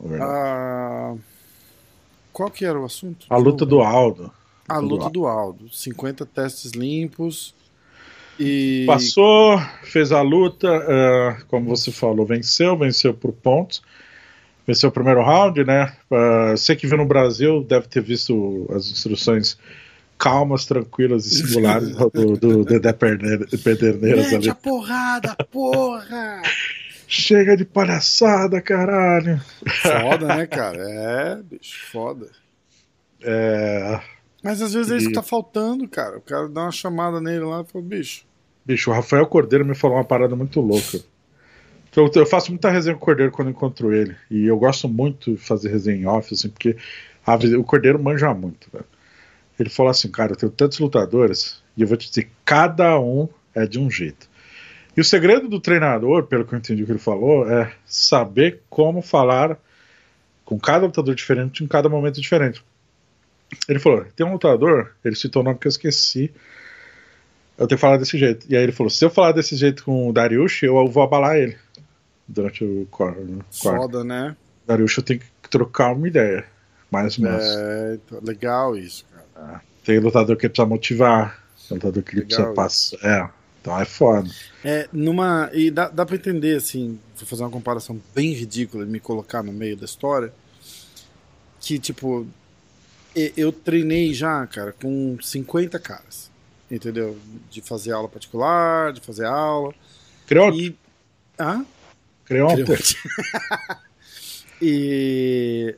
[0.00, 0.30] Verdade.
[0.30, 1.14] Ah,
[2.32, 3.26] qual que era o assunto?
[3.28, 4.32] a luta do Aldo.
[4.76, 5.68] A luta do Aldo.
[5.72, 7.54] 50 testes limpos.
[8.38, 8.84] E.
[8.86, 13.82] Passou, fez a luta, ah, como você falou, venceu, venceu por pontos.
[14.66, 15.92] Venceu o primeiro round, né?
[16.10, 19.58] Ah, você que viu no Brasil deve ter visto as instruções
[20.18, 24.50] calmas, tranquilas e singulares do, do Dedé Pederneiras Mete ali.
[24.50, 26.42] a porrada, porra!
[27.08, 29.40] Chega de palhaçada, caralho.
[29.82, 30.78] foda, né, cara?
[30.80, 32.28] É, bicho, foda.
[33.20, 34.00] É,
[34.42, 36.18] Mas às vezes é isso que E- tá faltando, cara.
[36.18, 38.24] O cara dá uma chamada nele lá e fala, bicho.
[38.64, 41.00] Bicho, o Rafael Cordeiro me falou uma parada muito louca.
[41.94, 44.16] Eu, eu faço muita resenha com o Cordeiro quando encontro ele.
[44.30, 46.76] E eu gosto muito de fazer resenha em off, assim, porque
[47.24, 48.84] a o Cordeiro manja muito, velho.
[49.58, 53.28] Ele falou assim, cara, eu tenho tantos lutadores, e eu vou te dizer, cada um
[53.54, 54.28] é de um jeito.
[54.96, 58.62] E o segredo do treinador, pelo que eu entendi o que ele falou, é saber
[58.68, 59.58] como falar
[60.44, 62.64] com cada lutador diferente em cada momento diferente.
[63.68, 66.32] Ele falou: tem um lutador, ele citou o nome que eu esqueci.
[67.58, 68.46] Eu tenho que falar desse jeito.
[68.48, 71.36] E aí ele falou: se eu falar desse jeito com o Dariush, eu vou abalar
[71.36, 71.56] ele.
[72.26, 73.44] Durante o quarto.
[73.50, 74.36] Foda, né?
[74.66, 76.44] Dariush eu tenho que trocar uma ideia.
[76.90, 77.44] Mais ou menos.
[77.44, 79.56] É, legal isso, cara.
[79.56, 79.60] É.
[79.84, 81.42] Tem lutador que precisa motivar.
[81.68, 82.98] Tem lutador que precisa passar.
[83.02, 83.28] É.
[83.60, 84.28] Então é foda.
[84.64, 85.48] É, numa.
[85.52, 89.42] E dá, dá pra entender, assim, vou fazer uma comparação bem ridícula e me colocar
[89.42, 90.32] no meio da história.
[91.60, 92.26] Que, tipo,
[93.36, 96.30] eu treinei já, cara, com 50 caras.
[96.70, 97.18] Entendeu?
[97.50, 99.74] De fazer aula particular, de fazer aula.
[100.26, 100.66] Creonte.
[100.66, 100.76] E.
[101.38, 101.66] Hã?
[102.24, 102.64] Creonte.
[102.64, 102.96] Creonte.
[104.60, 105.76] e.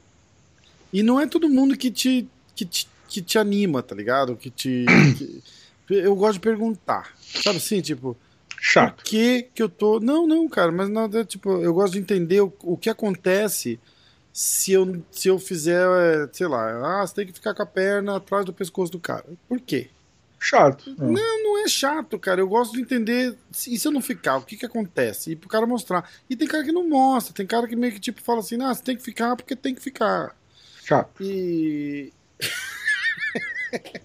[0.92, 4.36] E não é todo mundo que te, que te, que te anima, tá ligado?
[4.36, 4.84] Que te.
[5.18, 5.42] Que...
[5.88, 7.12] Eu gosto de perguntar.
[7.20, 8.16] Sabe assim, tipo.
[8.60, 8.96] Chato.
[8.96, 9.98] Por que que eu tô.
[9.98, 13.78] Não, não, cara, mas nada, tipo, eu gosto de entender o, o que acontece
[14.34, 15.86] se eu, se eu fizer,
[16.32, 19.24] sei lá, ah, você tem que ficar com a perna atrás do pescoço do cara.
[19.48, 19.90] Por quê?
[20.40, 20.92] Chato.
[20.98, 22.40] Não, não é chato, cara.
[22.40, 23.38] Eu gosto de entender.
[23.68, 25.30] E se eu não ficar, o que que acontece?
[25.30, 26.10] E pro cara mostrar.
[26.28, 28.74] E tem cara que não mostra, tem cara que meio que tipo fala assim, ah,
[28.74, 30.36] você tem que ficar porque tem que ficar.
[30.82, 31.22] Chato.
[31.22, 32.12] E.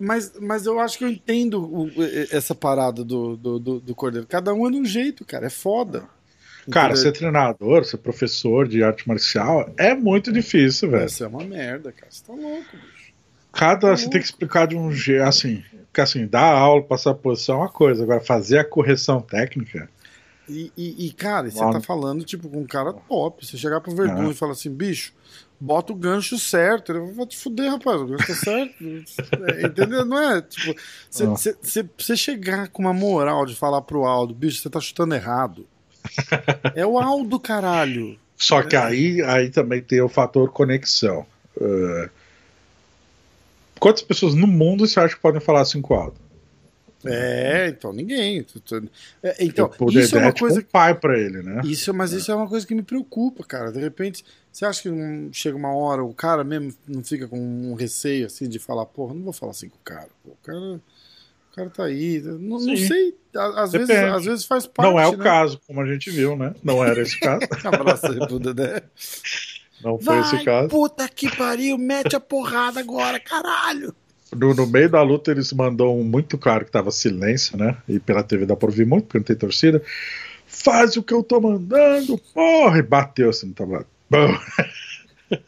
[0.00, 1.90] mas, mas eu acho que eu entendo o,
[2.32, 4.26] essa parada do, do, do, do Cordeiro.
[4.26, 5.46] Cada um é de um jeito, cara.
[5.46, 6.08] É foda.
[6.70, 11.06] Cara, ser treinador, ser professor de arte marcial é muito difícil, velho.
[11.06, 12.10] Isso é uma merda, cara.
[12.10, 13.12] Você tá louco, bicho.
[13.52, 13.80] Cada.
[13.80, 14.12] Tá você louco.
[14.12, 15.22] tem que explicar de um jeito.
[15.22, 18.02] Assim, porque assim, dar aula, passar a posição é uma coisa.
[18.02, 19.88] Agora, fazer a correção técnica.
[20.48, 23.44] E, e, e cara, você tá falando, tipo, com um cara top.
[23.44, 24.30] Você chegar pro Verdun é.
[24.30, 25.12] e falar assim, bicho,
[25.60, 26.92] bota o gancho certo.
[26.92, 28.74] Ele vai te fuder, rapaz, o gancho tá certo.
[29.54, 30.04] É, entendeu?
[30.04, 30.42] Não é?
[30.42, 30.74] Tipo,
[31.10, 35.66] você chegar com uma moral de falar pro Aldo, bicho, você tá chutando errado.
[36.74, 38.18] É o Aldo, caralho.
[38.36, 41.26] Só que aí, aí também tem o fator conexão.
[41.56, 42.08] Uh,
[43.78, 46.16] quantas pessoas no mundo você acha que podem falar assim com o Aldo?
[47.04, 48.44] É, então ninguém.
[49.22, 50.60] É, então, isso é uma tipo coisa.
[50.60, 51.62] Um pai para ele, né?
[51.64, 52.16] Isso, mas é.
[52.16, 53.72] isso é uma coisa que me preocupa, cara.
[53.72, 54.90] De repente, você acha que
[55.32, 59.14] chega uma hora, o cara mesmo não fica com um receio assim de falar, porra,
[59.14, 60.08] não vou falar assim com o cara.
[60.22, 60.80] Pô, o cara,
[61.60, 62.20] cara tá aí.
[62.22, 63.14] Não, não sei.
[63.34, 64.90] Às vezes, às vezes faz parte.
[64.90, 65.22] Não é o né?
[65.22, 66.54] caso, como a gente viu, né?
[66.62, 67.46] Não era esse caso.
[67.64, 68.82] Abraço pro Dedé.
[69.82, 70.68] Não foi Vai, esse caso.
[70.68, 73.94] Puta que pariu, mete a porrada agora, caralho.
[74.34, 77.76] No, no, meio da luta eles mandou um muito claro que tava silêncio, né?
[77.88, 79.82] E pela TV dá pra ouvir muito, porque não tem torcida.
[80.46, 82.78] Faz o que eu tô mandando, porra!
[82.78, 83.86] E bateu assim no tablado.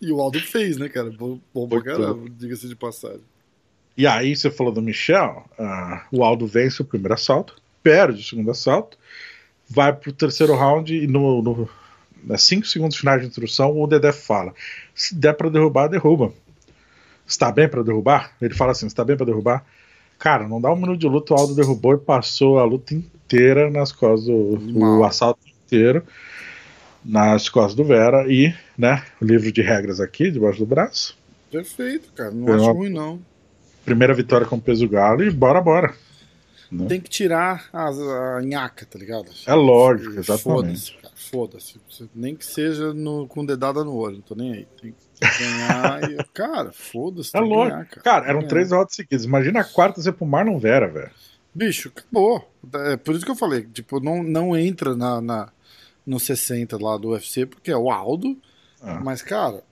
[0.00, 1.10] e o Aldo fez, né, cara?
[1.10, 3.22] Bom, bom pra caramba, diga-se de passagem.
[3.96, 8.24] E aí você falou do Michel, uh, o Aldo vence o primeiro assalto, perde o
[8.24, 8.98] segundo assalto,
[9.68, 11.68] vai pro terceiro round e no, no,
[12.22, 14.52] nos cinco segundos finais de instrução o Dedé fala:
[14.94, 16.32] se der pra derrubar, derruba
[17.26, 18.32] está bem para derrubar?
[18.40, 19.64] Ele fala assim: está bem para derrubar?
[20.18, 23.70] Cara, não dá um minuto de luta, o Aldo derrubou e passou a luta inteira
[23.70, 26.04] nas costas do o assalto inteiro
[27.04, 31.18] nas costas do Vera e, né, o livro de regras aqui debaixo do braço.
[31.50, 33.20] Perfeito, cara, não Foi acho ruim não.
[33.84, 35.94] Primeira vitória com peso galo e bora bora.
[36.70, 36.86] Né?
[36.86, 39.30] Tem que tirar a, a nhaca, tá ligado?
[39.46, 40.42] É lógico, exatamente.
[40.42, 42.10] Foda-se, cara, foda-se.
[42.14, 44.68] Nem que seja no, com dedada no olho, não tô nem aí.
[44.80, 46.24] Tem que ganhar e.
[46.34, 47.36] Cara, foda-se.
[47.36, 47.70] É lógico.
[47.70, 48.02] Ganhar, cara.
[48.02, 49.24] cara, eram três rodas seguidas.
[49.24, 51.10] Imagina a quarta você pro Marlon Vera, velho.
[51.54, 52.50] Bicho, acabou.
[52.90, 55.52] É por isso que eu falei, tipo, não, não entra na, na,
[56.04, 58.36] no 60 lá do UFC, porque é o Aldo.
[58.82, 59.00] Ah.
[59.02, 59.62] Mas, cara,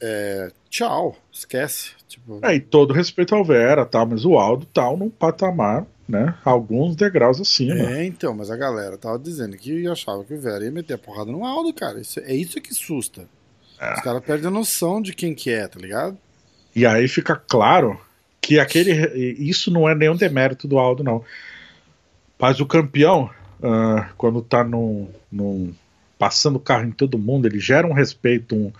[0.00, 1.92] é, tchau, esquece.
[2.08, 2.40] Tipo...
[2.42, 4.04] É, e todo respeito ao Vera, tá?
[4.04, 6.34] Mas o Aldo tal tá num patamar, né?
[6.44, 7.74] Alguns degraus acima.
[7.74, 10.98] É, então, mas a galera tava dizendo que achava que o Vera ia meter a
[10.98, 12.00] porrada no Aldo, cara.
[12.00, 13.28] Isso, é isso que assusta.
[13.80, 13.94] É.
[13.94, 16.18] Os caras perdem a noção de quem que é, tá ligado?
[16.74, 18.00] E aí fica claro
[18.40, 18.92] que aquele.
[19.38, 21.24] Isso não é nenhum demérito do Aldo, não.
[22.38, 25.74] Mas o campeão, uh, quando tá num, num,
[26.18, 28.72] passando o carro em todo mundo, ele gera um respeito, um,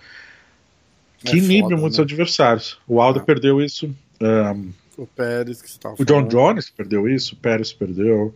[1.23, 2.03] que é inibe muitos né?
[2.03, 2.77] adversários.
[2.87, 3.23] O Aldo ah.
[3.23, 3.93] perdeu isso.
[4.21, 8.33] Um, o Pérez, que você tava O John Jones perdeu isso, o Pérez perdeu.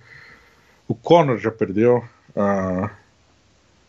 [0.88, 2.03] O Conor já perdeu.
[2.36, 2.90] Uh,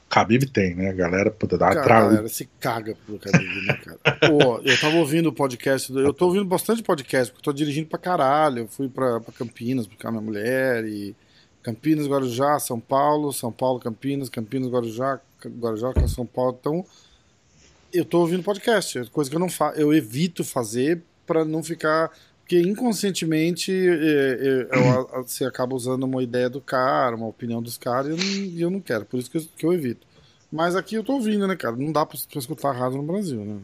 [0.08, 0.90] Khabib tem, né?
[0.90, 4.16] A galera puta dar A galera se caga pro Khabib, né, cara?
[4.28, 7.88] Pô, eu tava ouvindo o podcast, eu tô ouvindo bastante podcast, porque eu tô dirigindo
[7.88, 8.60] pra caralho.
[8.60, 11.14] Eu fui pra, pra Campinas buscar minha mulher e
[11.62, 16.56] Campinas, Guarujá, São Paulo, São Paulo, Campinas, Campinas, Guarujá, Guarujá, São Paulo.
[16.60, 16.86] Então,
[17.92, 22.10] eu tô ouvindo podcast, coisa que eu não faço, eu evito fazer para não ficar
[22.40, 28.06] porque inconscientemente é, é, você acaba usando uma ideia do cara, uma opinião dos caras,
[28.06, 30.06] e eu não, eu não quero, por isso que eu, que eu evito.
[30.50, 31.74] Mas aqui eu tô ouvindo, né, cara?
[31.74, 33.60] Não dá pra, pra escutar rádio no Brasil, né?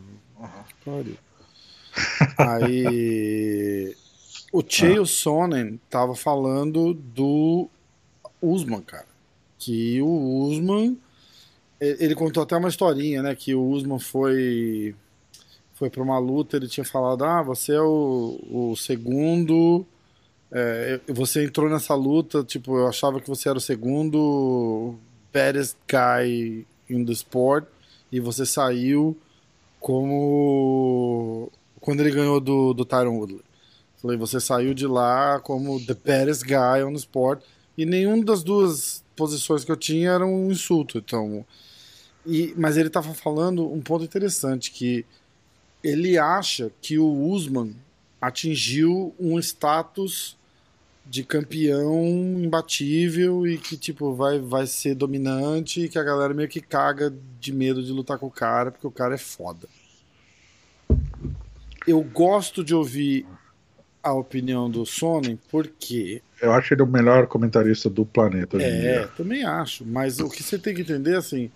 [0.86, 1.15] Uhum.
[2.36, 3.97] Aí.
[4.53, 5.07] O Chael ah.
[5.07, 7.69] Sonnen tava falando do
[8.40, 9.07] Usman, cara.
[9.59, 10.99] Que o Usman.
[11.83, 13.35] Ele contou até uma historinha, né?
[13.35, 14.95] Que o Usman foi.
[15.75, 19.85] Foi pra uma luta, ele tinha falado: Ah, você é o, o segundo.
[20.51, 24.95] É, você entrou nessa luta, tipo, eu achava que você era o segundo
[25.33, 27.65] baddest guy in the sport
[28.13, 29.17] e você saiu
[29.81, 31.51] como
[31.81, 33.41] quando ele ganhou do, do Tyron Woodley.
[34.01, 37.43] Falei, você saiu de lá como the baddest guy on the sport
[37.77, 40.99] e nenhuma das duas posições que eu tinha era um insulto.
[40.99, 41.45] Então,
[42.27, 45.05] e, mas ele estava falando um ponto interessante que
[45.82, 47.74] ele acha que o Usman
[48.20, 50.36] atingiu um status
[51.05, 52.05] de campeão
[52.39, 57.12] imbatível e que tipo vai vai ser dominante e que a galera meio que caga
[57.40, 59.66] de medo de lutar com o cara porque o cara é foda.
[61.85, 63.27] Eu gosto de ouvir
[64.01, 68.61] a opinião do Sony porque eu acho ele o melhor comentarista do planeta.
[68.61, 69.85] é, também acho.
[69.85, 71.51] Mas o que você tem que entender assim,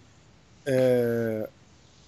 [0.67, 1.49] é,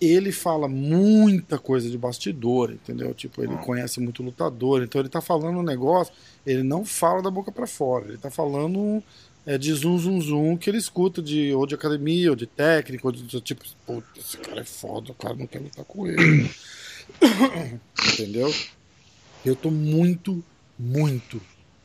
[0.01, 3.12] ele fala muita coisa de bastidor, entendeu?
[3.14, 6.12] Tipo, ele conhece muito lutador, então ele tá falando um negócio,
[6.47, 9.02] ele não fala da boca para fora, ele tá falando
[9.47, 13.09] é, de zum zum zum que ele escuta de ou de academia, ou de técnico,
[13.09, 16.51] ou de tipo, puta, esse cara é foda, o cara não quer lutar com ele.
[18.12, 18.52] entendeu?
[19.44, 20.44] Eu tô muito,
[20.78, 21.40] muito,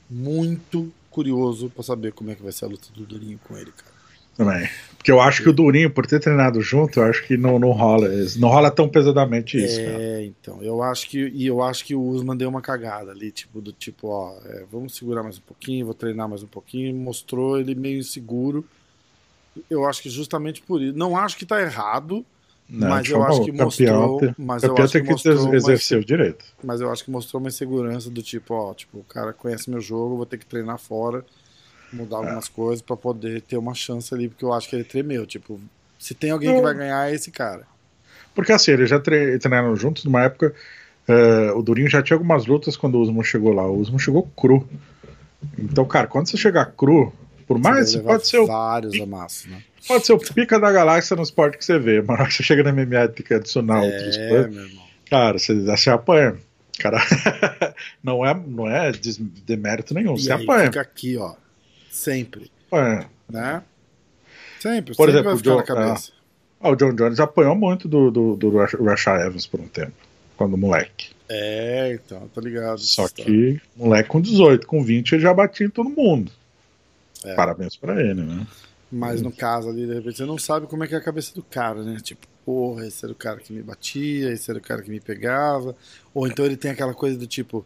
[0.09, 3.71] muito curioso para saber como é que vai ser a luta do Durinho com ele,
[3.71, 3.93] cara.
[4.35, 4.69] Também.
[5.03, 7.71] Porque eu acho que o Durinho, por ter treinado junto, eu acho que não, não
[7.71, 8.07] rola.
[8.37, 9.77] Não rola tão pesadamente isso.
[9.77, 10.23] É, cara.
[10.23, 10.63] então.
[10.63, 11.27] Eu acho que.
[11.27, 14.63] E eu acho que o Usman deu uma cagada ali, tipo, do tipo, ó, é,
[14.71, 16.95] vamos segurar mais um pouquinho, vou treinar mais um pouquinho.
[16.95, 18.63] Mostrou ele meio inseguro.
[19.69, 20.97] Eu acho que justamente por isso.
[20.97, 22.25] Não acho que tá errado.
[22.69, 24.21] Não, mas eu acho que mostrou.
[24.37, 26.45] Mas eu acho que, que mostrou exercer o direito.
[26.63, 29.81] Mas eu acho que mostrou uma insegurança do tipo, ó, tipo, o cara conhece meu
[29.81, 31.25] jogo, vou ter que treinar fora
[31.93, 32.51] mudar algumas é.
[32.51, 35.25] coisas para poder ter uma chance ali, porque eu acho que ele tremeu.
[35.25, 35.59] Tipo,
[35.99, 37.63] se tem alguém que vai ganhar, é esse cara.
[38.35, 40.53] Porque assim, eles já treinaram juntos numa época.
[41.07, 43.65] Uh, o Durinho já tinha algumas lutas quando o Usman chegou lá.
[43.65, 44.67] O Usman chegou cru.
[45.57, 47.13] Então, cara, quando você chegar cru,
[47.45, 48.47] por mais você pode ser o.
[48.47, 49.61] Vários amassos, né?
[49.87, 52.71] Pode ser o pica da galáxia no esporte que você vê, mas você chega na
[52.71, 54.71] MMA tem que adicionar é, coisas.
[55.09, 56.37] Cara, você, você apanha.
[56.79, 56.99] Cara,
[58.01, 58.91] não é, não é
[59.45, 60.15] demérito nenhum.
[60.15, 60.65] E você aí, apanha.
[60.65, 61.33] Fica aqui, ó.
[61.93, 62.51] Sempre.
[62.71, 63.05] É.
[63.29, 63.61] Né?
[64.59, 64.95] Sempre.
[64.95, 65.95] Por sempre exemplo, o John, é,
[66.59, 69.93] ah, o John Jones apanhou muito do, do, do Rashad Evans por um tempo,
[70.35, 71.11] quando moleque.
[71.29, 72.79] É, então, tô ligado.
[72.79, 76.31] Só que moleque com 18, com 20 ele já batia em todo mundo.
[77.23, 77.35] É.
[77.35, 78.47] Parabéns pra ele, né?
[78.91, 81.33] Mas no caso ali, de repente, você não sabe como é que é a cabeça
[81.35, 81.99] do cara, né?
[82.01, 84.99] Tipo, porra, esse era o cara que me batia, esse era o cara que me
[84.99, 85.75] pegava.
[86.11, 87.65] Ou então ele tem aquela coisa do tipo,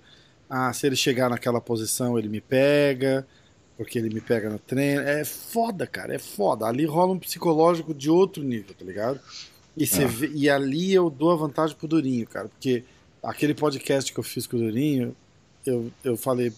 [0.49, 3.25] ah, se ele chegar naquela posição, ele me pega
[3.77, 5.01] porque ele me pega no treino.
[5.01, 6.65] É foda, cara, é foda.
[6.65, 9.19] Ali rola um psicológico de outro nível, tá ligado?
[9.77, 10.07] E, ah.
[10.07, 12.83] vê, e ali eu dou a vantagem pro Durinho, cara, porque
[13.21, 15.15] aquele podcast que eu fiz com o Durinho,
[15.63, 16.51] eu, eu falei,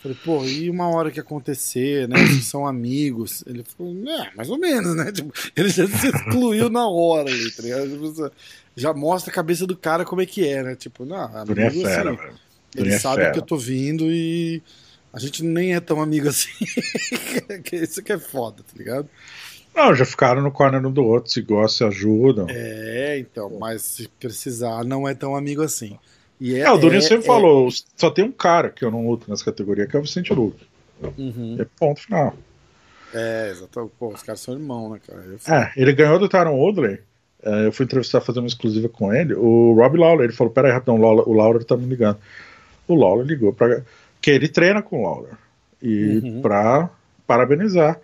[0.00, 2.16] falei, pô, e uma hora que acontecer, né?
[2.16, 3.42] Vocês são amigos.
[3.46, 5.10] Ele falou, é, mais ou menos, né?
[5.12, 7.90] Tipo, ele já se excluiu na hora ali, tá ligado?
[7.90, 8.32] Tipo,
[8.76, 10.76] já mostra a cabeça do cara como é que é, né?
[10.76, 12.22] Tipo, não, amigo, Durinho é fera, assim,
[12.76, 14.62] Ele é sabe que eu tô vindo e
[15.14, 16.50] a gente nem é tão amigo assim.
[17.72, 19.08] Isso que é foda, tá ligado?
[19.72, 22.46] Não, já ficaram no corner um do outro, se gostam, se ajudam.
[22.48, 25.96] É, então, mas se precisar, não é tão amigo assim.
[26.40, 27.26] E é, é o Durinho é, sempre é...
[27.26, 30.32] falou: só tem um cara que eu não luto nessa categoria, que é o Vicente
[30.34, 30.66] Luque.
[31.16, 31.56] Uhum.
[31.60, 32.34] É ponto final.
[33.12, 33.90] É, exato.
[33.98, 35.24] Pô, os caras são irmãos, né, cara?
[35.24, 35.54] Eu...
[35.54, 36.98] É, ele ganhou do Taron Woodley.
[37.40, 39.34] É, eu fui entrevistar, fazer uma exclusiva com ele.
[39.34, 42.18] O Rob Lawler, ele falou: Peraí, rapidão, o Lawler tá me ligando.
[42.88, 43.82] O Lawler ligou pra
[44.24, 45.36] que ele treina com o Lawler.
[45.82, 46.40] E uhum.
[46.40, 46.88] pra
[47.26, 48.00] parabenizar.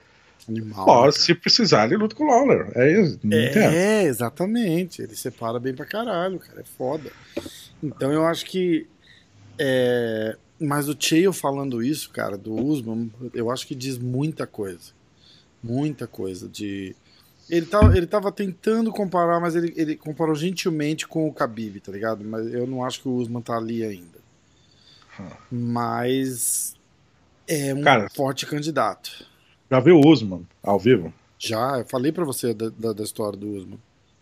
[0.47, 2.71] Animal, Pode, se precisar, ele luta com o Lawler.
[2.75, 3.19] É isso.
[3.75, 5.01] É, exatamente.
[5.01, 6.61] Ele separa bem pra caralho, cara.
[6.61, 7.11] É foda.
[7.83, 8.87] Então eu acho que.
[9.59, 10.37] É...
[10.61, 14.93] Mas o Chael falando isso, cara, do Usman, eu acho que diz muita coisa.
[15.63, 16.47] Muita coisa.
[16.51, 16.95] De.
[17.49, 21.91] Ele tava, ele tava tentando comparar, mas ele, ele comparou gentilmente com o Khabib, tá
[21.91, 22.23] ligado?
[22.23, 24.20] Mas eu não acho que o Usman tá ali ainda.
[25.51, 26.77] Mas
[27.47, 29.27] é um Cara, forte candidato.
[29.71, 31.13] Já viu o Usman ao vivo?
[31.39, 33.79] Já, eu falei para você da, da, da, história do Usman.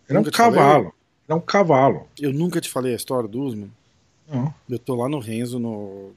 [0.09, 0.95] Ele é um cavalo.
[1.29, 2.07] É um cavalo.
[2.19, 3.71] Eu nunca te falei a história do Usman.
[4.29, 4.55] Não.
[4.69, 6.13] Eu tô lá no Renzo, no.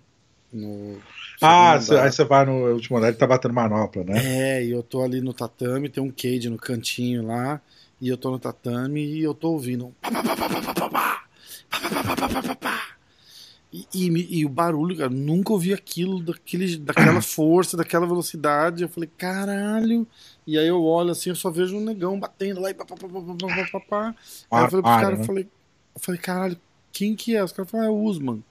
[0.53, 0.97] no
[1.41, 4.21] ah, cê, aí você vai no último andar, ele tá batendo manopla, né?
[4.23, 7.59] É, e eu tô ali no tatame, tem um cage no cantinho lá.
[7.99, 9.93] e eu tô no tatame e eu tô ouvindo.
[13.71, 18.83] E, e, e, o barulho, cara, nunca ouvi aquilo, daquele, daquela força, daquela velocidade.
[18.83, 20.05] Eu falei, caralho.
[20.45, 22.95] E aí eu olho assim, eu só vejo um negão batendo lá e pá, pá,
[22.95, 24.15] pá, pá, pá, pá, pá.
[24.51, 25.43] Aí eu falei pros caras, eu falei,
[25.95, 26.57] eu falei, caralho,
[26.91, 27.43] quem que é?
[27.43, 28.43] Os caras falaram, é o Usman.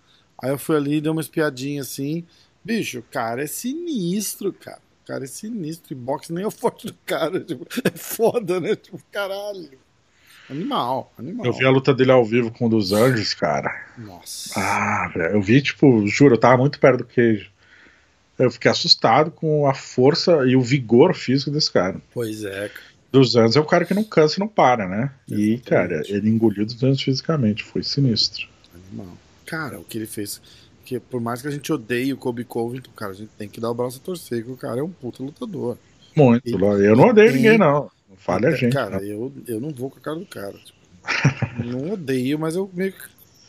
[0.43, 2.25] Aí eu fui ali, dei uma espiadinha assim.
[2.65, 4.81] Bicho, o cara é sinistro, cara.
[5.03, 5.93] O cara é sinistro.
[5.93, 7.41] E boxe nem é o forte do cara.
[7.45, 8.75] Tipo, é foda, né?
[8.75, 9.79] Tipo, caralho.
[10.51, 11.47] Animal, animal.
[11.47, 13.71] Eu vi a luta dele ao vivo com o dos Anjos, cara.
[13.97, 14.59] Nossa.
[14.59, 15.35] Ah, velho.
[15.35, 17.49] Eu vi, tipo, juro, eu tava muito perto do queijo.
[18.37, 22.01] Eu fiquei assustado com a força e o vigor físico desse cara.
[22.13, 22.71] Pois é.
[23.13, 25.13] Dos anos é o cara que não cansa e não para, né?
[25.29, 25.53] Exatamente.
[25.53, 28.49] E, cara, ele engoliu dos anos fisicamente, foi sinistro.
[28.75, 29.17] Animal.
[29.47, 30.41] Cara, o que ele fez.
[30.85, 33.61] Que por mais que a gente odeie o Kobe Covington, cara, a gente tem que
[33.61, 35.77] dar o braço a torcer, que o cara é um puta lutador.
[36.17, 37.37] Muito, eu não odeio tem...
[37.37, 37.91] ninguém, não.
[38.17, 38.73] Fale a gente.
[38.73, 40.59] Cara, eu, eu não vou com a cara do cara.
[40.59, 40.79] Tipo,
[41.65, 42.95] não odeio, mas eu meio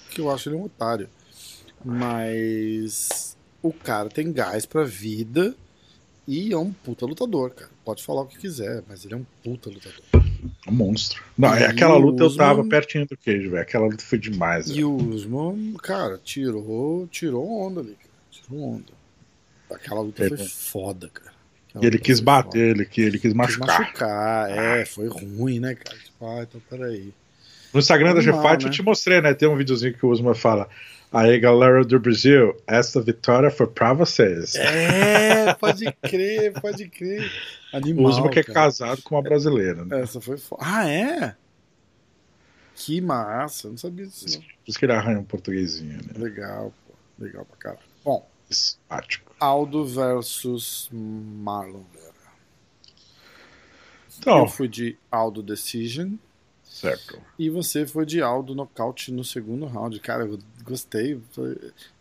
[0.09, 1.09] que eu acho ele um otário.
[1.83, 5.55] Mas o cara tem gás pra vida
[6.27, 7.71] e é um puta lutador, cara.
[7.83, 10.01] Pode falar o que quiser, mas ele é um puta lutador.
[10.67, 11.23] Um monstro.
[11.38, 12.45] Não, e aquela luta Usman...
[12.45, 13.61] eu tava pertinho do queijo, velho.
[13.61, 14.69] Aquela luta foi demais.
[14.69, 18.11] E o Usman, cara, tirou, tirou onda ali, cara.
[18.29, 18.93] Tirou onda.
[19.71, 21.31] Aquela luta foi foda, cara.
[21.80, 23.77] E ele quis bater, ele, ele quis machucar.
[23.77, 25.98] Quis machucar, é, foi ruim, né, cara?
[25.98, 27.14] Tipo, ah, então peraí.
[27.73, 28.65] No Instagram da G-Fight né?
[28.65, 29.34] eu te mostrei, né?
[29.34, 30.68] Tem um videozinho que o Usman fala.
[31.11, 34.56] Aí, galera do Brasil, essa vitória foi pra vocês.
[34.56, 37.30] É, pode crer, pode crer.
[37.73, 40.02] Animal, o Usman que é casado com uma brasileira, né?
[40.02, 40.61] Essa foi foda.
[40.65, 41.35] Ah, é?
[42.76, 44.39] Que massa, não sabia disso.
[44.39, 46.14] Por isso que ele arranha um portuguesinho, né?
[46.18, 46.93] Legal, pô.
[47.23, 47.85] Legal pra caralho.
[48.03, 49.32] Bom, Simpático.
[49.40, 52.11] Aldo versus Marlon Vera.
[54.19, 56.15] Então, eu fui de Aldo Decision.
[56.64, 57.22] Certo.
[57.38, 59.99] E você foi de Aldo nocaute no segundo round.
[59.99, 61.19] Cara, eu gostei.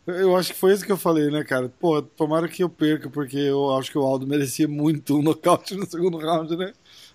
[0.06, 1.68] Eu acho que foi isso que eu falei, né, cara?
[1.68, 5.74] Pô, tomara que eu perca, porque eu acho que o Aldo merecia muito um nocaute
[5.74, 6.72] no segundo round, né?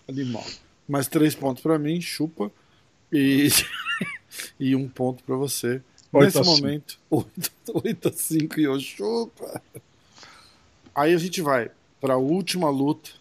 [0.07, 0.44] Animal.
[0.88, 2.52] Mais três pontos para mim, chupa.
[3.12, 3.48] E,
[4.60, 5.82] e um ponto para você.
[6.18, 9.62] 8 Nesse momento, 8, 8 a 5 e chupa.
[10.94, 11.70] Aí a gente vai
[12.00, 13.12] para a última luta.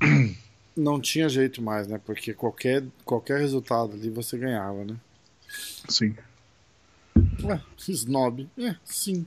[0.74, 2.00] Não tinha jeito mais, né?
[2.04, 4.96] Porque qualquer, qualquer resultado ali você ganhava, né?
[5.88, 6.14] Sim.
[7.42, 8.48] Ué, snob.
[8.58, 9.26] É, sim.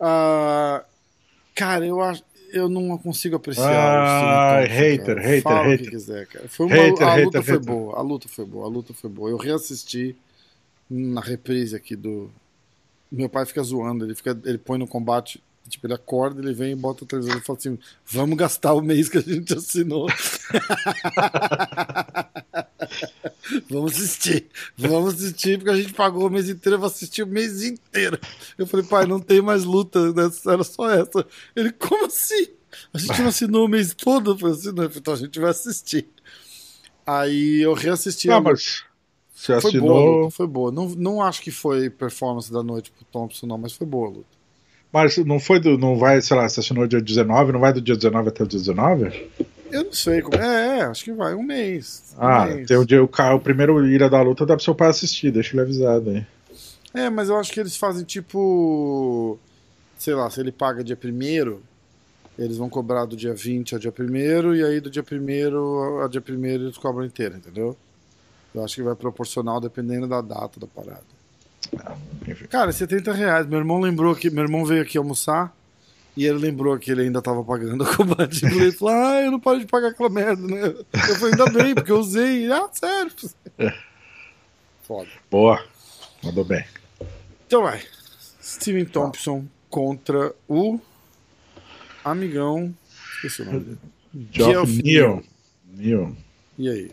[0.00, 0.84] uh,
[1.54, 2.24] cara, eu acho
[2.54, 3.68] eu não consigo apreciar.
[3.68, 5.88] Ah, hater, hater, Fala hater.
[5.88, 6.28] O quiser.
[6.48, 7.66] Foi uma, hater, a luta hater, foi hater.
[7.66, 9.30] boa, a luta foi boa, a luta foi boa.
[9.30, 10.16] Eu reassisti
[10.88, 12.30] na reprise aqui do.
[13.10, 16.72] Meu pai fica zoando, ele, fica, ele põe no combate, tipo, ele acorda, ele vem
[16.72, 20.06] e bota o televisor e fala assim: vamos gastar o mês que a gente assinou.
[23.68, 24.46] vamos assistir,
[24.76, 28.18] vamos assistir, porque a gente pagou o mês inteiro, eu vou assistir o mês inteiro.
[28.56, 30.30] Eu falei, pai, não tem mais luta, né?
[30.46, 31.26] era só essa.
[31.54, 32.48] Ele, como assim?
[32.92, 34.32] A gente não assinou o mês todo?
[34.32, 36.08] Eu falei assim, não, então a gente vai assistir.
[37.06, 38.28] Aí eu reassisti.
[38.28, 38.84] Não, mas
[39.34, 39.88] você foi assinou.
[39.88, 40.72] boa, foi boa.
[40.72, 44.10] Não, não acho que foi performance da noite pro Thompson, não, mas foi boa a
[44.10, 44.34] luta.
[44.92, 45.76] Mas não foi do.
[45.76, 48.46] Não vai, sei lá, você assinou dia 19, não vai do dia 19 até o
[48.46, 49.28] dia 19?
[49.70, 50.36] Eu não sei como.
[50.40, 52.14] É, é acho que vai um mês.
[52.16, 52.66] Um Ah, mês.
[52.68, 55.54] tem o, dia, o, o primeiro ira da luta dá pro seu pai assistir, deixa
[55.54, 56.26] ele avisado aí.
[56.92, 59.38] É, mas eu acho que eles fazem tipo.
[59.98, 61.58] Sei lá, se ele paga dia 1
[62.36, 65.56] eles vão cobrar do dia 20 ao dia 1 e aí do dia 1
[66.02, 67.76] ao dia 1 eles cobram inteiro, entendeu?
[68.54, 71.02] Eu acho que vai proporcional dependendo da data da parada.
[72.26, 72.46] Enfim.
[72.46, 73.46] Cara, 70 reais.
[73.46, 74.30] Meu irmão lembrou que.
[74.30, 75.54] Meu irmão veio aqui almoçar
[76.16, 78.44] e ele lembrou que ele ainda tava pagando a combate.
[78.44, 80.66] Ele falou: Ah, eu não paro de pagar aquela merda, né?
[80.66, 82.50] Eu falei: Ainda bem, porque eu usei.
[82.52, 83.12] Ah, sério.
[84.82, 85.08] Foda.
[85.30, 85.64] Boa,
[86.22, 86.64] mandou bem.
[87.46, 87.82] Então vai.
[88.40, 90.78] Steven Thompson contra o
[92.04, 92.74] amigão.
[93.16, 93.78] Esqueci o nome dele.
[94.30, 95.22] Geoff Neal.
[95.76, 96.12] Neal.
[96.56, 96.90] E aí?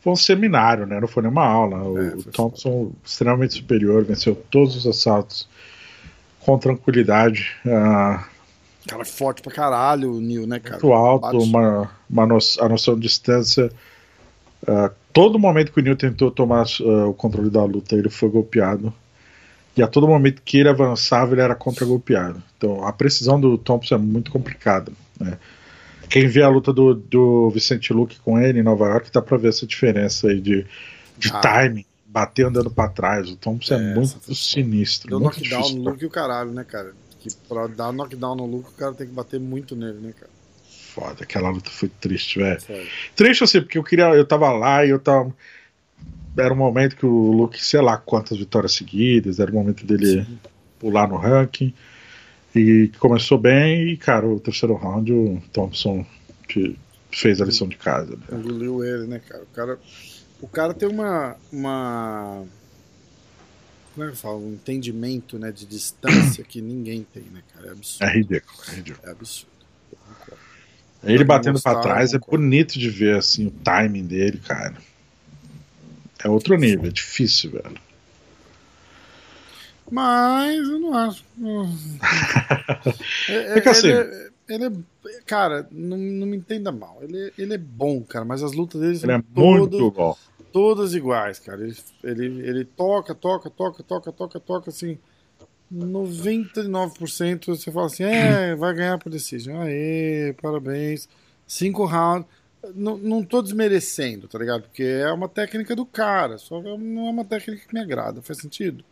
[0.00, 0.98] Foi um seminário, né?
[0.98, 2.00] Não foi nenhuma aula.
[2.02, 5.46] É, o Thompson, extremamente superior, venceu todos os assaltos
[6.40, 7.50] com tranquilidade.
[7.66, 8.24] ah,
[8.88, 10.74] Cara forte pra caralho, o Neil, né, cara?
[10.76, 13.70] muito alto, uma, uma no, a noção de distância.
[14.66, 18.28] Ah, todo momento que o Neil tentou tomar ah, o controle da luta, ele foi
[18.30, 18.92] golpeado.
[19.76, 22.42] E a todo momento que ele avançava, ele era contra-golpeado.
[22.58, 24.90] Então a precisão do Thompson é muito complicada.
[25.18, 25.38] Né?
[26.08, 29.36] Quem vê a luta do, do Vicente Luque com ele em Nova York, dá pra
[29.36, 30.66] ver essa diferença aí de,
[31.16, 31.38] de Ah.
[31.40, 33.30] timing, bater andando pra trás.
[33.30, 35.08] O Thompson é, É, muito sinistro.
[35.08, 36.92] Deu muito knockdown difícil no Luke e o caralho, né, cara?
[37.20, 40.30] Que pra dar knockdown no Luke, o cara tem que bater muito nele, né, cara?
[40.90, 41.22] foda.
[41.22, 42.60] Aquela luta foi triste, velho.
[43.14, 44.06] Triste assim, porque eu queria.
[44.06, 45.34] Eu tava lá e eu tava.
[46.36, 50.24] Era um momento que o Luke, sei lá quantas vitórias seguidas, era o momento dele
[50.24, 50.38] Sim.
[50.78, 51.74] pular no ranking.
[52.54, 56.04] E começou bem, e, cara, o terceiro round, o Thompson
[56.48, 56.76] que
[57.12, 58.16] fez a lição de casa.
[58.16, 58.38] Né?
[58.38, 59.42] Engoliu ele, né, cara?
[59.42, 59.78] O cara,
[60.40, 61.36] o cara tem uma.
[61.52, 62.44] uma
[63.94, 64.46] como é que eu falo?
[64.46, 67.68] Um entendimento né, de distância que ninguém tem, né, cara?
[67.68, 68.04] É absurdo.
[68.04, 69.08] É ridículo, é ridículo.
[69.08, 69.50] É absurdo.
[71.02, 74.76] Ele batendo para trás é bonito de ver assim o timing dele, cara.
[76.22, 77.80] É outro nível, é difícil, velho.
[79.90, 81.24] Mas eu não acho.
[83.28, 83.88] é, é, assim.
[83.88, 84.70] Ele é, ele é,
[85.24, 86.98] cara, não, não me entenda mal.
[87.00, 90.16] Ele, ele é bom, cara, mas as lutas dele ele é todas,
[90.52, 91.62] todas iguais, cara.
[91.62, 94.98] Ele, ele, ele toca, toca, toca, toca, toca, toca, assim.
[95.72, 99.60] 99% você fala assim, é, vai ganhar por decision.
[99.60, 101.08] Aê, parabéns.
[101.46, 102.26] Cinco rounds.
[102.74, 104.62] Não, não tô desmerecendo, tá ligado?
[104.62, 108.20] Porque é uma técnica do cara, só não é uma técnica que me agrada.
[108.20, 108.84] Faz sentido?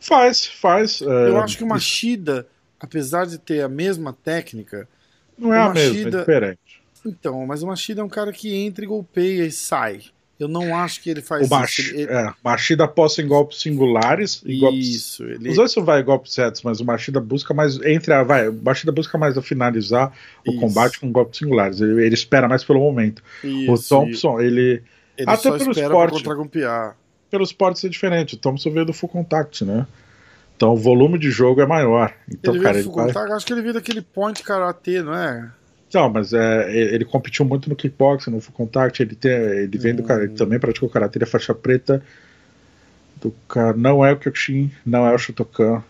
[0.00, 1.00] Faz, faz.
[1.00, 1.28] É...
[1.28, 2.46] Eu acho que o Machida,
[2.80, 4.88] apesar de ter a mesma técnica.
[5.36, 5.90] Não é a Machida...
[5.94, 6.82] mesma, é diferente.
[7.04, 10.02] Então, mas o Machida é um cara que entra e golpeia e sai.
[10.38, 11.78] Eu não acho que ele faz o Mach...
[11.78, 11.94] isso.
[11.94, 12.12] Ele...
[12.12, 14.88] É, Machida aposta em golpes singulares e golpes.
[14.88, 15.48] Isso, ele...
[15.48, 17.80] Os dois vai golpes retos, mas o Machida busca mais.
[17.82, 18.22] Entre a.
[18.22, 20.12] Vai, o Machida busca mais a finalizar
[20.44, 20.56] isso.
[20.56, 21.80] o combate com golpes singulares.
[21.80, 23.22] Ele, ele espera mais pelo momento.
[23.42, 24.82] Isso, o Thompson, ele.
[25.16, 26.22] ele até pelo esporte.
[27.30, 28.34] Pelo esporte ser diferente.
[28.34, 29.86] O Thompson veio do full contact, né?
[30.56, 32.12] Então o volume de jogo é maior.
[32.28, 33.10] Então, ele cara, ele vai...
[33.32, 35.50] Acho que ele veio daquele point karatê, não é?
[35.92, 39.02] Não, mas é, ele competiu muito no kickboxing, no full contact.
[39.02, 39.96] Ele, tem, ele vem hum.
[39.96, 42.02] do cara, ele também praticou karatê, ele é faixa preta.
[43.20, 45.82] Do cara, não é o Kyokushin, não é o Shotokan.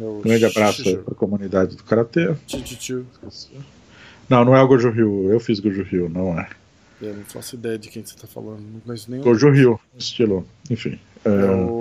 [0.00, 2.34] Um grande abraço para a comunidade do karatê.
[4.28, 5.30] Não, não é o Goju Ryu.
[5.30, 6.48] Eu fiz Goju Ryu, não é.
[7.02, 8.60] Eu não faço ideia de quem você está falando.
[8.60, 9.22] Não conheço nenhum.
[9.22, 10.46] Goju Ryu, estilo.
[10.70, 10.98] Enfim.
[11.24, 11.79] É, é o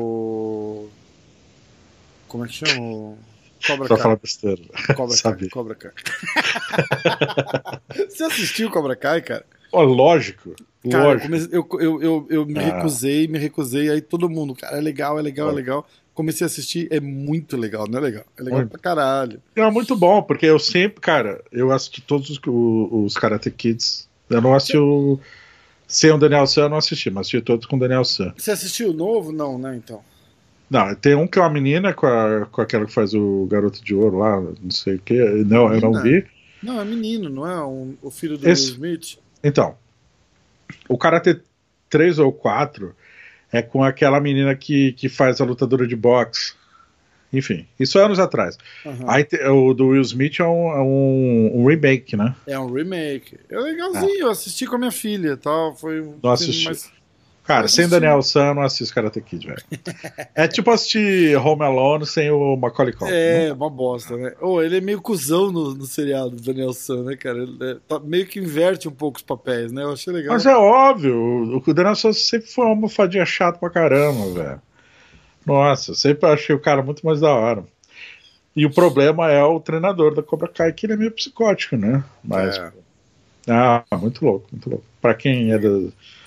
[2.29, 3.17] como é que chama?
[3.65, 3.97] Cobra Kai.
[3.97, 4.61] falar besteira.
[4.95, 5.49] Cobra Kai.
[5.49, 5.91] Cobra Kai.
[8.07, 9.45] Você assistiu Cobra Kai, cara?
[9.71, 10.55] Oh, lógico.
[10.89, 11.35] Cara, lógico.
[11.51, 12.75] Eu, eu, eu, eu, me ah.
[12.75, 15.85] recusei, me recusei, aí todo mundo, cara, é legal, é legal, é legal.
[16.13, 18.25] Comecei a assistir, é muito legal, não é legal?
[18.37, 18.71] É legal muito.
[18.71, 19.41] pra caralho.
[19.55, 24.07] É muito bom, porque eu sempre, cara, eu assisti todos os, os Karate Kids.
[24.29, 25.19] Eu não assisti o.
[25.87, 28.31] Sem o Daniel San, eu não assisti, mas assisti todos com o Daniel San.
[28.37, 29.31] Você assistiu o novo?
[29.31, 30.03] Não, né, então?
[30.69, 33.83] Não, tem um que é uma menina com, a, com aquela que faz o Garoto
[33.83, 35.15] de Ouro lá, não sei o que.
[35.15, 36.25] Não, eu não vi.
[36.61, 39.19] Não, é menino, não é um, o filho do Esse, Will Smith?
[39.43, 39.75] Então,
[40.87, 41.41] o Karate
[41.89, 42.95] 3 ou 4
[43.51, 46.53] é com aquela menina que, que faz a lutadora de boxe.
[47.31, 48.57] Enfim, isso é anos atrás.
[48.83, 49.09] Uhum.
[49.09, 52.35] Aí, o do Will Smith é um, é um, um, remake, né?
[52.45, 53.37] É um remake.
[53.49, 54.23] É legalzinho, é.
[54.23, 55.75] eu assisti com a minha filha tal.
[55.75, 56.65] Foi um não assisti.
[56.65, 56.91] Mais
[57.49, 59.63] Cara, sem Daniel San, não assisto Karate Kid, velho.
[60.35, 63.11] é tipo assistir Home Alone sem o Macaulay Culkin.
[63.11, 63.53] É, né?
[63.53, 64.33] uma bosta, né?
[64.39, 67.39] Oh, ele é meio cuzão no, no seriado do Daniel San, né, cara?
[67.39, 69.81] Ele é, tá, meio que inverte um pouco os papéis, né?
[69.81, 70.31] Eu achei legal.
[70.31, 74.61] Mas é óbvio, o, o Daniel San sempre foi uma almofadinha chata pra caramba, velho.
[75.43, 77.65] Nossa, sempre achei o cara muito mais da hora.
[78.55, 82.03] E o problema é o treinador da Cobra Kai, que ele é meio psicótico, né?
[82.23, 82.59] Mas.
[82.59, 82.71] É.
[83.49, 84.85] Ah, muito louco, muito louco.
[85.01, 85.69] Pra quem é da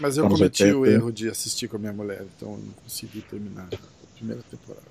[0.01, 0.79] mas eu cometi 80.
[0.79, 4.43] o erro de assistir com a minha mulher, então eu não consegui terminar a primeira
[4.51, 4.87] temporada.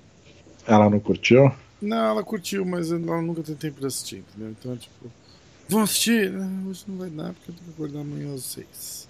[0.66, 1.52] Ela não curtiu?
[1.80, 4.54] Não, ela curtiu, mas ela nunca tem tempo de assistir, entendeu?
[4.58, 5.10] Então, tipo,
[5.68, 6.30] vamos assistir?
[6.30, 9.08] Não, hoje não vai dar, porque eu tenho que acordar amanhã às seis.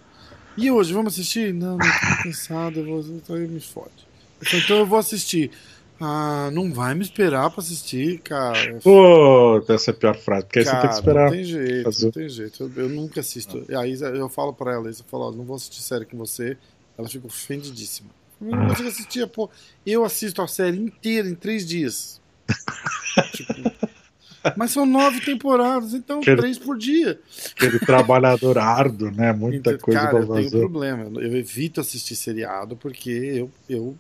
[0.57, 1.53] E hoje, vamos assistir?
[1.53, 4.07] Não, não tô cansado, eu vou, então me fode.
[4.55, 5.51] Então eu vou assistir.
[6.05, 8.81] Ah, não vai me esperar pra assistir, cara.
[8.83, 11.25] Pô, essa é a pior frase, porque cara, aí você tem que esperar.
[11.27, 12.05] Não tem jeito, fazer.
[12.05, 12.63] não tem jeito.
[12.65, 13.65] Eu, eu nunca assisto.
[13.71, 13.81] Ah.
[13.81, 16.57] Aí eu falo pra ela, eu falo, ó, não vou assistir série com você.
[16.99, 18.11] Ela fica ofendidíssima.
[18.41, 19.49] Eu não consigo assistir, pô.
[19.87, 22.21] Eu assisto a série inteira em três dias.
[23.33, 23.55] tipo,
[24.57, 27.21] mas são nove temporadas, então aquele, três por dia.
[27.57, 29.33] Aquele trabalhador árduo, né?
[29.33, 30.47] Muita então, coisa cara, pra fazer.
[30.47, 31.21] Eu tenho problema.
[31.21, 33.97] Eu evito assistir seriado porque eu, eu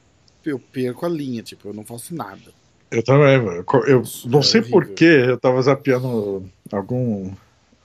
[0.50, 2.52] eu perco a linha, tipo, eu não faço nada.
[2.90, 7.28] Eu também, eu, eu não é sei porquê, eu tava zapeando algum.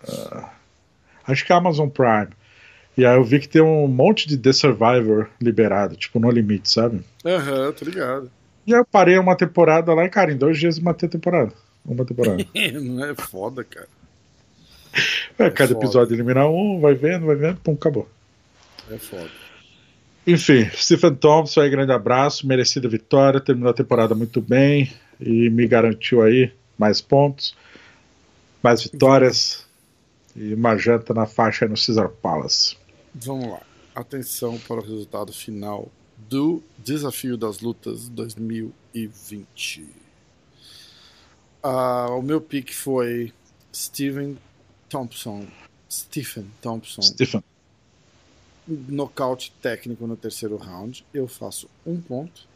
[0.04, 0.46] Uh,
[1.26, 2.28] acho que é Amazon Prime.
[2.98, 6.70] E aí eu vi que tem um monte de The Survivor liberado, tipo, no limite,
[6.70, 7.02] sabe?
[7.26, 8.32] Aham, uhum, tô ligado.
[8.66, 11.54] E aí eu parei uma temporada lá e, cara, em dois dias matei a temporada.
[11.86, 12.44] Uma temporada.
[12.82, 13.88] não é foda, cara.
[15.40, 15.86] É, é cada foda.
[15.86, 18.10] episódio eliminar um, vai vendo, vai vendo, pum, acabou.
[18.92, 19.30] É foda.
[20.28, 25.66] Enfim, Stephen Thompson aí, grande abraço, merecida vitória, terminou a temporada muito bem e me
[25.66, 27.56] garantiu aí mais pontos.
[28.62, 29.66] mais vitórias
[30.36, 32.76] e uma janta na faixa no Caesar Palace.
[33.16, 33.62] Vamos lá.
[33.95, 39.86] Atenção para o resultado final do Desafio das Lutas 2020.
[41.64, 43.32] Uh, o meu pick foi
[43.74, 44.38] Steven
[44.90, 45.48] Thompson.
[45.90, 47.02] Stephen Thompson.
[47.02, 47.41] Stephen.
[48.68, 51.06] Nocaute técnico no terceiro round.
[51.14, 52.48] Eu faço um ponto.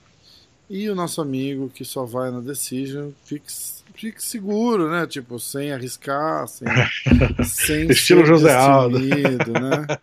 [0.69, 3.51] E o nosso amigo que só vai na decision, fique,
[3.93, 5.05] fique seguro, né?
[5.05, 6.67] Tipo, sem arriscar, sem,
[7.43, 8.99] sem Estilo José Aldo.
[8.99, 9.87] né?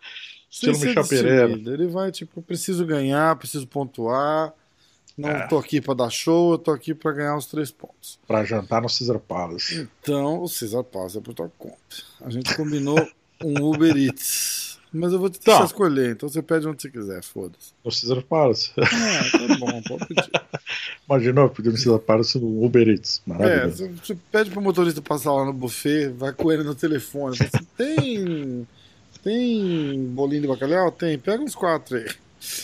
[0.51, 1.53] Estilo Michel Pereira.
[1.53, 4.53] Ele vai, tipo, preciso ganhar, preciso pontuar.
[5.17, 5.47] Não é.
[5.49, 8.21] tô aqui para dar show, eu tô aqui para ganhar os três pontos.
[8.27, 9.89] Para jantar no Cesar Palace.
[10.01, 11.77] Então, o Cesar Palace é por tua conta.
[12.21, 12.97] A gente combinou
[13.43, 14.68] um Uber Eats.
[14.93, 15.65] Mas eu vou te deixar tá.
[15.65, 17.73] escolher, então você pede onde você quiser, foda-se.
[17.85, 18.71] No Cesar Palace.
[18.79, 20.31] Ah, tá bom, pode pedir.
[21.09, 23.23] Imaginou pedir no Cesar Palace no Uber Eats.
[23.27, 23.85] Maravilhoso.
[23.85, 27.37] É, você pede pro motorista passar lá no buffet, vai com ele no telefone.
[27.37, 28.67] Você tem.
[29.23, 30.91] Tem bolinho de bacalhau?
[30.91, 31.19] Tem.
[31.19, 32.07] Pega uns quatro aí.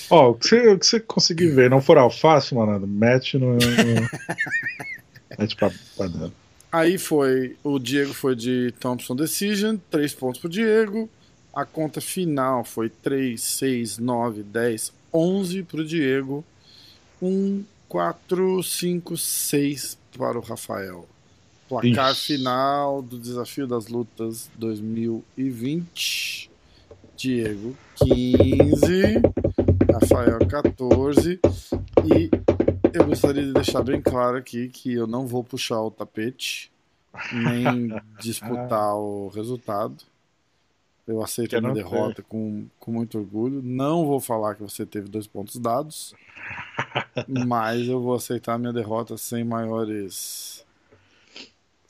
[0.09, 3.55] Ó, o que você, o que você conseguir ver, não for alface, mano, mete no.
[3.55, 3.59] no...
[5.39, 6.33] mete pra, pra dentro.
[6.73, 7.57] Aí foi.
[7.63, 11.09] O Diego foi de Thompson Decision, 3 pontos pro Diego.
[11.55, 16.45] A conta final foi 3, 6, 9, 10, 11 pro Diego.
[17.23, 21.07] 1, 4, 5, 6 para o Rafael.
[21.69, 22.35] Placar Ixi.
[22.35, 26.51] final do Desafio das Lutas 2020.
[27.17, 29.23] Diego 15,
[29.93, 31.39] Rafael 14
[32.05, 32.31] e
[32.93, 36.73] eu gostaria de deixar bem claro aqui que eu não vou puxar o tapete
[37.33, 37.89] nem
[38.21, 40.05] disputar o resultado.
[41.07, 43.61] Eu aceito a minha derrota com, com muito orgulho.
[43.63, 46.15] Não vou falar que você teve dois pontos dados,
[47.47, 50.65] mas eu vou aceitar a minha derrota sem maiores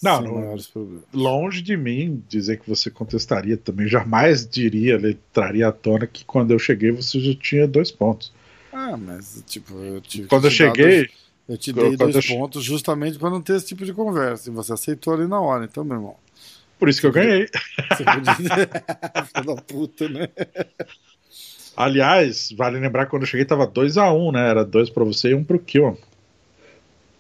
[0.05, 3.89] não, não longe de mim dizer que você contestaria também.
[3.89, 5.01] Jamais diria,
[5.33, 8.31] traria à tona que quando eu cheguei você já tinha dois pontos.
[8.71, 11.07] Ah, mas tipo, eu tive Quando eu cheguei.
[11.07, 11.11] Dois,
[11.49, 12.37] eu te dei dois eu...
[12.37, 14.51] pontos justamente para não ter esse tipo de conversa.
[14.51, 16.17] E você aceitou ali na hora, então, meu irmão.
[16.79, 17.47] Por isso que eu ganhei.
[17.47, 18.69] Dizer.
[19.45, 20.29] da puta, né?
[21.77, 24.49] Aliás, vale lembrar que quando eu cheguei tava 2x1, um, né?
[24.49, 25.99] Era dois para você e um pro Kill.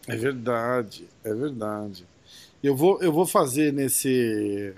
[0.07, 2.05] É verdade, é verdade.
[2.63, 4.73] Eu vou, eu vou fazer nesse.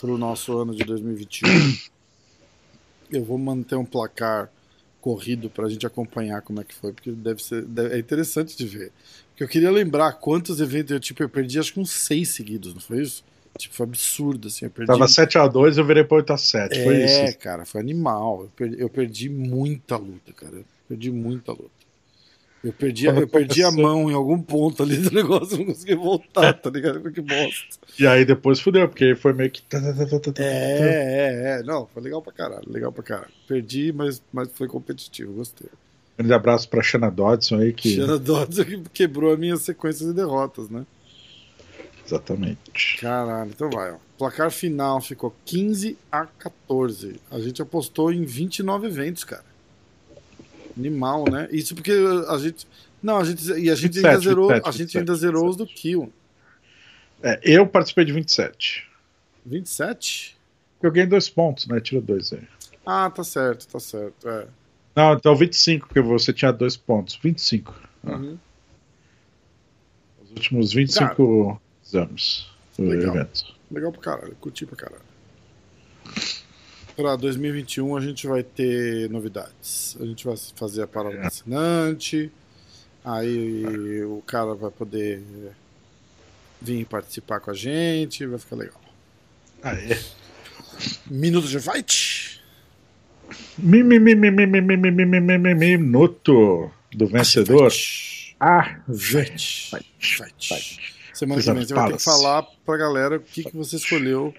[0.00, 1.48] Para o nosso ano de 2021.
[3.10, 4.50] eu vou manter um placar
[5.00, 7.62] corrido para a gente acompanhar como é que foi, porque deve ser.
[7.64, 8.92] Deve, é interessante de ver.
[9.30, 12.74] Porque eu queria lembrar quantos eventos eu, tipo, eu perdi, acho que uns seis seguidos,
[12.74, 13.24] não foi isso?
[13.56, 14.66] Tipo, foi absurdo, assim.
[14.66, 14.92] Eu perdi...
[14.92, 16.68] Tava 7x2 eu virei pra 8x7.
[16.72, 17.38] É, foi isso.
[17.38, 18.42] cara, foi animal.
[18.42, 20.56] Eu perdi, eu perdi muita luta, cara.
[20.56, 21.78] Eu perdi muita luta.
[22.62, 26.52] Eu perdi, eu perdi a mão em algum ponto ali do negócio, não consegui voltar,
[26.54, 27.10] tá ligado?
[27.12, 27.78] Que bosta.
[27.98, 29.62] E aí depois fudeu, porque foi meio que.
[30.38, 31.62] É, é, é.
[31.62, 33.32] Não, foi legal pra caralho, legal pra caralho.
[33.46, 35.68] Perdi, mas, mas foi competitivo, gostei.
[36.18, 37.94] Grande abraço pra Shanna Dodson aí que.
[37.94, 40.84] Shanna Dodson que quebrou a minha sequência de derrotas, né?
[42.08, 42.96] Exatamente.
[43.00, 43.96] Caralho, então vai, ó.
[44.16, 47.20] Placar final ficou 15 a 14.
[47.30, 49.44] A gente apostou em 29 eventos, cara.
[50.76, 51.48] Animal, né?
[51.50, 51.92] Isso porque
[52.28, 52.66] a gente.
[53.02, 53.44] Não, a gente.
[53.52, 54.48] E a gente 27, ainda zerou.
[54.48, 56.12] 27, a gente 27, ainda zerou os do Kill.
[57.22, 58.88] É, eu participei de 27.
[59.44, 60.36] 27?
[60.82, 61.80] Eu ganhei dois pontos, né?
[61.80, 62.42] Tira dois aí.
[62.86, 64.26] Ah, tá certo, tá certo.
[64.28, 64.46] É.
[64.96, 67.18] Não, então 25, porque você tinha dois pontos.
[67.22, 67.74] 25.
[68.04, 68.12] Ah.
[68.12, 68.38] Uhum.
[70.22, 71.06] Os últimos 25
[71.44, 72.46] Cara, exames
[72.76, 73.16] do legal.
[73.16, 73.44] evento.
[73.70, 75.08] Legal pra caralho, curti pra caralho
[76.98, 79.96] para 2021 a gente vai ter novidades.
[80.00, 81.26] A gente vai fazer a parada é.
[81.26, 82.28] assinante.
[83.04, 85.22] Aí o cara vai poder
[86.60, 88.80] vir participar com a gente, vai ficar legal.
[89.62, 89.96] Aê.
[91.06, 92.42] Minuto de fight?
[95.56, 97.72] Minuto do vencedor.
[98.40, 99.70] Ah, fight.
[99.70, 100.48] Fight.
[100.48, 100.97] fight.
[101.18, 104.32] Semana que vem você vai ter que falar pra galera o que, que você escolheu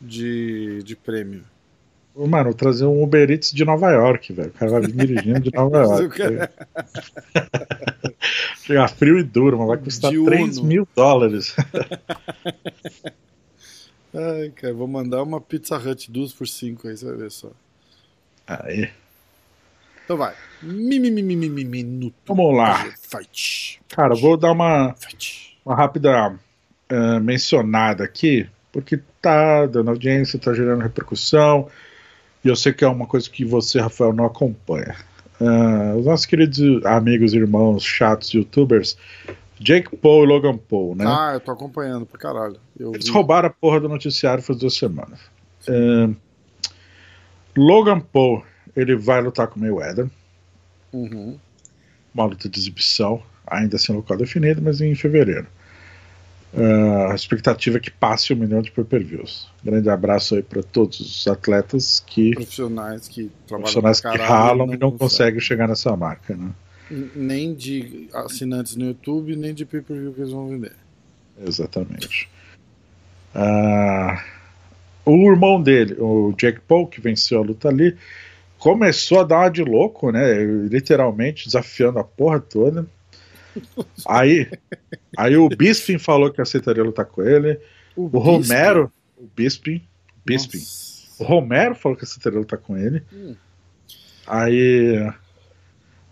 [0.00, 1.42] de, de prêmio.
[2.14, 4.48] Mano, trazer um Uber Eats de Nova York, velho.
[4.48, 6.16] O cara vai vir dirigindo de Nova York.
[8.64, 10.68] Chegar frio e duro, mas vai custar de 3 Uno.
[10.68, 11.56] mil dólares.
[14.14, 17.50] Ai, cara, vou mandar uma Pizza Hut duas por cinco aí, você vai ver só.
[18.46, 18.90] Aí.
[20.04, 20.34] Então vai.
[20.62, 22.14] Minuto.
[22.26, 22.84] Vamos lá.
[23.02, 23.82] Fight.
[23.88, 25.55] Cara, vou dar uma, Fight.
[25.66, 31.68] Uma rápida uh, mencionada aqui, porque tá dando audiência, tá gerando repercussão.
[32.44, 34.94] E eu sei que é uma coisa que você, Rafael, não acompanha.
[35.40, 38.96] Uh, os nossos queridos amigos, irmãos, chatos, youtubers
[39.58, 41.04] Jake Paul e Logan Paul, né?
[41.06, 42.56] Ah, eu tô acompanhando pra caralho.
[42.78, 43.12] Eu Eles vi.
[43.12, 45.18] roubaram a porra do noticiário faz duas semanas.
[45.66, 46.08] É,
[47.56, 48.44] Logan Paul,
[48.76, 50.08] ele vai lutar com o Mayweather,
[50.92, 51.38] Uhum.
[52.14, 55.46] uma luta de exibição, ainda sem local definido, mas em fevereiro.
[56.54, 59.50] É, a expectativa é que passe um milhão de pay-per-views.
[59.62, 64.76] Grande abraço aí para todos os atletas que Profissionais que trabalham profissionais que ralam e
[64.76, 66.50] não conseguem chegar nessa marca, né?
[67.14, 70.72] Nem de assinantes no YouTube, nem de pay-per-view que eles vão vender.
[71.44, 72.28] Exatamente.
[73.34, 74.24] Ah,
[75.04, 77.96] o irmão dele, o Jake Paul, que venceu a luta ali,
[78.58, 80.42] começou a dar uma de louco, né?
[80.44, 82.86] Literalmente desafiando a porra toda.
[84.08, 84.50] Aí,
[85.16, 87.58] aí o Bisping falou que aceitaria lutar com ele.
[87.96, 89.82] O Romero, o Bisping,
[90.24, 90.62] Bisping,
[91.18, 93.02] o Romero falou que aceitaria lutar com ele.
[93.12, 93.34] Hum.
[94.26, 95.10] Aí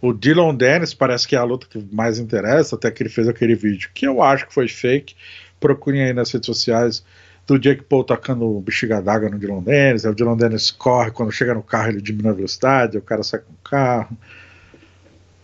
[0.00, 3.26] o Dylan Dennis parece que é a luta que mais interessa, até que ele fez
[3.26, 5.14] aquele vídeo que eu acho que foi fake.
[5.58, 7.04] Procurem aí nas redes sociais
[7.46, 10.04] do Jake Paul tacando bexiga d'água no Dylan Dennis.
[10.04, 13.22] Aí o Dylan Dennis corre, quando chega no carro ele diminui a velocidade, o cara
[13.22, 14.16] sai com o carro.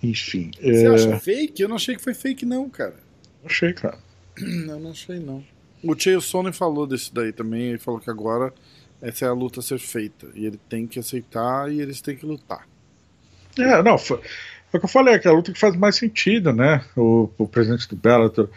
[0.02, 1.62] Enfim, Você é, acha fake?
[1.62, 2.94] Eu não achei que foi fake, não, cara.
[3.44, 3.98] achei, cara.
[4.38, 5.44] Eu não achei, não.
[5.82, 7.62] O Chael Sonnen falou desse daí também.
[7.70, 8.52] Ele falou que agora
[9.02, 10.28] essa é a luta a ser feita.
[10.34, 12.66] E ele tem que aceitar e eles têm que lutar.
[13.58, 14.18] É, não, foi,
[14.70, 16.84] foi o que eu falei, que é a luta que faz mais sentido, né?
[16.96, 18.48] O, o presidente do Bellator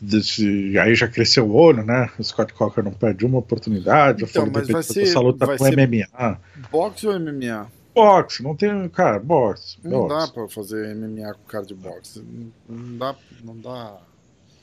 [0.00, 2.08] desse, aí já cresceu o olho, né?
[2.18, 4.24] O Scott Coker não perde uma oportunidade.
[4.24, 6.40] Então, eu falei, mas vai ser- essa luta vai com ser- MMA.
[6.70, 7.70] Boxe ou MMA?
[7.94, 8.88] Boxe, não tem.
[8.88, 9.78] Cara, boxe.
[9.82, 10.32] Não dá boxe.
[10.32, 12.24] pra fazer MMA com cara de boxe.
[12.68, 13.16] Não, dá.
[13.42, 13.98] Não dá.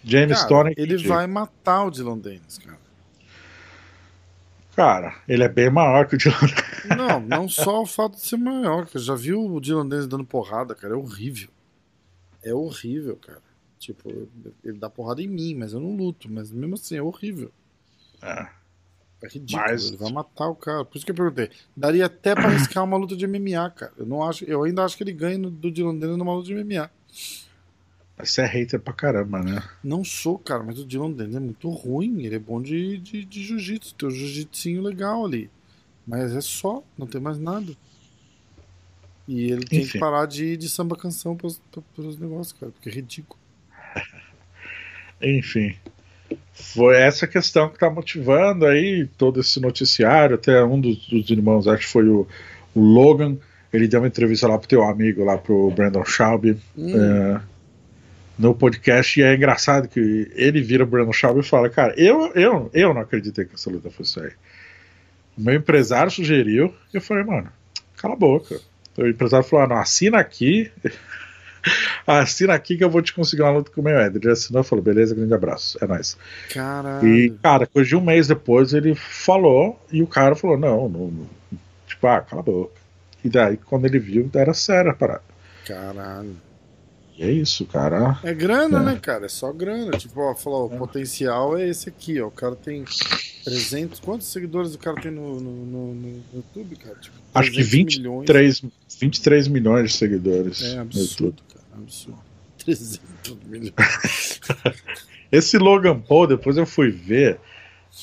[0.03, 0.73] James Cara, Stone.
[0.77, 2.79] ele vai matar o Dylan Dennis, cara.
[4.75, 6.37] Cara, ele é bem maior que o Dylan.
[6.95, 8.99] Não, não só o fato de ser maior, cara.
[8.99, 10.93] Já viu o Dylan Dennis dando porrada, cara?
[10.93, 11.49] É horrível.
[12.43, 13.41] É horrível, cara.
[13.79, 14.29] Tipo,
[14.63, 16.31] ele dá porrada em mim, mas eu não luto.
[16.31, 17.51] Mas mesmo assim, é horrível.
[18.21, 18.47] É.
[19.21, 19.65] É ridículo.
[19.67, 20.85] Mas- Ele vai matar o cara.
[20.85, 21.49] Por isso que eu perguntei.
[21.75, 23.91] Daria até pra arriscar uma luta de MMA, cara.
[23.97, 26.47] Eu, não acho, eu ainda acho que ele ganha no- do Dylan Dennis numa luta
[26.47, 26.89] de MMA.
[28.19, 29.61] Você é hater pra caramba, né?
[29.83, 32.23] Não sou, cara, mas o Dylan Dennis é muito ruim.
[32.23, 33.93] Ele é bom de, de, de jiu-jitsu.
[33.95, 35.49] Tem um jiu-jitsinho legal ali.
[36.05, 37.73] Mas é só, não tem mais nada.
[39.27, 39.91] E ele tem Enfim.
[39.93, 41.61] que parar de ir de samba canção pros-
[41.95, 43.39] pros negócios, cara, porque é ridículo.
[45.21, 45.75] Enfim.
[46.53, 50.35] Foi essa questão que tá motivando aí todo esse noticiário.
[50.35, 52.27] Até um dos, dos irmãos, acho que foi o,
[52.75, 53.37] o Logan,
[53.71, 57.41] ele deu uma entrevista lá pro teu amigo, lá pro Brandon Schaub, Hum, é,
[58.37, 59.19] no podcast.
[59.19, 62.93] E é engraçado que ele vira o Brandon Schaub e fala: Cara, eu, eu, eu
[62.93, 64.33] não acreditei que essa luta fosse sair.
[65.37, 67.49] O meu empresário sugeriu, e eu falei: Mano,
[67.95, 68.59] cala a boca.
[68.97, 70.71] O empresário falou: ah, não, assina aqui.
[72.05, 74.21] Assina aqui que eu vou te conseguir uma luta com o meu Eder.
[74.23, 76.17] Ele assinou e falou: beleza, grande abraço, é nóis.
[76.53, 77.07] Caralho.
[77.07, 81.07] E, cara, coisa de um mês depois ele falou e o cara falou: não, não,
[81.11, 81.27] não.
[81.87, 82.71] tipo, ah, cala a boca.
[83.23, 85.23] E daí, quando ele viu, era sério a parada.
[85.65, 86.35] Caralho.
[87.17, 88.19] E é isso, cara.
[88.23, 88.83] É grana, É.
[88.83, 89.25] né, cara?
[89.25, 89.91] É só grana.
[89.97, 92.27] Tipo, ó, falou, o potencial é esse aqui, ó.
[92.27, 92.85] O cara tem
[93.43, 93.99] 300.
[93.99, 96.95] Quantos seguidores o cara tem no, no, no- no YouTube, cara?
[97.01, 98.19] Tipo, Acho que 300 milhões.
[98.19, 98.61] 23,
[98.99, 101.41] 23 milhões de seguidores É absurdo.
[101.83, 102.19] Absurdo.
[102.63, 103.73] 300 milhões.
[105.31, 107.39] Esse Logan Paul, depois eu fui ver,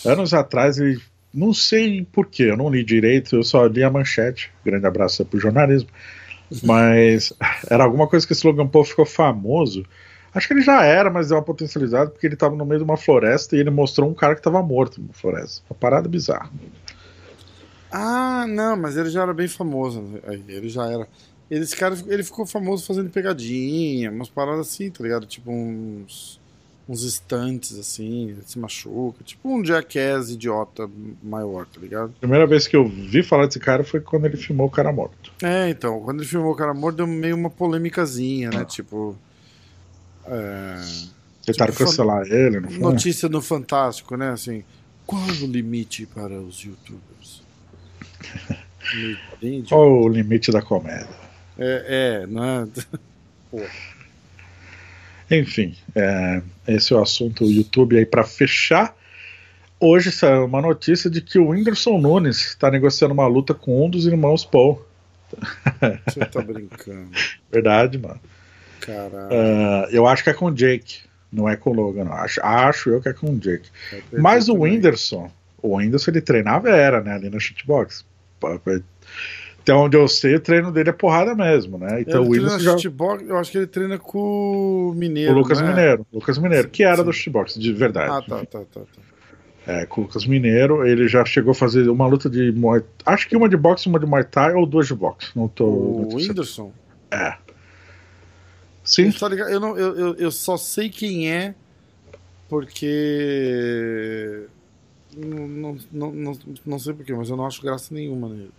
[0.04, 1.00] anos atrás, ele.
[1.32, 4.52] Não sei porquê, eu não li direito, eu só li a manchete.
[4.64, 5.88] Grande abraço aí pro jornalismo.
[6.62, 7.32] Mas
[7.68, 9.84] era alguma coisa que esse Logan Paul ficou famoso.
[10.32, 12.84] Acho que ele já era, mas deu uma potencialidade porque ele tava no meio de
[12.84, 15.62] uma floresta e ele mostrou um cara que tava morto numa floresta.
[15.70, 16.50] Uma parada bizarra.
[17.90, 20.02] Ah, não, mas ele já era bem famoso.
[20.02, 20.20] né?
[20.48, 21.06] Ele já era.
[21.50, 25.26] Esse cara ele ficou famoso fazendo pegadinha, umas paradas assim, tá ligado?
[25.26, 26.42] Tipo uns.
[26.86, 29.24] Uns estantes assim, ele se machuca.
[29.24, 30.86] Tipo um jackass idiota
[31.22, 32.12] maior, tá ligado?
[32.20, 35.32] Primeira vez que eu vi falar desse cara foi quando ele filmou o cara morto.
[35.42, 38.58] É, então, quando ele filmou o cara morto, deu meio uma polêmicazinha, né?
[38.60, 38.64] Ah.
[38.66, 39.16] Tipo.
[40.26, 40.76] É,
[41.46, 42.78] Tentaram Tipo, cancelar ele, não foi?
[42.78, 44.30] notícia no Fantástico, né?
[44.30, 44.62] Assim,
[45.06, 47.42] qual o limite para os youtubers?
[49.68, 51.23] Qual o limite da comédia?
[51.58, 52.68] É, é, né?
[55.30, 58.94] Enfim, é, esse é o assunto do YouTube aí para fechar.
[59.80, 63.90] Hoje saiu uma notícia de que o Whindersson Nunes está negociando uma luta com um
[63.90, 64.84] dos irmãos Paul.
[66.06, 67.10] Você tá brincando.
[67.50, 68.20] Verdade, mano.
[68.80, 69.28] Caralho.
[69.30, 71.00] Ah, eu acho que é com o Jake,
[71.32, 72.04] não é com o Logan.
[72.04, 72.12] não.
[72.12, 73.68] Acho, acho eu que é com o Jake.
[74.12, 74.74] Mas o também.
[74.74, 78.04] Whindersson, o Whindersson ele treinava era, né, ali na shitbox.
[79.64, 82.02] Até onde eu sei, o treino dele é porrada mesmo, né?
[82.02, 82.76] Então ele o treina já.
[82.76, 85.32] chutebox, eu acho que ele treina com o Mineiro.
[85.32, 85.68] O Lucas né?
[85.68, 86.06] Mineiro.
[86.12, 87.04] Lucas Mineiro, que era Sim.
[87.04, 88.10] do shootbox, de verdade.
[88.12, 88.80] Ah, tá, tá, tá.
[88.80, 89.02] tá.
[89.66, 93.26] É, com o Lucas Mineiro, ele já chegou a fazer uma luta de Muay Acho
[93.26, 95.30] que uma de boxe, uma de Muay Thai ou duas de boxe.
[95.34, 95.64] Não tô.
[95.64, 96.28] não O certo.
[96.28, 96.70] Whindersson.
[97.10, 97.34] É.
[98.84, 99.10] Sim.
[99.12, 99.48] Tá ligado?
[99.50, 101.54] Eu, não, eu, eu, eu só sei quem é
[102.50, 102.86] porque.
[105.16, 108.52] Não, não, não, não, não sei porquê, mas eu não acho graça nenhuma nele.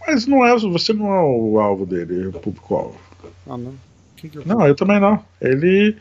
[0.00, 2.98] Mas não é, você não é o alvo dele, o público-alvo.
[3.46, 3.74] Ah, não?
[4.16, 5.22] Que é Não, eu também não.
[5.40, 5.96] Ele.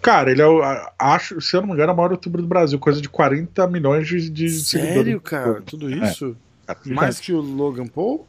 [0.00, 0.60] Cara, ele é o.
[0.98, 3.66] Acho, se eu não me engano, é o maior youtuber do Brasil, coisa de 40
[3.66, 5.22] milhões de, de Sério, seguidores.
[5.22, 5.62] cara?
[5.62, 6.36] Tudo isso?
[6.66, 8.26] Cara, Mais que o Logan Paul?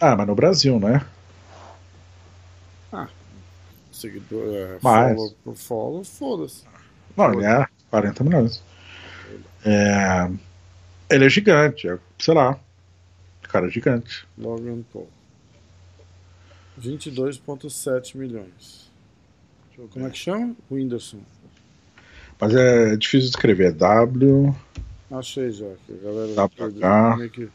[0.00, 1.04] Ah, mas no Brasil, né?
[4.02, 5.14] Seguidor, é, Mais.
[5.14, 6.64] follow por follow, foda-se.
[7.16, 8.62] Não, ele é 40 milhões.
[9.64, 10.28] É,
[11.08, 12.58] ele é gigante, é, sei lá.
[13.52, 14.26] Cara, é gigante.
[14.38, 15.08] Logan Paul.
[16.80, 18.90] 22,7 milhões.
[19.90, 20.54] Como é que chama?
[20.70, 21.18] Whindersson.
[22.40, 23.68] Mas é difícil de escrever.
[23.68, 24.54] É W.
[25.10, 25.66] Achei já.
[25.86, 26.48] Que a galera
[26.80, 27.16] cá.
[27.16, 27.48] meio que-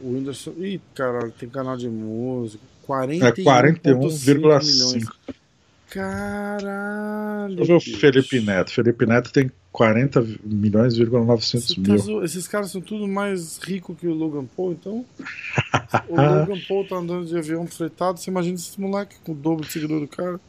[0.00, 0.52] O Whindersson.
[0.58, 2.62] Ih, caralho, tem canal de música.
[2.62, 5.04] É 41,5 milhões.
[5.04, 5.12] 41,5.
[5.90, 7.56] Caralho.
[7.56, 7.98] Deixa eu ver o.
[7.98, 8.70] Felipe Neto.
[8.72, 11.98] Felipe Neto tem 40 milhões, vírgula 900 Você tá mil.
[11.98, 15.04] zo- Esses caras são tudo mais ricos que o Logan Paul, então.
[16.08, 18.18] o Logan Paul tá andando de avião fretado.
[18.18, 20.40] Você imagina esse moleque com o dobro de seguidor do cara?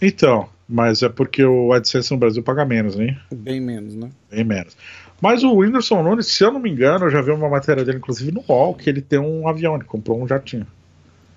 [0.00, 3.16] Então, mas é porque o AdSense no Brasil paga menos, hein?
[3.32, 4.10] Bem menos, né?
[4.28, 4.76] Bem menos.
[5.20, 7.98] Mas o Whindersson Nunes, se eu não me engano, eu já vi uma matéria dele,
[7.98, 10.66] inclusive no UOL, que ele tem um avião, ele comprou um jatinho.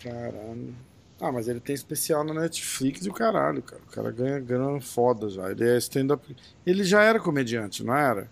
[0.03, 0.73] Caralho.
[1.25, 3.81] Ah, mas ele tem especial na Netflix e o caralho, cara.
[3.81, 5.49] O cara ganha grana foda já.
[5.49, 6.23] Ele é stand-up.
[6.63, 8.29] Ele já era comediante, não era?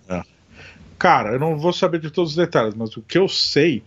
[1.00, 3.82] Cara, eu não vou saber de todos os detalhes, mas o que eu sei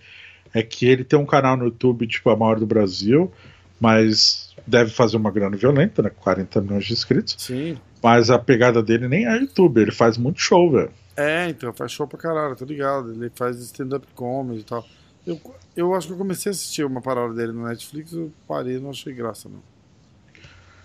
[0.52, 3.32] é que ele tem um canal no YouTube, tipo, a maior do Brasil,
[3.78, 6.10] mas deve fazer uma grana violenta, né?
[6.10, 7.36] 40 milhões de inscritos.
[7.38, 7.78] Sim.
[8.02, 10.90] Mas a pegada dele nem é YouTube, ele faz muito show, velho.
[11.16, 13.12] É, então, faz show pra caralho, tô ligado.
[13.12, 14.84] Ele faz stand-up comedy e tal.
[15.26, 15.40] Eu,
[15.76, 18.90] eu acho que eu comecei a assistir uma parada dele no Netflix, eu parei, não
[18.90, 19.62] achei graça, não.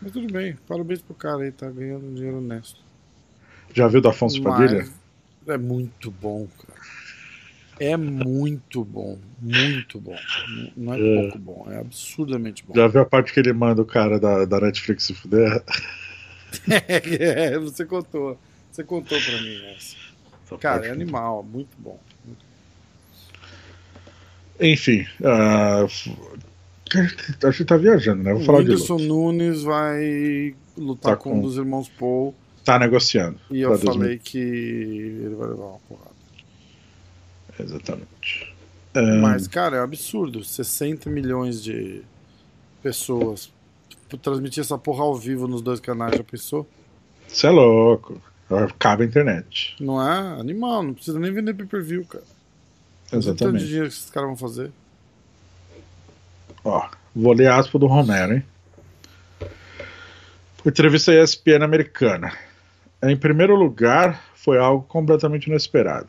[0.02, 2.80] Mas tudo bem, parabéns pro cara aí, tá ganhando dinheiro honesto.
[3.74, 4.90] Já viu do Afonso Padilha?
[5.46, 6.80] Mas é muito bom, cara.
[7.80, 10.16] É muito bom, muito bom.
[10.76, 11.22] Não- é, É.
[11.22, 12.74] pouco bom, é absurdamente bom.
[12.76, 15.64] Já viu a parte que ele manda o cara da, da Netflix se fuder?
[16.70, 18.38] é, você contou.
[18.72, 19.96] Você contou pra mim essa.
[20.60, 22.00] Cara, parte- é animal, muito bom.
[24.62, 25.06] Enfim,
[25.88, 26.12] f-
[27.44, 28.34] a gente tá viajando, né?
[28.34, 29.08] Vou falar de Whindersson luta.
[29.08, 33.40] Nunes vai lutar Tá com um dos irmãos Paul Tá negociando.
[33.50, 33.94] e eu pra 2000.
[34.04, 36.12] falei que ele vai levar uma porrada.
[37.60, 38.54] Exatamente.
[39.22, 40.44] Mas, cara, é absurdo.
[40.44, 42.02] 60 milhões de
[42.84, 43.52] pessoas
[43.90, 46.68] Tipo, transmitir essa porra ao vivo nos dois canais, já pensou?
[47.28, 48.22] Você é louco.
[48.78, 49.76] Cabe a internet.
[49.80, 52.24] Não é animal, não precisa nem vender pay-per-view, cara.
[53.12, 53.66] O tanto de Exatamente.
[53.66, 54.72] dinheiro que esses caras vão fazer.
[56.64, 58.46] Ó, vou ler aspa do Romero, hein?
[60.66, 62.32] Entrevista ESPN americana.
[63.04, 66.08] Em primeiro lugar, foi algo completamente inesperado.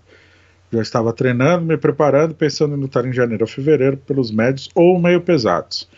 [0.71, 5.01] Já estava treinando, me preparando, pensando em lutar em janeiro ou fevereiro pelos médios ou
[5.01, 5.89] meio pesados.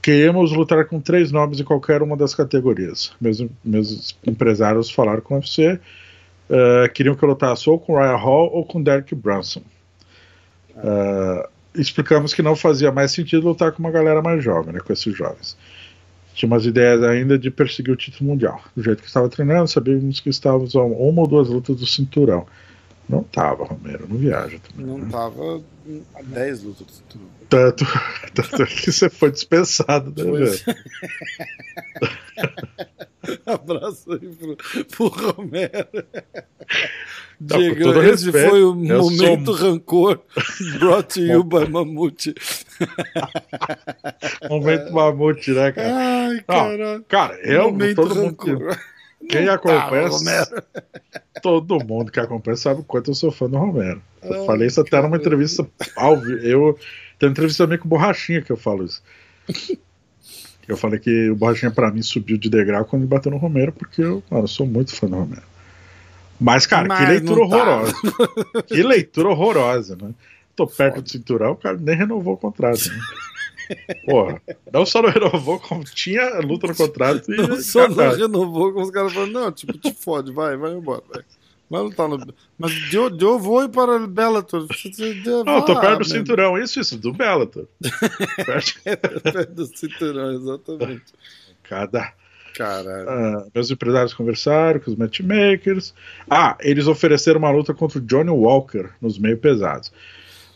[0.00, 3.12] Queríamos lutar com três nomes em qualquer uma das categorias.
[3.20, 5.78] Meus, meus empresários falaram com o UFC,
[6.50, 9.62] eh, queriam que eu lutasse ou com Ryan Hall ou com Derek Brunson.
[10.76, 14.92] Eh, explicamos que não fazia mais sentido lutar com uma galera mais jovem, né, com
[14.92, 15.56] esses jovens.
[16.34, 18.60] Tinha umas ideias ainda de perseguir o título mundial.
[18.74, 22.46] Do jeito que estava treinando, sabíamos que estávamos a uma ou duas lutas do cinturão.
[23.08, 24.86] Não tava, Romero, não viaja também.
[24.86, 25.62] Não tava
[26.14, 27.02] a 10 lutas.
[27.48, 27.84] Tanto,
[28.32, 30.64] tanto que você foi dispensado, né, Pois.
[33.46, 34.56] Abraço aí pro,
[34.88, 35.86] pro Romero.
[37.40, 40.20] Não, Diego, esse respeito, foi o momento sou- rancor
[40.78, 42.34] brought to you by Mamute.
[44.48, 45.94] Momento mamute, né, cara?
[45.96, 47.04] Ai, Não, caralho.
[47.08, 48.78] Cara, eu, momento todo mundo rancor.
[49.28, 50.64] Quem Não acompanha, tava,
[51.42, 54.02] todo mundo que acompanha sabe o quanto eu sou fã do Romero.
[54.22, 55.66] Eu Ai, falei isso até numa entrevista
[55.96, 56.38] ao vivo.
[56.38, 56.78] Eu
[57.18, 59.02] tenho entrevista também com o Borrachinha que eu falo isso.
[60.66, 63.72] Eu falei que o Borrachinha pra mim subiu de degrau quando ele bateu no Romero,
[63.72, 65.42] porque eu, mano, eu sou muito fã do Romero.
[66.40, 67.56] Mas, cara, Mas que leitura tá.
[67.56, 67.94] horrorosa.
[68.66, 70.12] que leitura horrorosa, né?
[70.56, 72.88] Tô perto do cinturão, o cara nem renovou o contrato.
[72.88, 73.00] Né?
[74.04, 74.42] Porra,
[74.72, 77.36] não só não renovou, como tinha luta no contrato e.
[77.36, 80.72] Não só não cara, renovou, como os caras falaram, não, tipo, te fode, vai, vai
[80.72, 81.02] embora.
[81.08, 81.22] Vai,
[81.72, 82.18] Vai lutar no.
[82.58, 84.66] Mas eu, eu vou para o Bellator.
[85.46, 87.66] Não, eu tô perto do cinturão, isso, isso, do Bellator.
[89.24, 91.14] perto do cinturão, exatamente.
[91.62, 92.12] Cada.
[92.54, 93.08] Caralho.
[93.08, 95.94] Ah, meus empresários conversaram com os matchmakers.
[96.28, 99.90] Ah, eles ofereceram uma luta contra o Johnny Walker nos meio pesados.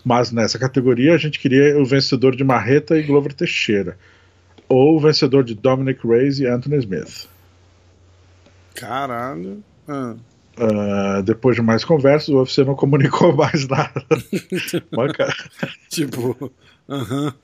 [0.07, 3.99] Mas nessa categoria a gente queria o vencedor de Marreta e Glover Teixeira.
[4.69, 7.29] Ou o vencedor de Dominic Reyes e Anthony Smith.
[8.73, 9.65] Caralho.
[9.89, 10.15] Ah.
[10.57, 14.07] Uh, depois de mais conversas, o UFC não comunicou mais nada.
[15.91, 16.53] tipo,
[16.89, 17.27] aham.
[17.27, 17.35] Uh -huh.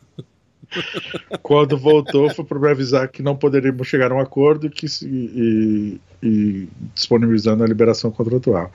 [1.42, 6.68] Quando voltou, foi para avisar que não poderíamos chegar a um acordo que, e, e
[6.94, 8.70] disponibilizando a liberação contratual.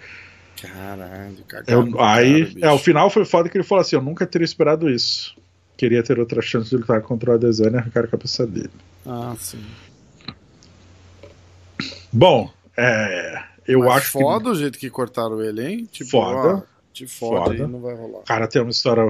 [0.61, 4.25] Caralho, eu, aí, cara, é, o final foi foda que ele falou assim: Eu nunca
[4.25, 5.35] teria esperado isso.
[5.77, 8.71] Queria ter outra chance de lutar contra o Adesanya e arrancar a cabeça dele.
[9.05, 9.63] Ah, sim.
[12.11, 14.49] Bom, é, eu Mas acho foda que...
[14.49, 15.89] o jeito que cortaram ele, hein?
[15.91, 16.55] Tipo, foda.
[16.55, 16.61] Ó,
[16.91, 18.19] te foda, não vai rolar.
[18.19, 19.07] O cara tem uma história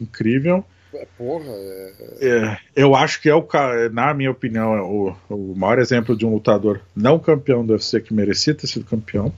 [0.00, 0.64] incrível.
[0.92, 1.92] É, porra, é...
[2.20, 2.58] é...
[2.76, 3.44] eu acho que é o
[3.92, 8.00] na minha opinião, é o, o maior exemplo de um lutador não campeão do UFC
[8.00, 9.34] que merecia ter sido campeão.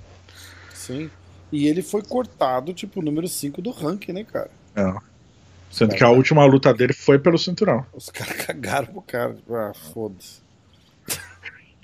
[0.75, 1.11] Sim.
[1.53, 4.51] E ele foi cortado, tipo, número 5 do ranking, né, cara?
[4.75, 4.95] É.
[5.71, 7.85] Sendo cara, que a última luta dele foi pelo cinturão.
[7.93, 9.35] Os caras cagaram pro cara.
[9.35, 10.41] Tipo, ah, foda-se.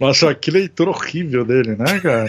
[0.00, 2.26] Nossa, que leitura horrível dele, né, cara?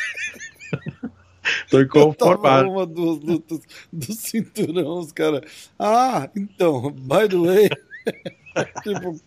[1.69, 2.69] Tô inconformado.
[2.69, 3.59] Uma dos lutas
[3.91, 5.69] do cinturão, os caras.
[5.77, 7.69] Ah, então, by the way.
[8.83, 9.19] tipo,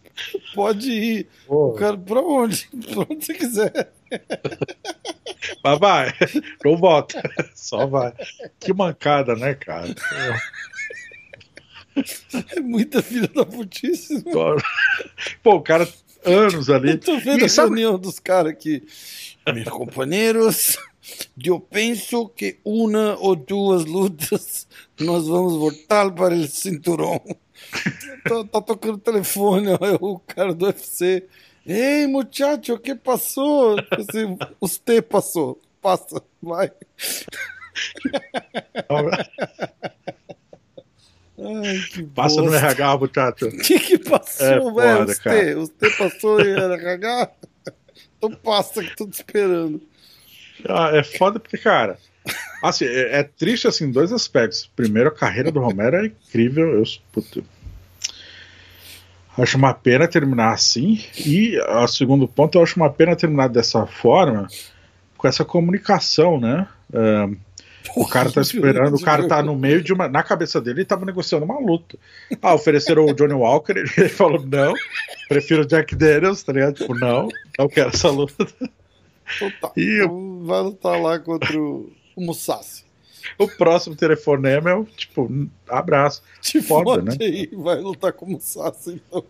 [0.54, 1.28] pode ir.
[1.46, 1.68] Pô.
[1.70, 2.68] O cara, pra onde?
[2.68, 3.92] Pra onde você quiser.
[5.62, 6.14] Mas vai,
[6.64, 7.22] não volta.
[7.54, 8.12] Só vai.
[8.58, 9.94] Que mancada, né, cara?
[12.54, 14.22] É muita filha da putice.
[15.42, 15.88] Pô, o cara,
[16.24, 16.90] anos ali.
[16.90, 17.68] Eu tô vendo e a sabe...
[17.68, 18.82] reunião dos caras aqui.
[19.52, 20.76] Meus companheiros,
[21.42, 24.66] eu penso que uma ou duas lutas
[24.98, 27.22] nós vamos voltar para o cinturão.
[28.24, 31.24] tá, tá tocando telefone, ó, o cara do UFC.
[31.66, 33.76] Ei, muchacho, o que passou?
[33.90, 35.60] Assim, os T passou.
[35.82, 36.70] Passa, vai.
[41.38, 42.43] Ai, que Passa bosta.
[42.43, 43.47] no RH, muchacho.
[43.47, 45.05] O que que passou, é velho?
[45.10, 47.30] Os T, os T passou em RH?
[48.16, 49.82] Então passa que tô te esperando.
[50.68, 51.98] Ah, é foda porque, cara,
[52.62, 54.70] assim, é, é, triste assim, dois aspectos.
[54.74, 56.78] Primeiro, a carreira do Romero é incrível.
[56.78, 57.44] Eu, puto,
[59.42, 61.04] acho uma pena terminar assim.
[61.18, 64.48] E o segundo ponto, eu acho uma pena terminar dessa forma,
[65.16, 66.66] com essa comunicação, né?
[66.90, 67.36] Uh,
[67.94, 70.08] o cara tá esperando, o cara tá no meio de uma.
[70.08, 71.98] Na cabeça dele, ele tava negociando uma luta.
[72.40, 74.74] Ah, ofereceram o Johnny Walker, ele falou: não,
[75.28, 76.74] prefiro o Jack Daniels, tá ligado?
[76.74, 78.46] Tipo, não, não quero essa luta.
[79.36, 82.85] Então tá, e então vai lutar lá contra o, o Musashi.
[83.39, 85.31] O próximo telefonema é o tipo,
[85.69, 86.23] abraço.
[86.40, 87.16] Te foda, né?
[87.20, 89.24] Aí, vai lutar com o Musashi, então.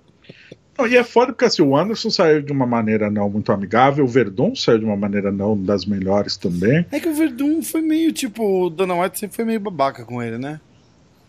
[0.78, 4.04] Não, e é foda porque assim, o Anderson saiu de uma maneira não muito amigável,
[4.04, 6.84] o Verdun saiu de uma maneira não das melhores também.
[6.92, 10.22] É que o Verdun foi meio tipo, o Dana White sempre foi meio babaca com
[10.22, 10.60] ele, né?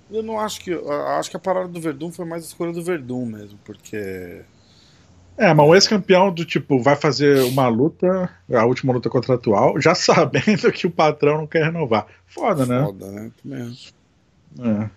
[0.09, 0.73] Eu não acho que.
[1.17, 4.41] Acho que a parada do Verdun foi mais a escolha do Verdun mesmo, porque.
[5.37, 9.93] É, mas o ex-campeão do tipo, vai fazer uma luta, a última luta contratual, já
[9.95, 12.07] sabendo que o patrão não quer renovar.
[12.25, 12.83] Foda, né?
[12.83, 13.31] Foda, né?
[13.43, 13.77] Também.
[14.59, 14.89] É.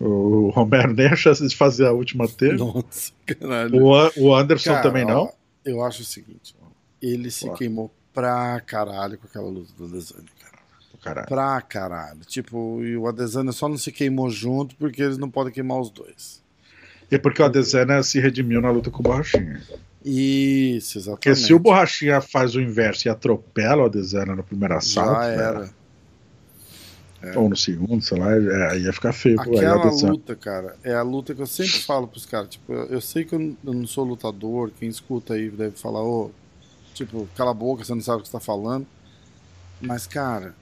[0.00, 2.56] O Romero nem a chance de fazer a última teve.
[2.56, 3.76] Nossa, caralho.
[3.76, 5.32] O, o Anderson Cara, também não.
[5.64, 6.56] Eu acho o seguinte:
[7.00, 10.50] ele se queimou pra caralho com aquela luta do Adesanya, cara.
[11.02, 11.28] Caralho.
[11.28, 12.20] Pra caralho.
[12.26, 15.90] Tipo, e o Adesanya só não se queimou junto porque eles não podem queimar os
[15.90, 16.39] dois.
[17.10, 19.60] E porque o Adesanya se redimiu na luta com o Borrachinha.
[20.04, 21.20] Isso, exatamente.
[21.20, 25.20] Porque se o Borrachinha faz o inverso e atropela o Adesanya no primeiro assalto.
[25.20, 25.60] Já era.
[25.60, 25.70] Né?
[27.22, 27.38] É.
[27.38, 29.38] Ou no segundo, sei lá, é, ia ficar feio.
[29.38, 32.48] Aquela luta, cara, é a luta que eu sempre falo pros caras.
[32.48, 36.02] Tipo, eu, eu sei que eu, eu, não sou lutador, quem escuta aí deve falar,
[36.02, 36.30] ô, oh,
[36.94, 38.86] tipo, cala a boca, você não sabe o que você tá falando.
[39.82, 40.54] Mas, cara,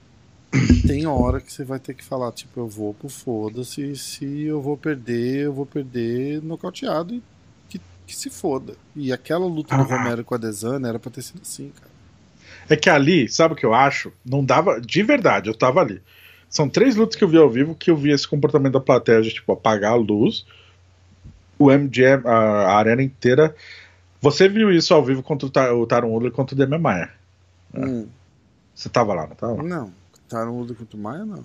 [0.85, 4.61] tem hora que você vai ter que falar, tipo, eu vou pro foda-se, se eu
[4.61, 7.23] vou perder, eu vou perder nocauteado e
[7.69, 8.75] que, que se foda.
[8.95, 9.85] E aquela luta do ah.
[9.85, 11.89] Romero com a Desana era pra ter sido assim, cara.
[12.69, 14.13] É que ali, sabe o que eu acho?
[14.23, 14.79] Não dava.
[14.79, 16.01] De verdade, eu tava ali.
[16.49, 19.21] São três lutas que eu vi ao vivo que eu vi esse comportamento da plateia
[19.21, 20.45] de tipo apagar a luz.
[21.57, 23.55] O MGM, a, arena inteira.
[24.21, 27.09] Você viu isso ao vivo contra o, Taron Woodley contra o Demian Maia?
[27.73, 27.87] Né?
[27.87, 28.07] Hum.
[28.73, 29.63] Você tava lá, não tava?
[29.63, 29.91] Não.
[30.29, 31.43] Taron Woodley contra o Maia, não.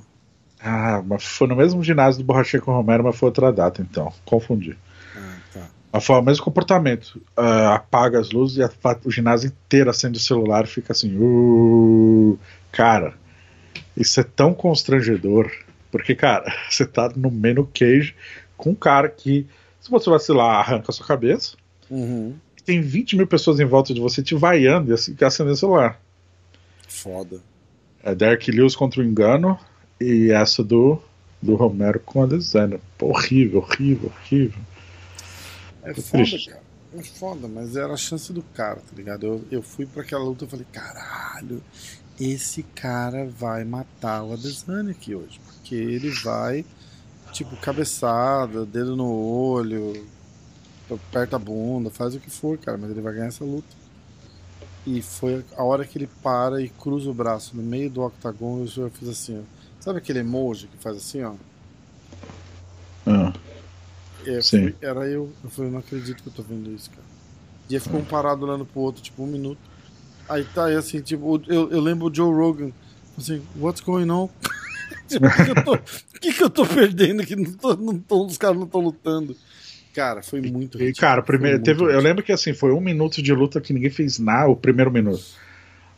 [0.60, 3.82] Ah, mas foi no mesmo ginásio do Borrachinha com o Romero, mas foi outra data,
[3.82, 4.12] então.
[4.24, 4.78] Confundi.
[5.16, 5.68] Ah, tá.
[5.92, 7.20] Mas foi o mesmo comportamento.
[7.36, 8.70] Uh, apaga as luzes e a,
[9.04, 11.16] o ginásio inteiro acende o celular e fica assim.
[11.18, 12.38] Uh,
[12.72, 13.14] cara,
[13.96, 15.50] Isso é tão constrangedor.
[15.90, 18.14] Porque, cara, você tá no meio no cage
[18.56, 19.46] com um cara que,
[19.80, 21.56] se você vacilar, arranca a sua cabeça.
[21.90, 22.34] Uhum.
[22.64, 26.00] Tem 20 mil pessoas em volta de você te vaiando e acendendo o celular.
[26.88, 27.40] Foda.
[28.04, 29.58] É Derek Lewis contra o Engano
[29.98, 31.00] e essa do,
[31.40, 32.78] do Romero com a Desana.
[33.00, 34.60] Horrível, horrível, horrível.
[35.82, 36.50] É foda, triste.
[36.50, 36.62] cara.
[36.96, 39.26] É foda, mas era a chance do cara, tá ligado?
[39.26, 41.62] Eu, eu fui pra aquela luta e falei, caralho,
[42.20, 45.40] esse cara vai matar o Adesanya aqui hoje.
[45.46, 46.64] Porque ele vai,
[47.32, 50.06] tipo, cabeçada, dedo no olho,
[50.90, 53.83] aperta a bunda, faz o que for, cara, mas ele vai ganhar essa luta.
[54.86, 58.66] E foi a hora que ele para e cruza o braço no meio do octagon,
[58.76, 59.42] eu fiz assim, ó.
[59.80, 61.34] Sabe aquele emoji que faz assim, ó?
[63.06, 63.32] Ah,
[64.26, 64.40] É,
[64.80, 65.30] era eu.
[65.42, 67.02] Eu falei, não acredito que eu tô vendo isso, cara.
[67.68, 69.60] E aí ficou um parado olhando pro outro, tipo, um minuto.
[70.28, 72.72] Aí tá aí assim, tipo, eu, eu lembro o Joe Rogan,
[73.18, 74.28] assim, what's going on?
[75.08, 77.76] tipo, o que, que eu tô, o que, que eu tô perdendo que não tô,
[77.76, 79.36] não tô, os caras não estão lutando?
[79.94, 82.04] Cara, foi muito E, ridículo, cara, foi primeiro, teve, eu ridículo.
[82.04, 85.24] lembro que assim, foi um minuto de luta que ninguém fez nada, o primeiro minuto.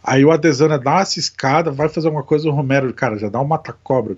[0.02, 3.40] Aí o Adesanya dá uma ciscada, vai fazer alguma coisa, o Romero, cara, já dá
[3.40, 4.16] um mata-cobra,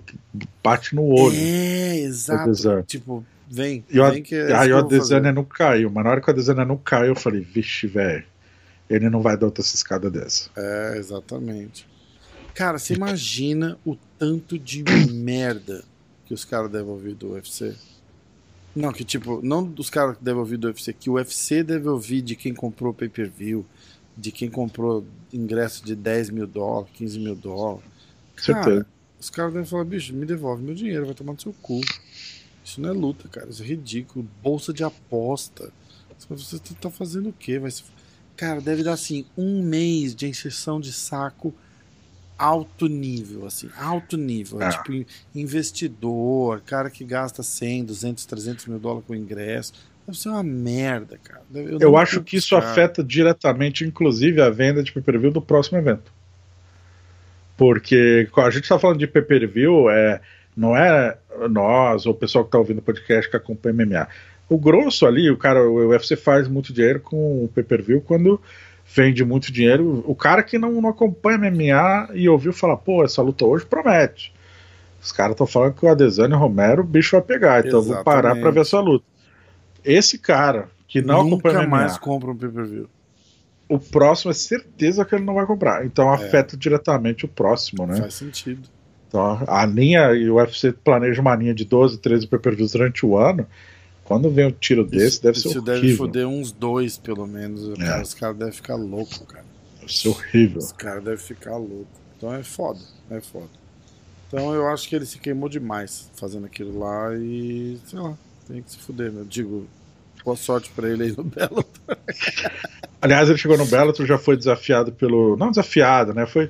[0.63, 1.35] bate no olho.
[1.35, 2.83] É, exato.
[2.85, 4.77] Tipo, vem, E vem que é aí o eu.
[4.79, 8.23] Adesanya não caiu, mas na hora que o Adesanya não caiu, eu falei, vixe, velho,
[8.89, 10.49] ele não vai dar outra ciscada dessa.
[10.55, 11.87] É, exatamente.
[12.53, 15.83] Cara, você imagina o tanto de merda
[16.25, 17.73] que os caras devem ouvir do UFC?
[18.79, 21.89] Não, que tipo, não dos caras que devem ouvir do UFC, que o UFC deve
[21.89, 23.65] ouvir de quem comprou pay-per-view,
[24.15, 27.83] de quem comprou ingresso de 10 mil dólares, 15 mil dólares.
[28.37, 28.85] Cara, Certeza.
[29.19, 31.81] os caras devem falar, bicho, me devolve meu dinheiro, vai tomar no seu cu.
[32.63, 34.25] Isso não é luta, cara, isso é ridículo.
[34.41, 35.73] Bolsa de aposta.
[36.29, 37.59] Você tá fazendo o quê?
[37.59, 37.83] Vai se...
[38.37, 41.53] Cara, deve dar assim, um mês de inserção de saco
[42.39, 44.61] alto nível, assim, alto nível.
[44.61, 44.67] É.
[44.67, 44.69] É.
[44.71, 45.05] Tipo, in-
[45.35, 49.73] investidor, cara que gasta 100, 200, 300 mil dólares com ingresso.
[50.07, 51.43] Deve ser uma merda, cara.
[51.53, 52.71] Eu não acho que isso caras.
[52.71, 56.11] afeta diretamente, inclusive, a venda de pay-per-view do próximo evento.
[57.57, 60.21] Porque a gente tá falando de pay-per-view, é,
[60.55, 61.17] não é
[61.49, 64.07] nós ou o pessoal que tá ouvindo o podcast que acompanha MMA.
[64.47, 68.41] O grosso ali, o cara, o UFC faz muito dinheiro com o pay-per-view quando
[68.93, 70.03] vende muito dinheiro.
[70.05, 74.33] O cara que não, não acompanha MMA e ouviu falar, pô, essa luta hoje promete.
[75.01, 78.03] Os caras estão falando que o Adesanya Romero o bicho vai pegar, então eu vou
[78.03, 79.05] parar pra ver essa luta.
[79.83, 82.89] Esse cara que não Nunca acompanha MMA, mais compra um pay-per-view.
[83.69, 85.85] o próximo é certeza que ele não vai comprar.
[85.85, 87.95] Então afeta diretamente o próximo, né?
[87.95, 88.67] Faz sentido.
[89.07, 93.17] Então a linha, e o UFC planeja uma linha de 12, 13 pay-per-views durante o
[93.17, 93.47] ano.
[94.09, 95.81] Quando vem um tiro desse, isso deve ser isso horrível.
[95.81, 97.79] deve foder uns dois, pelo menos.
[97.79, 97.85] É.
[97.85, 99.45] Cara, os caras devem ficar loucos, cara.
[99.79, 100.57] Deve ser horrível.
[100.57, 101.99] Os caras devem ficar loucos.
[102.17, 102.79] Então é foda,
[103.11, 103.49] é foda.
[104.27, 108.17] Então eu acho que ele se queimou demais fazendo aquilo lá e, sei lá,
[108.47, 109.23] tem que se fuder, meu.
[109.25, 109.67] Digo,
[110.25, 111.63] boa sorte pra ele aí no Belo.
[112.99, 115.37] Aliás, ele chegou no Bellator, já foi desafiado pelo.
[115.37, 116.25] Não desafiado, né?
[116.25, 116.49] Foi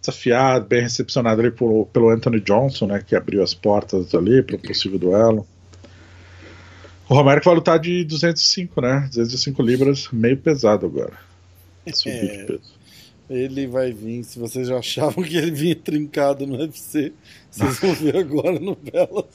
[0.00, 3.00] desafiado, bem recepcionado ali por, pelo Anthony Johnson, né?
[3.06, 5.46] Que abriu as portas ali para possível duelo.
[7.08, 9.08] O Romero que vai lutar de 205, né?
[9.12, 11.12] 205 libras, meio pesado agora.
[11.92, 12.44] Subir de É.
[12.46, 12.76] peso.
[13.28, 17.12] Ele vai vir, se vocês já achavam que ele vinha trincado no UFC,
[17.50, 19.26] vocês vão ver agora no Belo.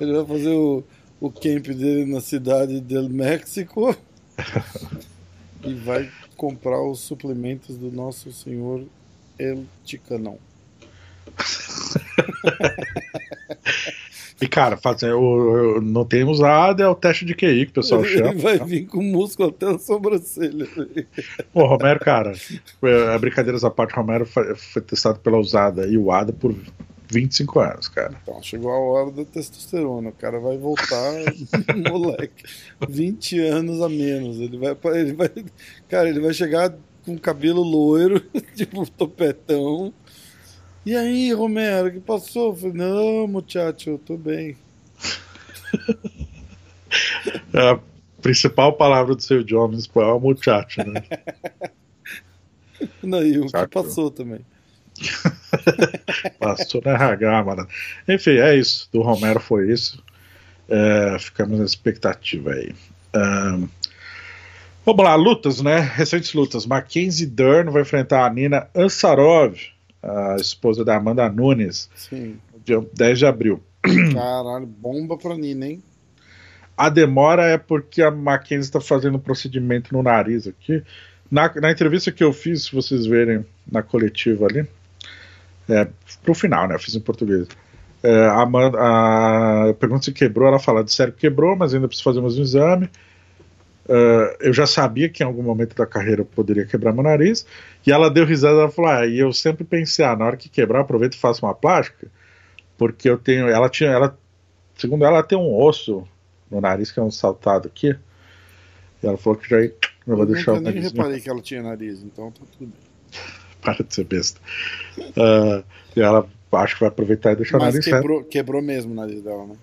[0.00, 0.82] Ele vai fazer o,
[1.20, 3.96] o camp dele na cidade del México
[5.64, 8.84] e vai comprar os suplementos do nosso senhor
[9.38, 10.38] El Chicanão.
[14.40, 17.74] E, cara, fazer o, o- não tem usado é o teste de QI que o
[17.74, 18.32] pessoal Ele chama.
[18.34, 20.66] vai vir com músculo até a sobrancelha.
[21.52, 22.32] O Romero, cara,
[22.82, 26.54] é, brincadeiras à parte, Romero foi, foi testado pela usada e o ADA por
[27.12, 28.14] 25 anos, cara.
[28.22, 30.10] Então, chegou a hora da testosterona.
[30.10, 31.12] O cara vai voltar,
[31.90, 32.44] moleque.
[32.88, 34.38] 20 anos a menos.
[34.38, 35.28] Ele vai, ele vai.
[35.88, 36.72] Cara, ele vai chegar
[37.04, 38.20] com cabelo loiro,
[38.54, 39.92] tipo topetão.
[40.84, 42.50] E aí, Romero, o que passou?
[42.50, 44.56] Eu falei, não, muchacho, eu tô bem.
[47.52, 47.78] A
[48.20, 51.02] principal palavra do seu Jones em espanhol é muchacho, né?
[53.02, 54.40] Não, e o que passou também.
[56.38, 57.68] Passou na RH, mano.
[58.08, 58.88] Enfim, é isso.
[58.92, 60.02] Do Romero foi isso.
[60.68, 62.74] É, ficamos na expectativa aí.
[63.14, 63.66] Ahn,
[64.84, 65.78] vamos lá, lutas, né?
[65.80, 66.66] Recentes lutas.
[66.66, 69.58] Mackenzie Dern vai enfrentar a Nina Ansarov,
[70.02, 72.38] a esposa da Amanda Nunes, Sim.
[72.64, 73.62] dia 10 de abril.
[74.12, 75.82] Caralho, bomba pra Nina, hein?
[76.76, 80.82] A demora é porque a Mackenzie está fazendo um procedimento no nariz aqui.
[81.30, 84.66] Na, na entrevista que eu fiz, se vocês verem na coletiva ali,
[85.68, 85.86] É,
[86.22, 86.74] pro final, né?
[86.74, 87.46] Eu fiz em português.
[88.02, 91.86] É, a, a, a pergunta se quebrou, ela fala de sério que quebrou, mas ainda
[91.86, 92.90] preciso fazer mais um exame.
[93.86, 97.46] Uh, eu já sabia que em algum momento da carreira eu poderia quebrar meu nariz.
[97.86, 100.48] E ela deu risada ela falou: ah, e eu sempre pensei, ah, na hora que
[100.48, 102.08] quebrar, aproveito e faço uma plástica.
[102.78, 103.48] Porque eu tenho.
[103.48, 103.90] Ela tinha.
[103.90, 104.16] Ela,
[104.76, 106.06] segundo ela, ela tem um osso
[106.50, 107.96] no nariz que é um saltado aqui.
[109.02, 109.74] E ela falou que já ia.
[110.06, 110.76] Eu vou deixar o nariz.
[110.76, 112.90] Eu nem reparei que ela tinha nariz, então tá tudo bem.
[113.60, 114.40] Para de ser besta.
[114.98, 115.62] Uh,
[115.94, 118.94] e ela acho que vai aproveitar e deixar Mas o nariz quebrou, quebrou mesmo o
[118.94, 119.56] nariz dela, né?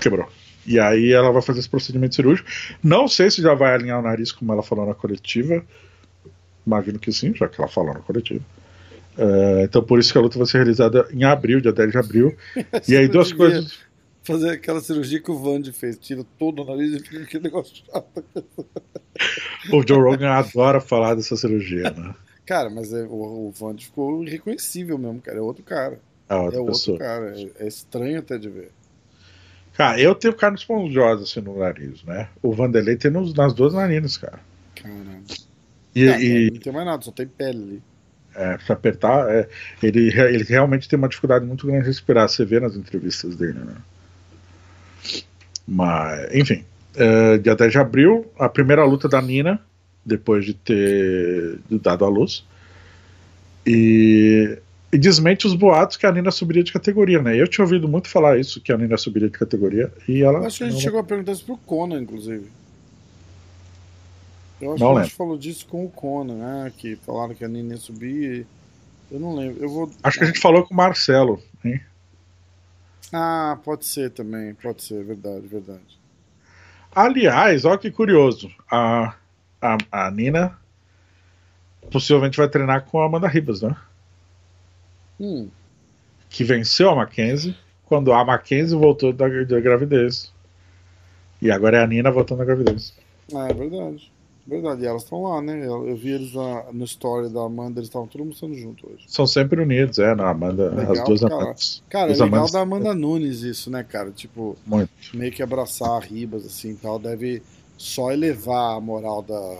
[0.00, 0.28] Quebrou.
[0.66, 2.48] E aí ela vai fazer esse procedimento cirúrgico.
[2.82, 5.64] Não sei se já vai alinhar o nariz, como ela falou na coletiva.
[6.66, 8.44] Imagino que sim, já que ela falou na coletiva.
[9.18, 11.98] Uh, então por isso que a luta vai ser realizada em abril, dia 10 de
[11.98, 12.36] abril.
[12.88, 13.78] e aí duas coisas.
[14.22, 17.82] Fazer aquela cirurgia que o Vandy fez, tira todo o nariz e fica aquele negócio
[17.84, 18.24] chato.
[19.72, 22.14] o Joe Rogan adora falar dessa cirurgia, né?
[22.46, 25.38] Cara, mas é, o, o Vandy ficou irreconhecível mesmo, cara.
[25.38, 26.00] É outro cara.
[26.28, 26.66] É, é pessoa.
[26.66, 27.34] outro cara.
[27.40, 28.70] É, é estranho até de ver.
[29.74, 32.28] Cara, eu tenho carne esponjosa assim no nariz, né?
[32.42, 34.38] O Vanderlei tem nos, nas duas narinas, cara.
[34.74, 35.22] Caramba.
[35.94, 37.82] E, não, e, não tem mais nada, só tem pele ali.
[38.34, 39.48] É, pra apertar, é,
[39.82, 43.58] ele, ele realmente tem uma dificuldade muito grande de respirar, você vê nas entrevistas dele,
[43.58, 43.74] né?
[45.66, 46.64] Mas, enfim,
[46.96, 49.60] é, dia 10 de abril, a primeira luta da Nina,
[50.04, 52.44] depois de ter dado a luz.
[53.66, 54.58] E
[54.92, 57.40] e desmente os boatos que a Nina subiria de categoria, né?
[57.40, 60.40] Eu tinha ouvido muito falar isso, que a Nina subiria de categoria, e ela...
[60.40, 60.82] Eu acho que a gente não...
[60.82, 62.46] chegou a perguntar isso pro Conan, inclusive.
[64.60, 66.72] Eu acho não que a gente falou disso com o Conan, né?
[66.76, 68.46] Que falaram que a Nina ia subir.
[69.10, 69.62] Eu não lembro.
[69.62, 69.90] Eu vou...
[70.02, 71.80] Acho que a gente falou com o Marcelo, hein?
[73.12, 76.00] Ah, pode ser também, pode ser, verdade, verdade.
[76.94, 78.50] Aliás, olha que curioso.
[78.70, 79.14] A,
[79.60, 80.56] a, a Nina
[81.90, 83.74] possivelmente vai treinar com a Amanda Ribas, né?
[85.20, 85.48] Hum.
[86.28, 87.56] que venceu a Mackenzie
[87.86, 90.32] quando a Mackenzie voltou da, da gravidez.
[91.40, 92.94] E agora é a Nina voltando da gravidez.
[93.34, 94.10] Ah, é verdade.
[94.46, 95.64] Verdade, e elas estão lá, né?
[95.64, 99.04] Eu, eu, vi eles na, no story da Amanda, eles estavam todos mostrando junto hoje.
[99.06, 101.82] São sempre unidos, é, na Amanda, legal, as duas Amandas.
[101.88, 102.50] Cara, é legal Amandas...
[102.50, 104.10] da Amanda Nunes isso, né, cara?
[104.10, 104.90] Tipo, Muito.
[105.14, 107.40] meio que abraçar a Ribas, assim, tal, deve
[107.76, 109.58] só elevar a moral da...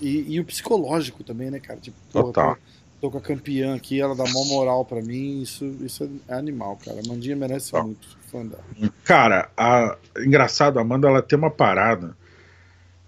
[0.00, 1.80] E, e o psicológico também, né, cara?
[1.80, 2.56] Tipo, Total
[3.00, 6.78] tô com a campeã aqui, ela dá mó moral para mim, isso, isso é animal,
[6.84, 7.00] cara.
[7.04, 7.82] A Mandinha merece ah.
[7.82, 8.64] muito fã dela.
[9.04, 12.16] Cara, a, engraçado, a Amanda ela tem uma parada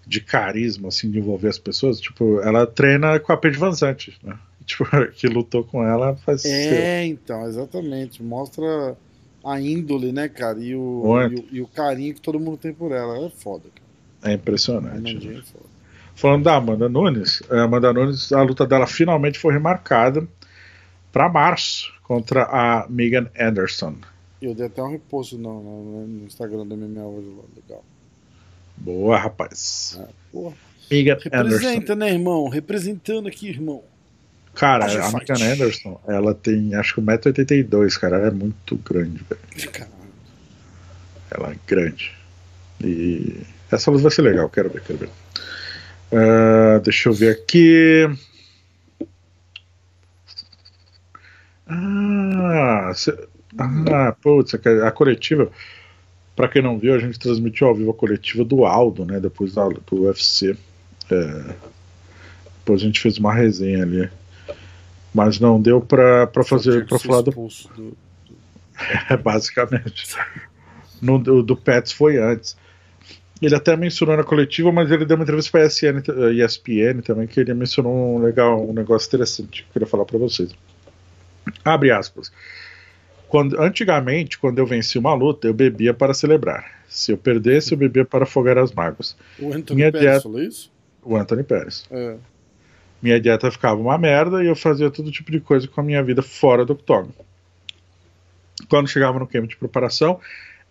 [0.05, 1.99] de carisma, assim, de envolver as pessoas.
[1.99, 4.37] Tipo, ela treina com a Paige Vanzante, né?
[4.69, 6.45] Tipo, que lutou com ela faz.
[6.45, 8.21] É, então, exatamente.
[8.21, 8.95] Mostra
[9.43, 10.59] a índole, né, cara?
[10.59, 13.15] E o, e o, e, o, carinho que todo mundo tem por ela.
[13.15, 14.31] Ela é foda, cara.
[14.31, 14.95] É impressionante.
[14.95, 15.39] A Mandinha né?
[15.39, 15.78] é foda.
[16.19, 20.27] Falando da Amanda Nunes, a Amanda Nunes, a luta dela finalmente foi remarcada
[21.13, 23.95] para março contra a Megan Anderson.
[24.41, 27.85] Eu dei até um repouso no, no, no Instagram da MMA hoje legal.
[28.75, 29.97] Boa, rapaz.
[29.97, 30.55] É, porra.
[30.91, 31.95] Megan Representa, Anderson.
[31.95, 32.49] né, irmão?
[32.49, 33.81] Representando aqui, irmão.
[34.53, 38.17] Cara, a Megan Anderson, ela tem acho que 1,82m, cara.
[38.17, 39.71] Ela é muito grande, velho.
[39.71, 39.93] Caralho.
[41.31, 42.11] Ela é grande.
[42.83, 43.37] E
[43.71, 45.09] essa luta vai ser legal, quero ver, quero ver.
[46.11, 48.09] Uh, deixa eu ver aqui.
[51.67, 53.15] Ah, cê,
[53.59, 55.51] ah putz, a coletiva.
[56.35, 59.19] Para quem não viu, a gente transmitiu ao vivo a coletiva do Aldo, né?
[59.19, 60.57] Depois da, do UFC.
[61.11, 61.55] É,
[62.59, 64.09] depois a gente fez uma resenha ali.
[65.13, 66.87] Mas não deu pra fazer.
[66.87, 67.31] Pra falar do.
[67.31, 67.97] do...
[69.09, 70.15] É, basicamente.
[71.01, 72.55] No, do, do Pets foi antes.
[73.41, 76.01] Ele até mencionou na coletiva, mas ele deu uma entrevista para a ESPN,
[76.33, 80.17] ESPN também, que ele mencionou um, legal, um negócio interessante que eu queria falar para
[80.17, 80.53] vocês.
[81.63, 82.31] Abre aspas.
[83.29, 86.83] Quando, antigamente, quando eu venci uma luta, eu bebia para celebrar.
[86.89, 89.15] Se eu perdesse, eu bebia para afogar as mágoas.
[89.39, 90.21] O Anthony Minha Pérez dieta...
[90.21, 90.71] falou isso?
[91.01, 91.85] O Anthony Pérez.
[91.91, 92.17] É.
[93.01, 96.03] Minha dieta ficava uma merda e eu fazia todo tipo de coisa com a minha
[96.03, 97.13] vida fora do octógono.
[98.67, 100.19] Quando chegava no camp de preparação,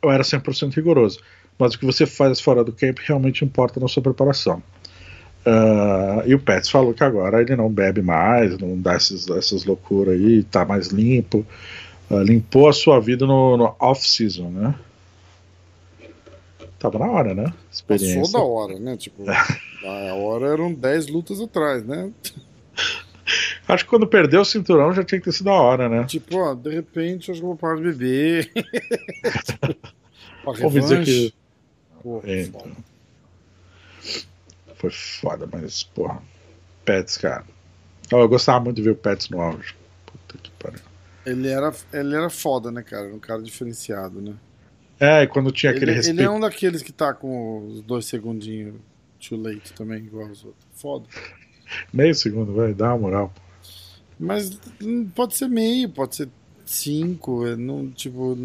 [0.03, 1.21] eu era 100% rigoroso
[1.59, 4.63] mas o que você faz fora do camp realmente importa na sua preparação.
[5.47, 9.65] Uh, e o Pets falou que agora ele não bebe mais, não dá essas, essas
[9.65, 11.45] loucuras aí, tá mais limpo.
[12.11, 14.75] Uh, limpou a sua vida no, no off-season, né?
[16.79, 17.53] Tava na hora, né?
[17.73, 18.21] Experiência.
[18.21, 18.97] Passou da hora, né?
[18.97, 22.11] Tipo, a hora eram 10 lutas atrás, né?
[23.67, 26.05] Acho que quando perdeu o cinturão já tinha que ter sido a hora, né?
[26.05, 28.51] Tipo, ó, de repente acho que vou parar de beber.
[30.45, 31.35] Vamos dizer que
[32.25, 32.71] é, então.
[34.77, 36.23] Foi foda, mas, porra.
[36.85, 37.45] Pets, cara.
[38.11, 39.75] Eu gostava muito de ver o Pets no auge.
[40.07, 40.81] Puta que pariu.
[41.27, 43.07] Ele era, ele era foda, né, cara?
[43.07, 44.35] Era um cara diferenciado, né?
[44.99, 46.19] É, e quando tinha aquele ele, respeito.
[46.19, 48.75] ele é um daqueles que tá com os dois segundinhos
[49.21, 50.65] too late também, igual os outros.
[50.73, 51.07] Foda.
[51.93, 53.33] Meio segundo, vai, dá uma moral.
[54.19, 56.29] Mas hum, pode ser meio, pode ser
[56.65, 58.37] cinco, é, não, tipo,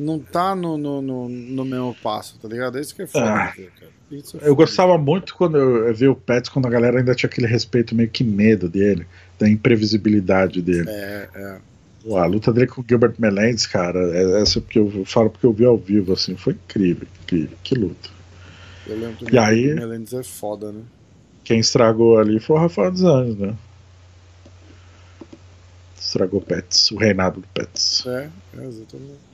[0.00, 2.78] não tá no, no, no, no mesmo passo, tá ligado?
[2.78, 3.52] É isso que é foda, Ah.
[3.52, 3.68] cara.
[4.10, 4.54] Isso é Eu foda.
[4.54, 8.08] gostava muito quando eu vi o Pets, quando a galera ainda tinha aquele respeito, meio
[8.10, 9.06] que medo dele,
[9.38, 10.88] da imprevisibilidade dele.
[10.90, 11.58] É, é.
[12.02, 15.44] Pô, a luta dele com o Gilbert Melendez, cara, é- essa porque eu falo porque
[15.46, 18.08] eu vi ao vivo, assim, foi incrível, incrível, que luta.
[18.86, 20.80] Eu lembro que E o aí- Melendez é foda, né?
[21.44, 23.54] Quem estragou ali foi o Rafael dos Anjos, né?
[25.98, 28.04] Estragou o Pets, o reinado do Pets.
[28.06, 29.29] É, é exatamente.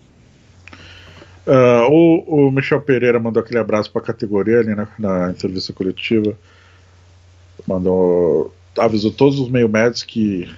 [1.47, 6.37] Ah, o, o Michel Pereira mandou aquele abraço pra categoria ali na, na entrevista coletiva.
[7.67, 8.53] Mandou.
[8.79, 10.49] avisou todos os meio médios que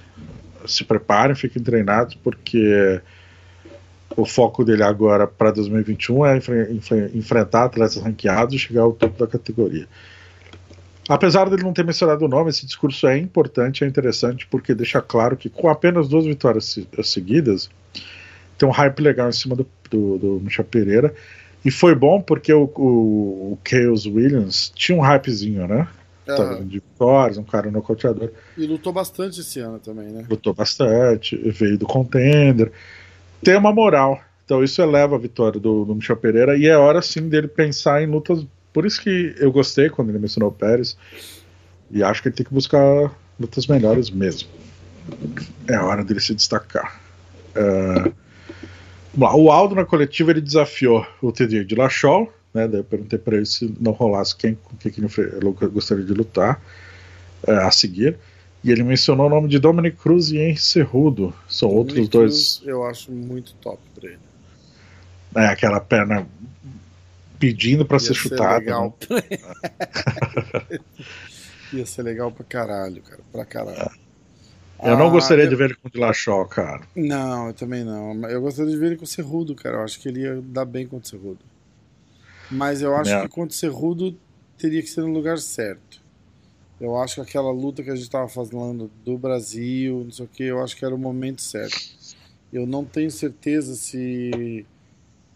[0.65, 3.01] se preparem, fiquem treinados, porque
[4.15, 8.91] o foco dele agora para 2021 é enfre- enfre- enfrentar atletas ranqueados e chegar ao
[8.91, 9.87] topo da categoria.
[11.07, 15.01] Apesar dele não ter mencionado o nome, esse discurso é importante, é interessante, porque deixa
[15.01, 17.69] claro que com apenas duas vitórias se- seguidas,
[18.59, 21.15] tem um hype legal em cima do, do, do Michel Pereira.
[21.63, 25.87] E foi bom porque o, o, o Chaos Williams tinha um hypezinho, né?
[26.25, 28.29] Tava vindo de vitórias, um cara nocauteador.
[28.55, 30.25] E lutou bastante esse ano também, né?
[30.29, 32.71] Lutou bastante, veio do contender.
[33.43, 34.19] Tem uma moral.
[34.45, 36.55] Então isso eleva a vitória do, do Michel Pereira.
[36.55, 38.45] E é hora sim dele pensar em lutas.
[38.71, 40.97] Por isso que eu gostei quando ele mencionou o Pérez.
[41.89, 44.49] E acho que ele tem que buscar lutas melhores mesmo.
[45.67, 47.01] É hora dele se destacar.
[47.55, 48.11] Lá,
[49.17, 52.67] o Aldo na coletiva ele desafiou o TJ de Lachol, né?
[52.67, 55.09] Daí eu perguntei para ele se não rolasse quem com quem que ele
[55.71, 56.61] gostaria de lutar
[57.47, 58.17] é, a seguir.
[58.63, 61.33] E ele mencionou o nome de Dominic Cruz e Henry Cerrudo.
[61.47, 62.57] São outros Dominic dois.
[62.57, 64.19] Cruz, Eu acho muito top pra ele.
[65.35, 66.27] É, aquela perna
[67.39, 68.57] pedindo para Ia ser chutada.
[68.57, 68.97] legal.
[69.09, 69.21] né?
[71.71, 73.21] Ia ser legal pra caralho, cara.
[73.31, 73.91] Pra caralho.
[74.81, 76.87] Eu não Ah, gostaria eu- de ver ele com o Dilachol, cara.
[76.95, 78.13] Não, eu também não.
[78.29, 79.77] Eu gostaria de ver ele com o Cerrudo, cara.
[79.77, 81.39] Eu acho que ele ia dar bem contra o Cerrudo.
[82.51, 83.21] Mas eu acho É.
[83.21, 84.17] que contra o Cerrudo
[84.57, 86.01] teria que ser no lugar certo.
[86.79, 90.29] Eu acho que aquela luta que a gente tava falando do Brasil, não sei o
[90.29, 91.77] que, eu acho que era o momento certo.
[92.51, 94.65] Eu não tenho certeza se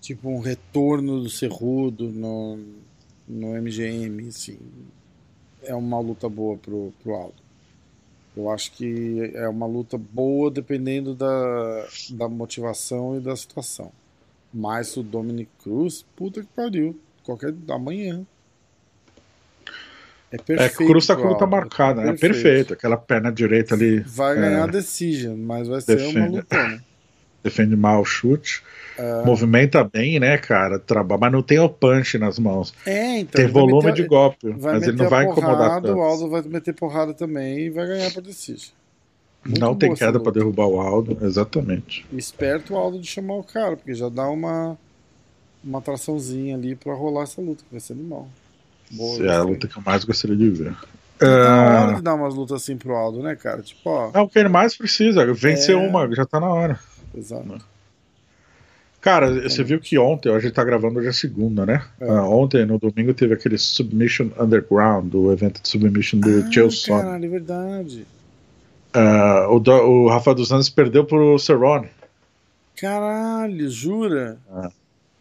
[0.01, 2.57] tipo um retorno do Cerrudo no,
[3.27, 4.57] no MGM, assim,
[5.61, 7.42] é uma luta boa pro, pro Aldo.
[8.35, 13.91] Eu acho que é uma luta boa dependendo da, da motivação e da situação.
[14.53, 16.99] Mas o Dominic Cruz, puta que pariu.
[17.23, 18.25] Qualquer amanhã.
[20.31, 20.83] É É perfeito.
[20.83, 22.13] o Cruz tá com luta Aldo, marcada, né?
[22.17, 22.73] Perfeito.
[22.73, 24.41] Aquela perna direita ali Vai É.
[24.41, 26.35] ganhar a decision, mas vai ser uma Defende.
[26.37, 26.83] lutona.
[27.43, 28.63] Defende mal o chute.
[28.97, 29.25] É.
[29.25, 30.77] Movimenta bem, né, cara?
[30.77, 32.73] Traba, mas não tem o punch nas mãos.
[32.85, 33.41] É, então.
[33.43, 35.97] tem volume meter- de golpe, mas ele não vai incomodar porrada, tanto.
[35.97, 38.69] O Aldo vai meter porrada também e vai ganhar por decision.
[39.45, 40.39] Muito não tem queda pra luta.
[40.39, 42.05] derrubar o Aldo, exatamente.
[42.13, 44.77] Esperto o Aldo de chamar o cara, porque já dá uma,
[45.63, 48.27] uma atraçãozinha ali pra rolar essa luta, que vai ser animal.
[48.91, 50.73] Boa, é a luta que eu mais gostaria de ver.
[51.17, 53.61] Tá na hora Ah, de dar umas lutas assim pro Aldo, né, cara?
[53.63, 54.11] Tipo, ó.
[54.13, 55.25] é o que ele mais precisa.
[55.33, 55.77] Vencer É.
[55.77, 56.79] uma, já tá na hora.
[57.15, 57.73] Exato.
[59.03, 61.83] Cara, você viu que ontem, a gente tá gravando hoje é segunda, né?
[61.99, 62.09] É.
[62.09, 67.03] Ah, ontem, no domingo, teve aquele Submission Underground, do evento de Submission do ah, Sonnen.
[67.03, 68.07] caralho, é verdade.
[68.93, 71.89] Ah, o, o Rafa dos Anjos perdeu pro Cerrone.
[72.77, 74.37] Caralho, jura?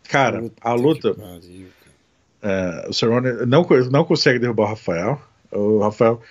[0.09, 1.67] Cara, Puta a luta, pariu,
[2.41, 2.85] cara.
[2.85, 5.21] é, o Cerrone não, não consegue derrubar o Rafael.
[5.51, 6.23] O Rafael,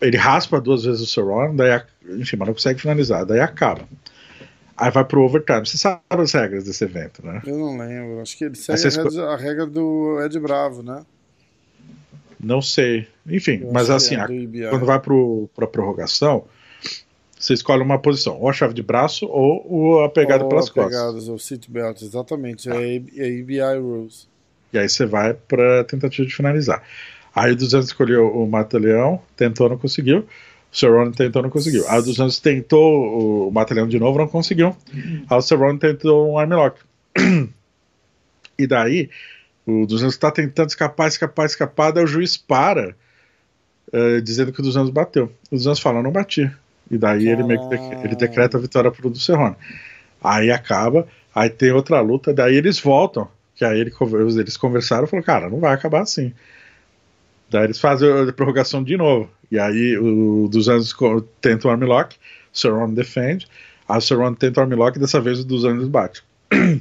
[0.00, 1.84] ele raspa duas vezes o Cerrone, daí, a-
[2.16, 3.82] enfim, mas não consegue finalizar, daí acaba.
[4.80, 5.66] Aí vai pro overtime.
[5.66, 7.42] Você sabe as regras desse evento, né?
[7.46, 8.20] Eu não lembro.
[8.20, 11.04] Acho que ele segue você a, regra, a regra do Ed Bravo, né?
[12.38, 13.06] Não sei.
[13.26, 16.44] Enfim, Eu mas assim, é a- quando vai pro, pra prorrogação,
[17.38, 20.72] você escolhe uma posição, ou a chave de braço ou, a pegada Ou pelas a
[20.72, 20.92] costas.
[20.94, 22.68] pegadas, ou seatbelt, exatamente.
[22.70, 24.26] É, A- é EBI Rules.
[24.72, 26.82] E aí você vai pra tentativa de finalizar.
[27.34, 30.24] Aí o 200 escolheu o Mata-Leão, tentou, não conseguiu.
[30.72, 31.84] O Cerrone tentou, não conseguiu.
[31.88, 34.76] Aí o 200 tentou o Mata-Leão de novo, não conseguiu.
[35.28, 36.80] Aí o Cerrone tentou um armlock.
[38.58, 39.08] E daí,
[39.66, 42.94] o 200 está tentando escapar, escapar, escapar, daí o juiz para,
[43.90, 45.32] eh, dizendo que o 200 bateu.
[45.50, 46.50] O 200 fala, não bati.
[46.90, 47.74] E daí ele, meio que
[48.04, 49.56] ele decreta a vitória pro do Cerrone.
[50.22, 53.92] Aí acaba, aí tem outra luta, daí eles voltam, que aí ele
[54.38, 56.34] eles conversaram e falaram, cara, não vai acabar assim.
[57.50, 59.30] Daí eles fazem a prorrogação de novo.
[59.50, 62.16] E aí o 200 co- tenta o armlock,
[62.52, 63.46] o Cerrone defende,
[63.88, 66.22] A Cerrone tenta o armlock e dessa vez o dos anos bate.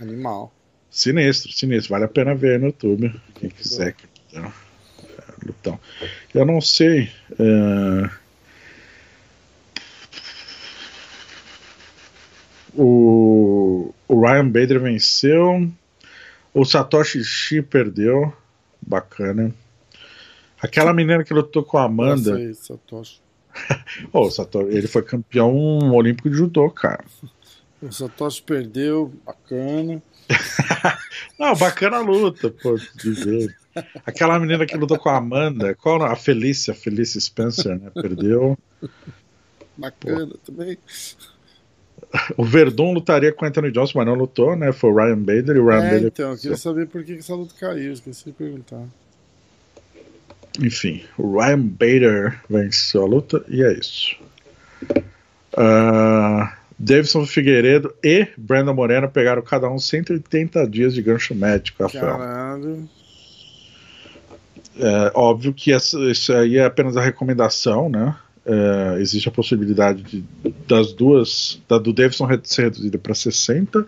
[0.00, 0.52] Animal.
[0.90, 1.90] Sinistro, sinistro.
[1.92, 3.12] Vale a pena ver no YouTube.
[3.34, 3.94] Quem quiser.
[4.30, 4.52] Então,
[5.44, 5.80] lutão.
[6.34, 7.10] Eu não sei.
[7.32, 8.08] Uh...
[12.74, 15.70] O, o Ryan Bader venceu.
[16.54, 18.32] O Satoshi Shi perdeu.
[18.80, 19.54] Bacana.
[20.60, 22.36] Aquela menina que lutou com a Amanda.
[22.36, 23.20] Sei, Satoshi.
[24.12, 25.54] oh, Satoshi, ele foi campeão
[25.94, 27.04] olímpico de judô, cara.
[27.80, 30.02] O Satoshi perdeu, bacana.
[31.38, 33.56] Não, bacana a luta, pô, dizer.
[34.04, 37.90] Aquela menina que lutou com a Amanda, qual a Felícia, Felícia Spencer, né?
[37.94, 38.58] Perdeu.
[39.76, 40.38] Bacana pô.
[40.38, 40.76] também.
[42.36, 44.72] O Verdun lutaria com o Anthony Johnson, mas não lutou, né?
[44.72, 46.06] Foi o Ryan Bader e o Ryan é, Bader.
[46.06, 48.82] Então, eu queria saber por que essa luta caiu, esqueci de perguntar.
[50.60, 54.16] Enfim, o Ryan Bader venceu a luta e é isso.
[55.52, 56.48] Uh,
[56.78, 61.82] Davidson Figueiredo e Brandon Moreno pegaram cada um 180 dias de gancho médico.
[61.82, 62.16] Rafael.
[62.18, 62.88] Caralho.
[64.80, 68.14] É, óbvio que essa, isso aí é apenas a recomendação, né?
[68.50, 70.24] É, existe a possibilidade de,
[70.66, 73.86] das duas, da do Davidson ser reduzida para 60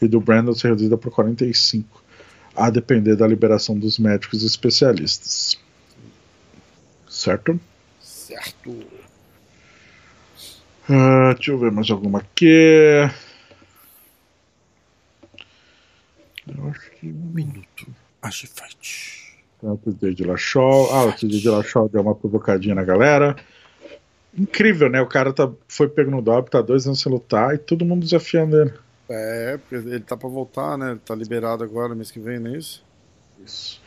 [0.00, 2.00] e do Brandon ser reduzida para 45,
[2.54, 5.58] a depender da liberação dos médicos especialistas.
[7.08, 7.58] Certo?
[8.00, 8.70] Certo.
[10.88, 13.10] Uh, deixa eu ver mais alguma aqui.
[16.46, 17.08] Eu acho que.
[17.08, 17.86] Um minuto.
[18.22, 19.36] Acho fight.
[19.60, 20.88] Tem o TJ de Lachol.
[20.94, 23.34] Ah, o TJ de Lachol deu uma provocadinha na galera.
[24.38, 25.00] Incrível, né?
[25.00, 28.04] O cara tá, foi pego no DOP, tá dois anos sem lutar e todo mundo
[28.04, 28.72] desafiando ele.
[29.08, 30.90] É, porque ele tá pra voltar, né?
[30.92, 32.84] Ele tá liberado agora, mês que vem, não é isso?
[33.44, 33.80] Isso.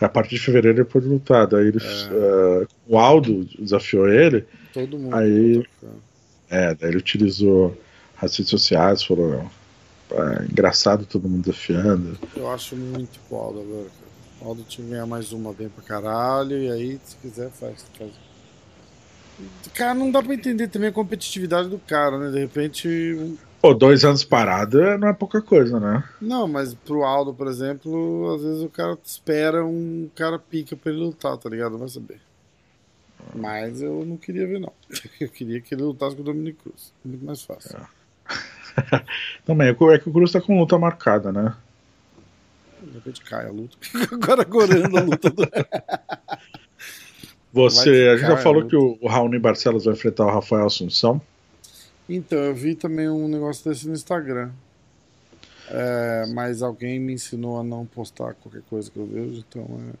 [0.00, 1.46] A partir de fevereiro ele pode lutar.
[1.46, 2.62] Daí ele, é.
[2.62, 4.44] uh, o Aldo desafiou ele.
[4.72, 5.14] Todo mundo.
[5.16, 5.64] Aí,
[6.50, 7.76] é, daí ele utilizou
[8.20, 9.50] as redes sociais, falou.
[10.10, 12.18] É, engraçado todo mundo desafiando.
[12.36, 14.42] Eu acho muito pro Aldo agora, cara.
[14.42, 16.58] O Aldo tinha que ganhar mais uma bem pra caralho.
[16.58, 17.86] E aí, se quiser, faz.
[17.96, 18.10] faz.
[19.74, 22.30] Cara, não dá pra entender também a competitividade do cara, né?
[22.30, 23.36] De repente.
[23.60, 26.04] Pô, dois anos parado não é pouca coisa, né?
[26.20, 30.90] Não, mas pro Aldo, por exemplo, às vezes o cara espera um cara pica pra
[30.90, 31.78] ele lutar, tá ligado?
[31.78, 32.20] Vai saber.
[33.34, 34.72] Mas eu não queria ver, não.
[35.20, 36.92] Eu queria que ele lutasse com o Dominic Cruz.
[37.04, 37.78] Muito mais fácil.
[37.78, 39.04] É.
[39.46, 41.54] Também, é que o Cruz tá com luta marcada, né?
[42.82, 43.76] De repente cai a luta.
[44.10, 45.42] Agora gorando a luta do.
[47.52, 51.20] Você, a gente já falou que o, o Raoni Barcelos vai enfrentar o Rafael Assunção.
[52.08, 54.50] Então, eu vi também um negócio desse no Instagram.
[55.70, 59.94] É, mas alguém me ensinou a não postar qualquer coisa que eu vejo, então é.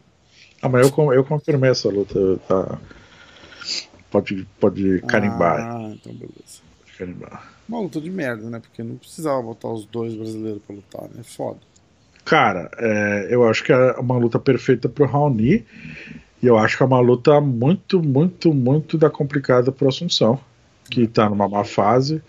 [0.60, 2.38] Ah, mas eu, eu confirmei essa luta.
[2.48, 2.78] Tá...
[4.10, 5.58] Pode, pode carimbar.
[5.60, 6.60] Ah, então beleza.
[6.80, 7.52] Pode carimbar.
[7.68, 8.60] Uma luta de merda, né?
[8.60, 11.22] Porque não precisava botar os dois brasileiros pra lutar, né?
[11.22, 11.60] Foda.
[12.24, 15.64] Cara, é, eu acho que é uma luta perfeita pro Raoni.
[16.42, 20.40] E eu acho que é uma luta muito, muito, muito da complicada pro Assunção
[20.92, 22.22] que está numa má fase,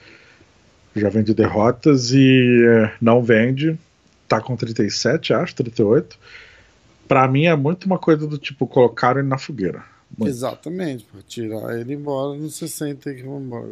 [0.95, 3.77] já vem de derrotas e é, não vende,
[4.27, 6.17] tá com 37, acho, 38.
[7.07, 9.83] Para mim é muito uma coisa do tipo, colocaram ele na fogueira.
[10.17, 10.29] Muito.
[10.29, 13.67] Exatamente, para tirar ele embora nos 60 e que vão embora.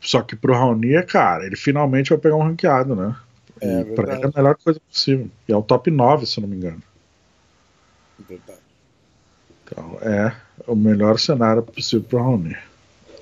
[0.00, 3.16] Só que pro Raoni é, cara, ele finalmente vai pegar um ranqueado, né?
[3.60, 5.30] É, pra ele é a melhor coisa possível.
[5.48, 6.82] E é o top 9, se eu não me engano.
[8.18, 8.60] Verdade.
[9.64, 10.34] Então, é
[10.66, 12.56] o melhor cenário possível pro Raoni.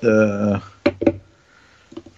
[0.03, 0.61] Uh,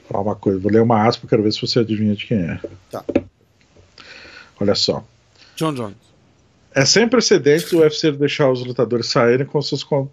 [0.07, 2.59] falar uma coisa, vou ler uma aspa, quero ver se você adivinha de quem é.
[2.89, 3.03] Tá.
[4.59, 5.03] Olha só.
[5.55, 6.13] John Jones.
[6.75, 10.09] É sem precedente o UFC deixar os lutadores saírem com, seus, com,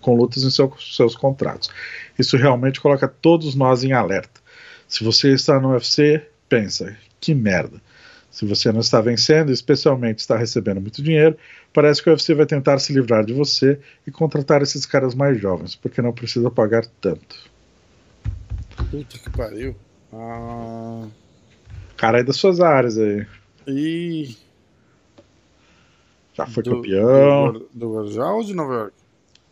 [0.00, 1.70] com lutas em seu, seus contratos.
[2.16, 4.40] Isso realmente coloca todos nós em alerta.
[4.86, 7.80] Se você está no UFC, pensa, que merda.
[8.32, 11.36] Se você não está vencendo, especialmente está recebendo muito dinheiro,
[11.72, 15.40] Parece que o UFC vai tentar se livrar de você e contratar esses caras mais
[15.40, 17.50] jovens, porque não precisa pagar tanto.
[18.90, 19.74] Puta que pariu.
[20.12, 21.06] Ah...
[21.96, 23.26] Cara aí das suas áreas aí.
[23.66, 24.36] E.
[26.34, 27.52] Já foi do, campeão.
[27.52, 28.94] Do, do Guarujá ou de Nova York?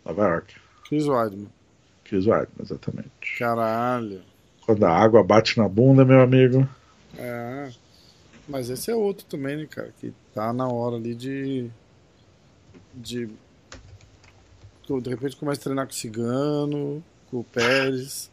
[0.05, 0.55] Nova York.
[0.89, 1.49] Chris Weidman.
[2.05, 3.39] Chris Weidman, exatamente.
[3.39, 4.21] Caralho.
[4.67, 6.69] Quando a água bate na bunda, meu amigo.
[7.17, 7.71] É.
[8.51, 9.95] Mas esse é outro também, né, cara?
[10.01, 11.71] Que tá na hora ali de
[12.93, 13.31] de
[14.89, 18.29] de repente começa a treinar com o Cigano, com o Pérez.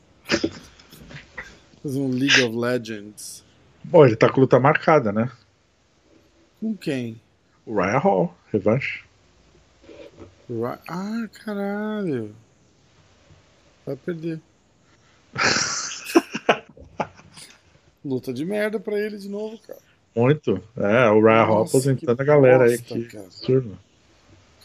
[1.83, 3.45] Fazer um League of Legends.
[3.83, 5.31] Bom, ele tá com luta marcada, né?
[6.59, 7.21] Com quem?
[7.63, 9.05] O Ryan Hall, revanche.
[10.87, 12.35] Ah, caralho.
[13.85, 14.41] Vai perder.
[18.03, 19.86] Luta de merda pra ele de novo, cara.
[20.17, 20.59] Muito.
[20.75, 23.03] É, o Ryan Hall aposentando a galera bosta, aí.
[23.03, 23.25] Que cara.
[23.25, 23.77] absurdo.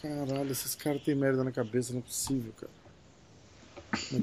[0.01, 2.71] Caralho, esses caras têm merda na cabeça, não é possível, cara.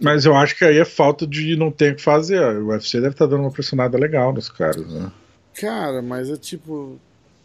[0.02, 2.40] Mas eu acho que aí é falta de não ter o que fazer.
[2.56, 5.12] O UFC deve estar dando uma pressionada legal nos caras, né?
[5.54, 6.98] Cara, mas é tipo.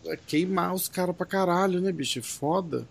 [0.08, 2.18] É queimar os caras pra caralho, né, bicho?
[2.18, 2.88] É foda.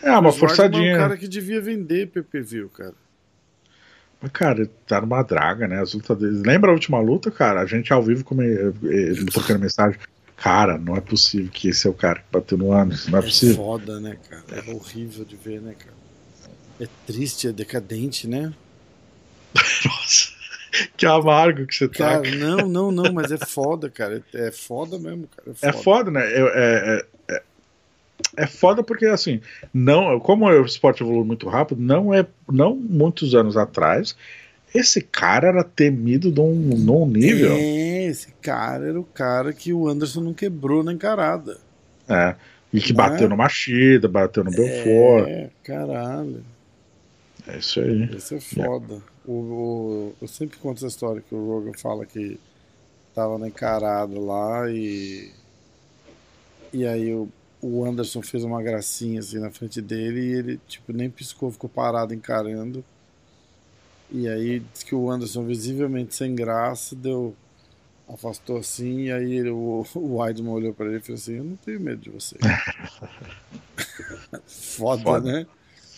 [0.00, 0.92] É, uma Weidman forçadinha.
[0.92, 2.94] É um cara que devia vender PPV, cara.
[4.22, 5.80] Mas, cara, tá numa draga, né?
[5.80, 6.42] As lutas deles.
[6.42, 7.60] Lembra a última luta, cara?
[7.60, 8.44] A gente ao vivo come...
[8.46, 9.98] eh, eh, trocando mensagem.
[10.36, 13.06] Cara, não é possível que esse é o cara que bateu no ânus.
[13.08, 13.56] Não é É possível.
[13.56, 14.42] foda, né, cara?
[14.66, 15.94] É horrível de ver, né, cara?
[16.80, 18.52] É triste, é decadente, né?
[19.84, 20.28] Nossa,
[20.96, 22.22] que amargo que você tá.
[22.22, 24.22] Cara, não, não, não, mas é foda, cara.
[24.32, 25.50] É é foda mesmo, cara.
[25.62, 25.82] É É foda.
[25.82, 26.40] foda, né?
[26.40, 27.42] Eu- É, é,
[28.36, 29.40] é, é foda porque, assim,
[29.72, 34.16] não, como o esporte evolui muito rápido, não é não muitos anos atrás,
[34.74, 37.52] esse cara era temido num, num nível.
[37.52, 41.58] É, esse cara era o cara que o Anderson não quebrou na encarada.
[42.08, 42.34] É,
[42.72, 42.96] e que Né?
[42.96, 45.28] bateu no Machida, bateu no Belfort.
[45.28, 46.44] É, caralho.
[47.48, 48.08] É isso aí.
[48.16, 48.98] Esse é foda.
[49.26, 52.38] O, o- eu sempre conto essa história que o Rogan fala que
[53.14, 55.30] tava na encarada lá e.
[56.72, 57.28] E aí o,
[57.62, 61.68] o Anderson fez uma gracinha assim na frente dele e ele, tipo, nem piscou, ficou
[61.70, 62.84] parado encarando.
[64.10, 67.34] E aí diz que o Anderson, visivelmente sem graça, deu.
[68.12, 71.44] Afastou assim, e aí ele- o, o Weidman olhou pra ele e falou assim: Eu
[71.44, 72.36] não tenho medo de você.
[74.46, 75.32] Foda, Foda.
[75.32, 75.46] né?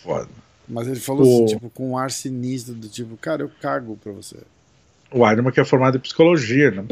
[0.03, 0.29] Foda.
[0.69, 3.97] Mas ele falou O- assim, tipo, com um ar sinistro, do tipo, cara, eu cago
[4.03, 4.37] pra você.
[5.11, 6.85] O Weidman que é formado em psicologia, né?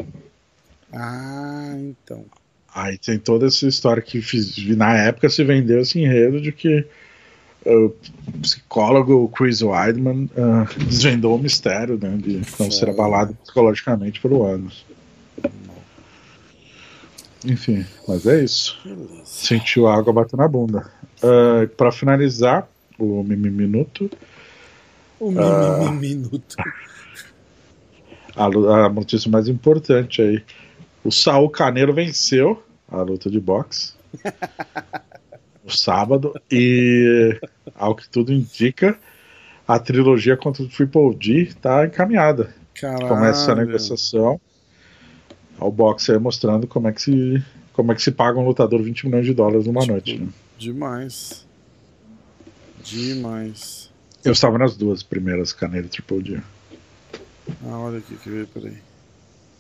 [0.93, 2.25] Ah, então.
[2.75, 6.87] Aí tem toda essa história que fiz, na época se vendeu esse enredo de que
[7.67, 7.93] o
[8.41, 14.85] psicólogo Chris Weidman ah, desvendou o mistério né, de não ser abalado psicologicamente pelo ânus.
[17.45, 18.79] Enfim, mas é isso.
[18.85, 19.23] Beleza.
[19.25, 20.91] Sentiu a água bater na bunda.
[21.23, 22.69] Ah, Para finalizar
[22.99, 24.11] o Mimi Minuto,
[25.21, 25.91] Um Ah.
[25.93, 26.57] minuto.
[28.37, 30.43] a, a notícia mais importante aí.
[31.05, 33.94] O Saul Canelo venceu a luta de boxe
[35.64, 37.39] no sábado e,
[37.74, 38.98] ao que tudo indica,
[39.66, 42.55] a trilogia contra o Triple G está encaminhada.
[42.74, 43.09] Caralho.
[43.09, 44.40] Começa a negociação.
[45.59, 48.82] O boxe aí mostrando como é que se como é que se paga um lutador
[48.82, 50.18] 20 milhões de dólares numa Tipo, noite.
[50.18, 50.28] né?
[50.59, 51.47] Demais.
[52.82, 53.90] Demais.
[54.24, 56.40] Eu estava nas duas primeiras Canelo e Triple G.
[57.64, 58.72] Ah, olha aqui que veio, peraí.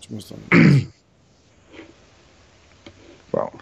[0.00, 0.38] Deixa eu mostrar.
[3.30, 3.52] Fala.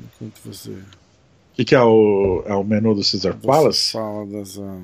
[0.00, 0.70] Enquanto você.
[0.70, 3.92] O que, que é, o, é o menu do Caesar você Palace?
[3.92, 4.58] fala das.
[4.58, 4.80] ah,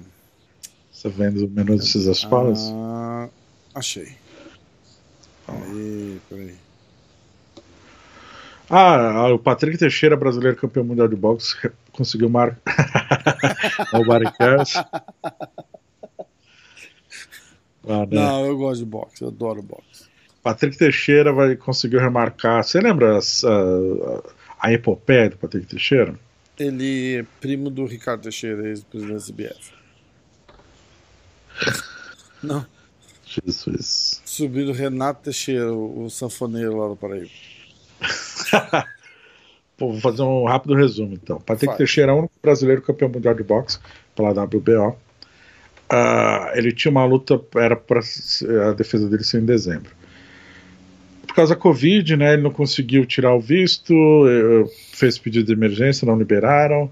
[0.92, 2.70] Você vende o menu do Caesar Palace?
[2.74, 3.28] Ah,
[3.74, 4.16] achei.
[5.48, 6.54] Aí, peraí.
[8.70, 11.56] Ah, o Patrick Teixeira, brasileiro campeão mundial de boxe,
[11.90, 12.60] conseguiu marcar.
[13.94, 14.74] o Barricas.
[17.90, 18.16] Ah, né?
[18.16, 20.07] Não, eu gosto de boxe, eu adoro boxe.
[20.48, 22.64] Patrick Teixeira vai conseguir remarcar.
[22.64, 24.22] Você lembra as- a,
[24.60, 26.14] a epopeia do Patrick Teixeira?
[26.58, 29.72] Ele é primo do Ricardo Teixeira, ex-presidente da CBF.
[32.42, 32.64] Não,
[33.26, 34.22] Jesus.
[34.24, 37.28] subiu do Renato Teixeira, o, sanfoneiro lá do Paraíba.
[39.76, 41.38] Pô, vou fazer um rápido resumo então.
[41.42, 41.76] Patrick.
[41.76, 43.78] Teixeira é o único brasileiro campeão mundial de boxe
[44.16, 44.96] pela WBO.
[45.90, 49.98] Ah, ele tinha uma luta, era para a defesa dele ser em dezembro.
[51.28, 53.92] Por causa da Covid, né, ele não conseguiu tirar o visto,
[54.26, 56.90] eh, fez pedido de emergência, não liberaram,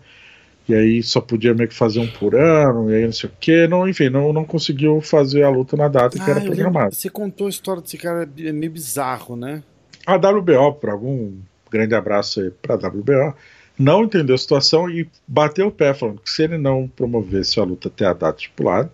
[0.69, 3.33] e aí só podia meio que fazer um por ano, e aí não sei o
[3.41, 6.45] que, não, enfim, não, não conseguiu fazer a luta na data que Ah, era eu
[6.51, 6.95] lembro, programada.
[6.95, 9.63] você contou a história desse cara, é meio bizarro, né?
[10.07, 11.33] A WBO, por algum
[11.71, 13.35] grande abraço aí para a WBO,
[13.79, 17.65] não entendeu a situação e bateu o pé, falando que se ele não promovesse a
[17.65, 18.91] luta até a data estipulada,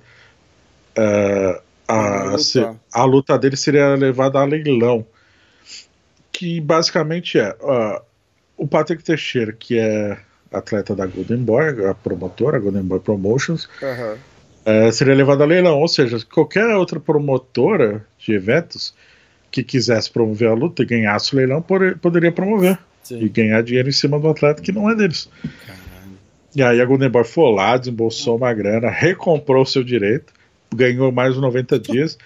[0.97, 2.36] eh, a,
[2.93, 5.05] a luta dele seria levada a leilão.
[6.32, 8.02] Que basicamente é ah,
[8.56, 10.16] o Patrick Teixeira, que é
[10.52, 13.68] atleta da Golden Boy, a promotora, a Golden Boy Promotions,
[14.64, 15.78] eh, seria levado a leilão.
[15.78, 18.94] Ou seja, qualquer outra promotora de eventos
[19.50, 23.28] que quisesse promover a luta e ganhasse o leilão pode- poderia promover e Sim.
[23.28, 25.28] ganhar dinheiro em cima do atleta que não é deles.
[25.66, 26.12] Caralho.
[26.54, 30.32] E aí a Golden Boy foi lá, desembolsou uma grana, recomprou o seu direito,
[30.74, 32.18] ganhou mais uns 90 dias,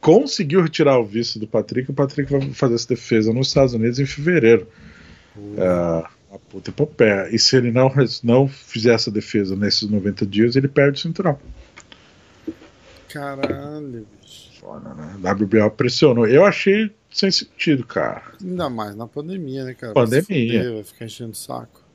[0.00, 1.90] conseguiu retirar o visto do Patrick.
[1.90, 4.66] O Patrick vai fazer essa defesa nos Estados Unidos em fevereiro.
[5.56, 7.28] É, a puta epopeia.
[7.30, 7.92] E se ele não,
[8.22, 11.38] não fizer essa defesa nesses 90 dias, ele perde o cinturão.
[13.08, 14.46] Caralho, bicho.
[14.60, 15.16] Foda, né?
[15.22, 16.26] WBO pressionou.
[16.26, 18.22] Eu achei sem sentido, cara.
[18.42, 19.92] Ainda mais na pandemia, né, cara?
[19.92, 20.22] Pandemia.
[20.24, 21.85] Vai fuder, vai ficar enchendo o saco.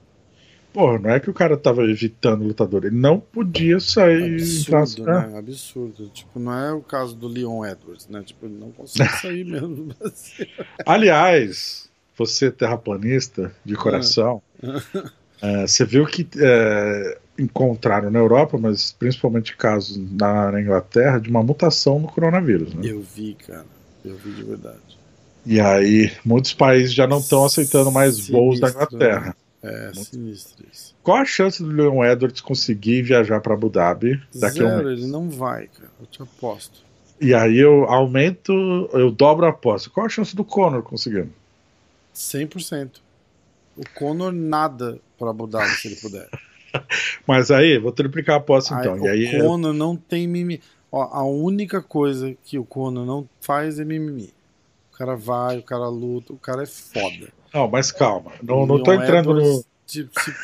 [0.74, 5.04] Porra, não é que o cara tava evitando o lutador, ele não podia sair Absurdo,
[5.04, 5.38] pra- né?
[5.38, 6.10] Absurdo.
[6.10, 8.24] Tipo, não é o caso do Leon Edwards, né?
[8.26, 10.48] Tipo, ele não consegue sair mesmo do Brasil.
[10.86, 14.42] Aliás, você terraplanista de coração,
[15.42, 21.30] é, você viu que é, encontraram na Europa, mas principalmente casos na, na Inglaterra, de
[21.30, 22.82] uma mutação no coronavírus, né?
[22.86, 23.66] Eu vi, cara.
[24.06, 24.80] Eu vi de verdade.
[25.46, 29.36] E aí, muitos países já não estão aceitando mais voos da Sinistro, Inglaterra.
[29.64, 30.96] É, sinistro isso.
[31.04, 34.88] Qual a chance do Leon Edwards conseguir viajar para Abu Dhabi daqui a um Zero,
[34.88, 35.00] mês?
[35.00, 35.92] ele não vai, cara.
[36.00, 36.82] Eu te aposto.
[37.20, 38.52] E aí eu aumento,
[38.94, 39.92] eu dobro a aposta.
[39.92, 41.28] Qual a chance do Conor conseguir?
[42.16, 42.90] 100%.
[43.78, 46.28] O Conor nada pra Abu Dhabi se ele puder.
[47.28, 48.98] Mas aí, vou triplicar a aposta então.
[49.06, 50.62] E aí, o Conor não tem mimimi.
[50.92, 54.34] Ó, a única coisa que o Conor não faz é mimimi.
[54.92, 57.30] O cara vai, o cara luta, o cara é foda.
[57.54, 58.32] Não, mas calma.
[58.42, 59.64] Não, não tô entrando no.
[59.86, 60.36] Se, se,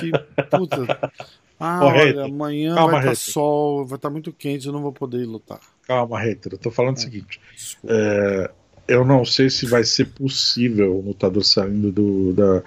[0.00, 0.12] se-
[0.50, 1.10] puta.
[1.58, 3.32] Ah, Ô, olha, amanhã Calma, vai estar hater.
[3.32, 5.60] sol, vai estar muito quente, eu não vou poder ir lutar.
[5.86, 6.52] Calma, hater.
[6.52, 7.40] Eu tô falando o seguinte.
[7.86, 8.50] É,
[8.88, 12.32] eu não sei se vai ser possível o lutador saindo do.
[12.32, 12.62] Da,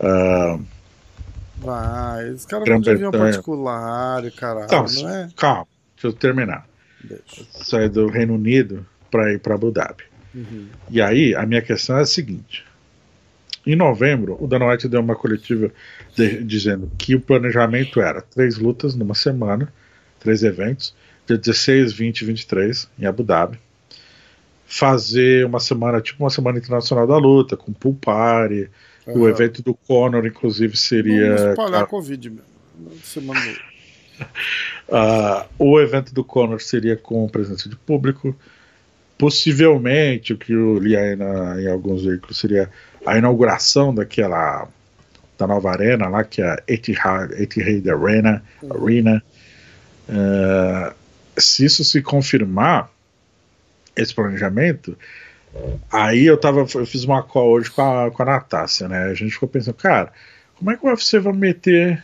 [0.00, 0.58] ah,
[1.58, 3.08] Vai, os caras vão de Grã-Bretanha.
[3.08, 5.28] avião particular, caralho, Tá, não é?
[5.36, 5.66] calma,
[5.96, 6.66] deixa eu terminar.
[7.50, 10.04] Sair do Reino Unido para ir para Abu Dhabi.
[10.34, 10.68] Uhum.
[10.88, 12.64] E aí, a minha questão é a seguinte:
[13.66, 15.70] em novembro, o Dana White deu uma coletiva
[16.14, 19.72] de- dizendo que o planejamento era três lutas numa semana,
[20.20, 20.94] três eventos,
[21.26, 23.58] dia 16, 20 e 23, em Abu Dhabi.
[24.66, 28.68] Fazer uma semana, tipo uma semana internacional da luta, com pool party.
[29.06, 29.28] O Aham.
[29.28, 31.36] evento do Conor, inclusive, seria.
[31.36, 32.44] Vamos espalhar a Covid mesmo.
[33.02, 33.42] Você mandou.
[34.88, 38.36] Ah, o evento do Conor seria com presença de público.
[39.16, 42.68] Possivelmente, o que eu li aí na- em alguns veículos seria
[43.06, 44.68] a inauguração daquela
[45.38, 48.42] da nova arena lá, que é a Etihad, Etihad Arena.
[48.70, 49.22] arena.
[50.08, 50.94] Ah,
[51.36, 52.90] se isso se confirmar,
[53.96, 54.96] esse planejamento,
[55.90, 59.04] aí eu tava, eu fiz uma call hoje com a, com a Natácia, né?
[59.04, 60.12] A gente ficou pensando, cara,
[60.56, 62.02] como é que o UFC vai meter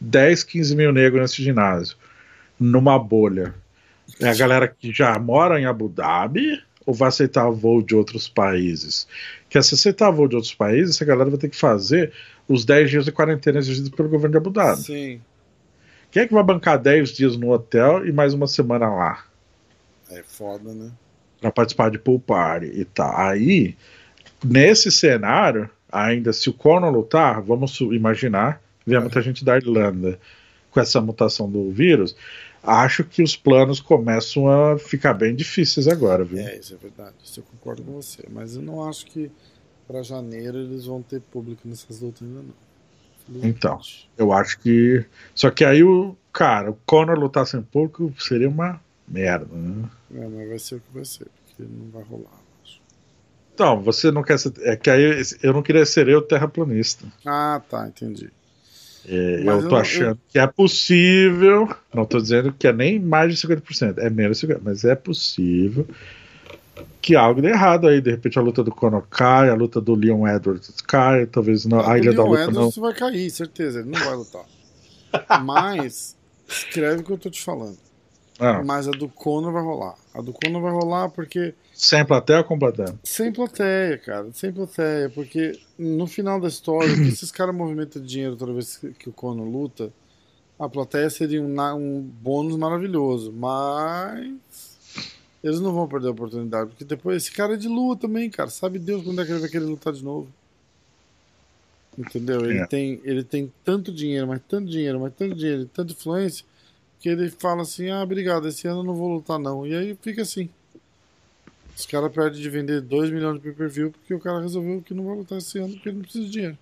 [0.00, 1.96] 10, 15 mil negros nesse ginásio?
[2.58, 3.54] Numa bolha.
[4.20, 8.28] É a galera que já mora em Abu Dhabi ou vai aceitar voo de outros
[8.28, 9.06] países?
[9.48, 12.12] Que se aceitar voo de outros países, essa galera vai ter que fazer
[12.48, 14.82] os 10 dias de quarentena exigidos pelo governo de Abu Dhabi.
[14.82, 15.20] Sim.
[16.10, 19.24] Quem é que vai bancar 10 dias no hotel e mais uma semana lá?
[20.10, 20.90] É foda, né?
[21.40, 23.16] Pra participar de pool party e tal.
[23.16, 23.74] Aí,
[24.44, 30.18] nesse cenário, ainda se o Conor lutar, vamos imaginar, vem muita gente da Irlanda
[30.70, 32.14] com essa mutação do vírus,
[32.62, 36.38] acho que os planos começam a ficar bem difíceis agora, viu?
[36.38, 37.14] É, isso é verdade.
[37.22, 38.24] Isso eu concordo com você.
[38.30, 39.30] Mas eu não acho que
[39.86, 43.42] pra janeiro eles vão ter público nessas lutas ainda não.
[43.42, 43.80] Então.
[44.16, 45.04] Eu acho que.
[45.34, 46.16] Só que aí o.
[46.32, 49.88] Cara, o Conor lutar sem pouco seria uma merda, né?
[50.14, 52.40] É, mas vai ser o que vai ser, porque não vai rolar.
[53.54, 54.52] Então, você não quer ser.
[54.60, 57.06] É que aí eu não queria ser eu terraplanista.
[57.24, 58.30] Ah, tá, entendi.
[59.08, 61.68] É, eu tô eu- achando que é possível.
[61.92, 64.94] Não tô dizendo que é nem mais de 50%, é menos de 50%, mas é
[64.94, 65.86] possível
[67.00, 68.00] que algo dê errado aí.
[68.00, 71.80] De repente a luta do Conor cai, a luta do Leon Edwards cai, talvez não,
[71.80, 72.82] a Ilha da Leon Luta Edwards não.
[72.82, 73.80] vai cair, certeza.
[73.80, 74.44] Ele não vai lutar.
[75.42, 76.16] Mas,
[76.48, 77.76] escreve o que eu tô te falando.
[78.38, 79.94] Ah, Mas a do Conor vai rolar.
[80.14, 82.94] A do Conor vai rolar porque sem plateia ou com plateia?
[83.04, 88.36] Sem plateia, cara, sem plateia, porque no final da história, que esses caras movimentam dinheiro
[88.36, 89.92] toda vez que, o Conor luta,
[90.58, 94.32] a plateia seria um, um bônus maravilhoso, mas
[95.42, 98.48] eles não vão perder a oportunidade, porque depois esse cara é de luta também, cara,
[98.48, 100.28] sabe Deus quando é que ele vai querer lutar de novo.
[101.98, 102.44] Entendeu?
[102.44, 102.66] Ele, É.
[102.66, 106.44] tem, ele tem tanto dinheiro, mas tanto dinheiro, mas tanto dinheiro, tanta influência,
[107.02, 109.66] que ele fala assim: ah, obrigado, esse ano eu não vou lutar não.
[109.66, 110.48] E aí fica assim.
[111.76, 115.06] Os caras perdem de vender 2 milhões de pay-per-view porque o cara resolveu que não
[115.06, 116.58] vai lutar esse ano porque ele não precisa de dinheiro.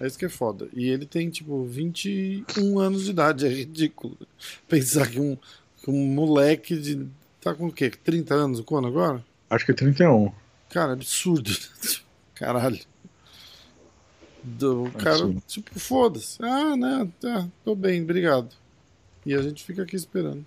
[0.00, 0.68] É isso que é foda.
[0.74, 3.46] E ele tem, tipo, 21 anos de idade.
[3.46, 4.16] É ridículo.
[4.66, 5.36] Pensar que um,
[5.82, 7.06] que um moleque de.
[7.40, 7.90] Tá com o quê?
[7.90, 9.24] 30 anos o agora?
[9.48, 10.32] Acho que é 31.
[10.70, 11.50] Cara, absurdo.
[12.34, 12.80] Caralho.
[14.42, 15.42] Do, o cara, Absurdo.
[15.46, 16.42] tipo, foda-se.
[16.42, 17.06] Ah, né?
[17.20, 18.48] Tá, tô bem, obrigado.
[19.24, 20.46] E a gente fica aqui esperando.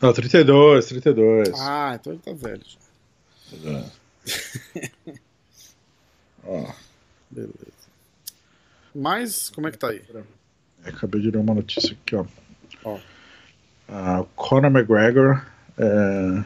[0.00, 1.48] Não, 32, 32.
[1.60, 3.84] Ah, então ele tá velho já.
[6.44, 6.72] Ó,
[7.30, 7.72] Beleza.
[8.94, 10.02] Mas, como é que tá aí?
[10.84, 12.26] acabei de ler uma notícia aqui, ó.
[12.84, 12.96] Ó.
[13.88, 15.46] Uh, Conor McGregor.
[15.78, 16.44] É...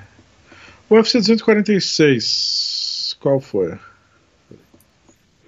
[0.88, 3.16] O UFC 246.
[3.18, 3.76] Qual foi?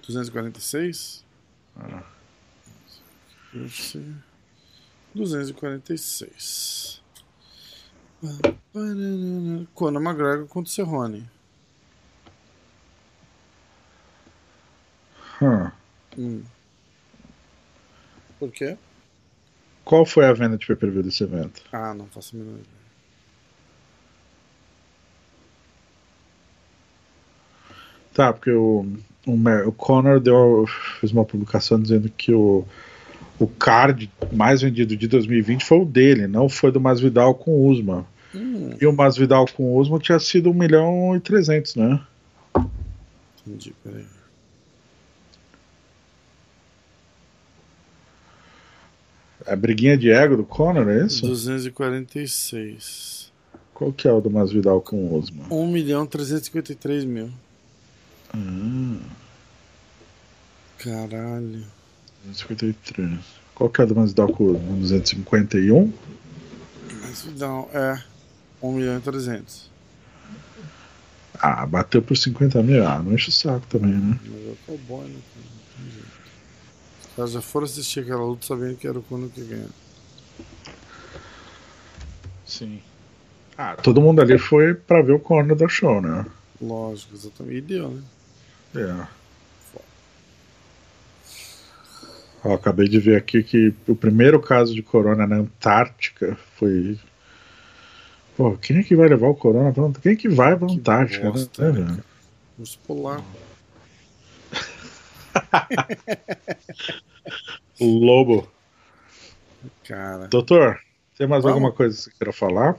[0.03, 1.25] 246?
[1.77, 2.03] Ah.
[3.55, 4.03] UFC
[5.19, 7.03] 246.
[9.75, 11.29] Conor McGregor contra Cerrone.
[15.41, 15.71] Hum.
[16.17, 16.43] Hum.
[18.39, 18.77] Por quê?
[19.85, 21.63] Qual foi a venda de pay-per-view desse evento?
[21.73, 22.79] Ah, não faço a menor ideia.
[28.13, 28.85] Tá, porque o,
[29.27, 30.67] o, o Conor deu,
[31.01, 32.67] fez uma publicação dizendo que o,
[33.39, 37.69] o card mais vendido de 2020 foi o dele, não foi do Masvidal com o
[37.69, 38.05] Usman.
[38.35, 38.71] Hum.
[38.81, 42.01] E o Masvidal com o Usman tinha sido 1 milhão e 300, né?
[43.47, 44.05] Entendi, peraí.
[49.47, 51.27] A briguinha de ego do Conor, é isso?
[51.27, 53.33] 246.
[53.73, 55.47] Qual que é o do Masvidal com o Osman?
[55.51, 57.31] 1 milhão 353 mil.
[58.35, 58.99] Hum.
[60.77, 61.78] Caralho.
[62.25, 63.19] 253.
[63.55, 64.79] Qual que é do Osman?
[64.81, 65.93] 251?
[67.03, 68.03] Masvidal, é.
[68.63, 69.71] 1 milhão e 300.
[71.41, 72.87] Ah, bateu por 50 mil.
[72.87, 74.19] Ah, não enche o saco também, né?
[74.25, 75.19] Mas é o cowboy, né?
[77.19, 79.69] caras já foram assistir aquela luta sabendo que era o Conor que ganhou.
[82.47, 82.81] Sim.
[83.57, 86.25] Ah, todo mundo ali foi pra ver o Conor da show, né?
[86.61, 87.57] Lógico, exatamente.
[87.57, 88.03] E deu, né?
[88.77, 89.18] É.
[92.49, 96.99] Ó, acabei de ver aqui que o primeiro caso de corona na Antártica foi.
[98.39, 101.31] Pô, quem é que vai levar o corona pra Quem é que vai pra Antártica?
[101.31, 101.81] Bosta, né?
[101.81, 101.99] né?
[102.59, 103.23] Urso polar.
[107.79, 108.49] o lobo.
[109.85, 110.27] Cara.
[110.29, 110.81] Doutor,
[111.19, 111.57] tem mais vamos?
[111.57, 112.79] alguma coisa que você queira falar?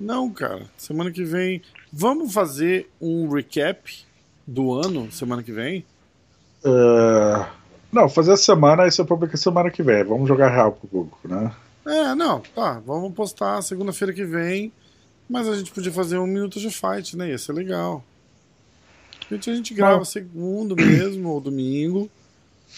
[0.00, 0.62] Não, cara.
[0.78, 1.60] Semana que vem.
[1.92, 3.94] Vamos fazer um recap
[4.46, 5.84] do ano, semana que vem?
[6.64, 7.59] Uh,
[7.92, 10.04] não, fazer a semana e você publica semana que vem.
[10.04, 11.52] Vamos jogar real pro Google, né?
[11.86, 12.80] É, não, tá.
[12.86, 14.72] Vamos postar segunda-feira que vem.
[15.28, 17.30] Mas a gente podia fazer um minuto de fight, né?
[17.30, 18.04] Ia ser legal.
[19.30, 22.10] A gente, a gente grava segundo mesmo, ou domingo.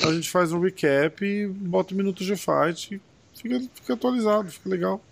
[0.01, 3.01] A gente faz um recap e bota o minuto de fight.
[3.35, 5.03] Fica, fica atualizado, fica legal.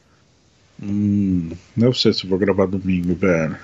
[0.83, 3.57] Hum, não sei se vou gravar domingo, velho.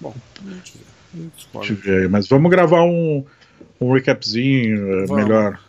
[0.00, 0.14] Bom,
[0.46, 1.58] a gente vê.
[1.58, 2.08] A gente.
[2.08, 3.24] Mas vamos gravar um,
[3.80, 5.24] um recapzinho eh, vamos.
[5.24, 5.60] melhor.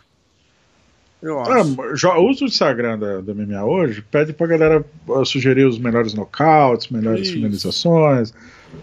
[1.22, 2.08] Eu acho.
[2.08, 6.14] Ah, usa o Instagram da, da MMA hoje, pede pra galera uh, sugerir os melhores
[6.14, 7.34] nocautes, melhores Isso.
[7.34, 8.34] finalizações,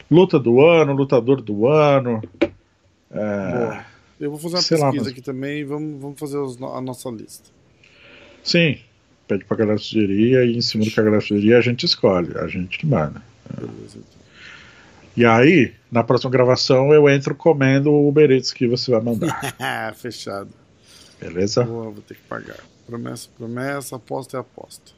[0.10, 2.22] luta do ano, lutador do ano.
[3.12, 3.82] É,
[4.20, 5.08] Eu vou fazer uma pesquisa lá, mas...
[5.08, 7.50] aqui também e vamos, vamos fazer os, a nossa lista.
[8.42, 8.78] Sim,
[9.28, 12.38] pede pra galera sugerir e em cima do que a galera sugerir a gente escolhe,
[12.38, 13.22] a gente manda.
[13.54, 14.19] Beleza, então.
[15.20, 19.38] E aí, na próxima gravação, eu entro comendo o Uber Eats que você vai mandar.
[19.96, 20.48] Fechado.
[21.20, 21.66] Beleza?
[21.66, 22.56] Boa, vou ter que pagar.
[22.88, 24.94] Promessa, promessa, aposta é aposta.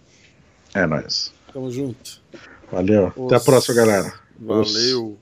[0.75, 1.33] É nóis.
[1.51, 2.21] Tamo junto.
[2.71, 3.11] Valeu.
[3.15, 3.25] Os...
[3.25, 4.13] Até a próxima, galera.
[4.39, 5.07] Valeu.
[5.07, 5.17] Os...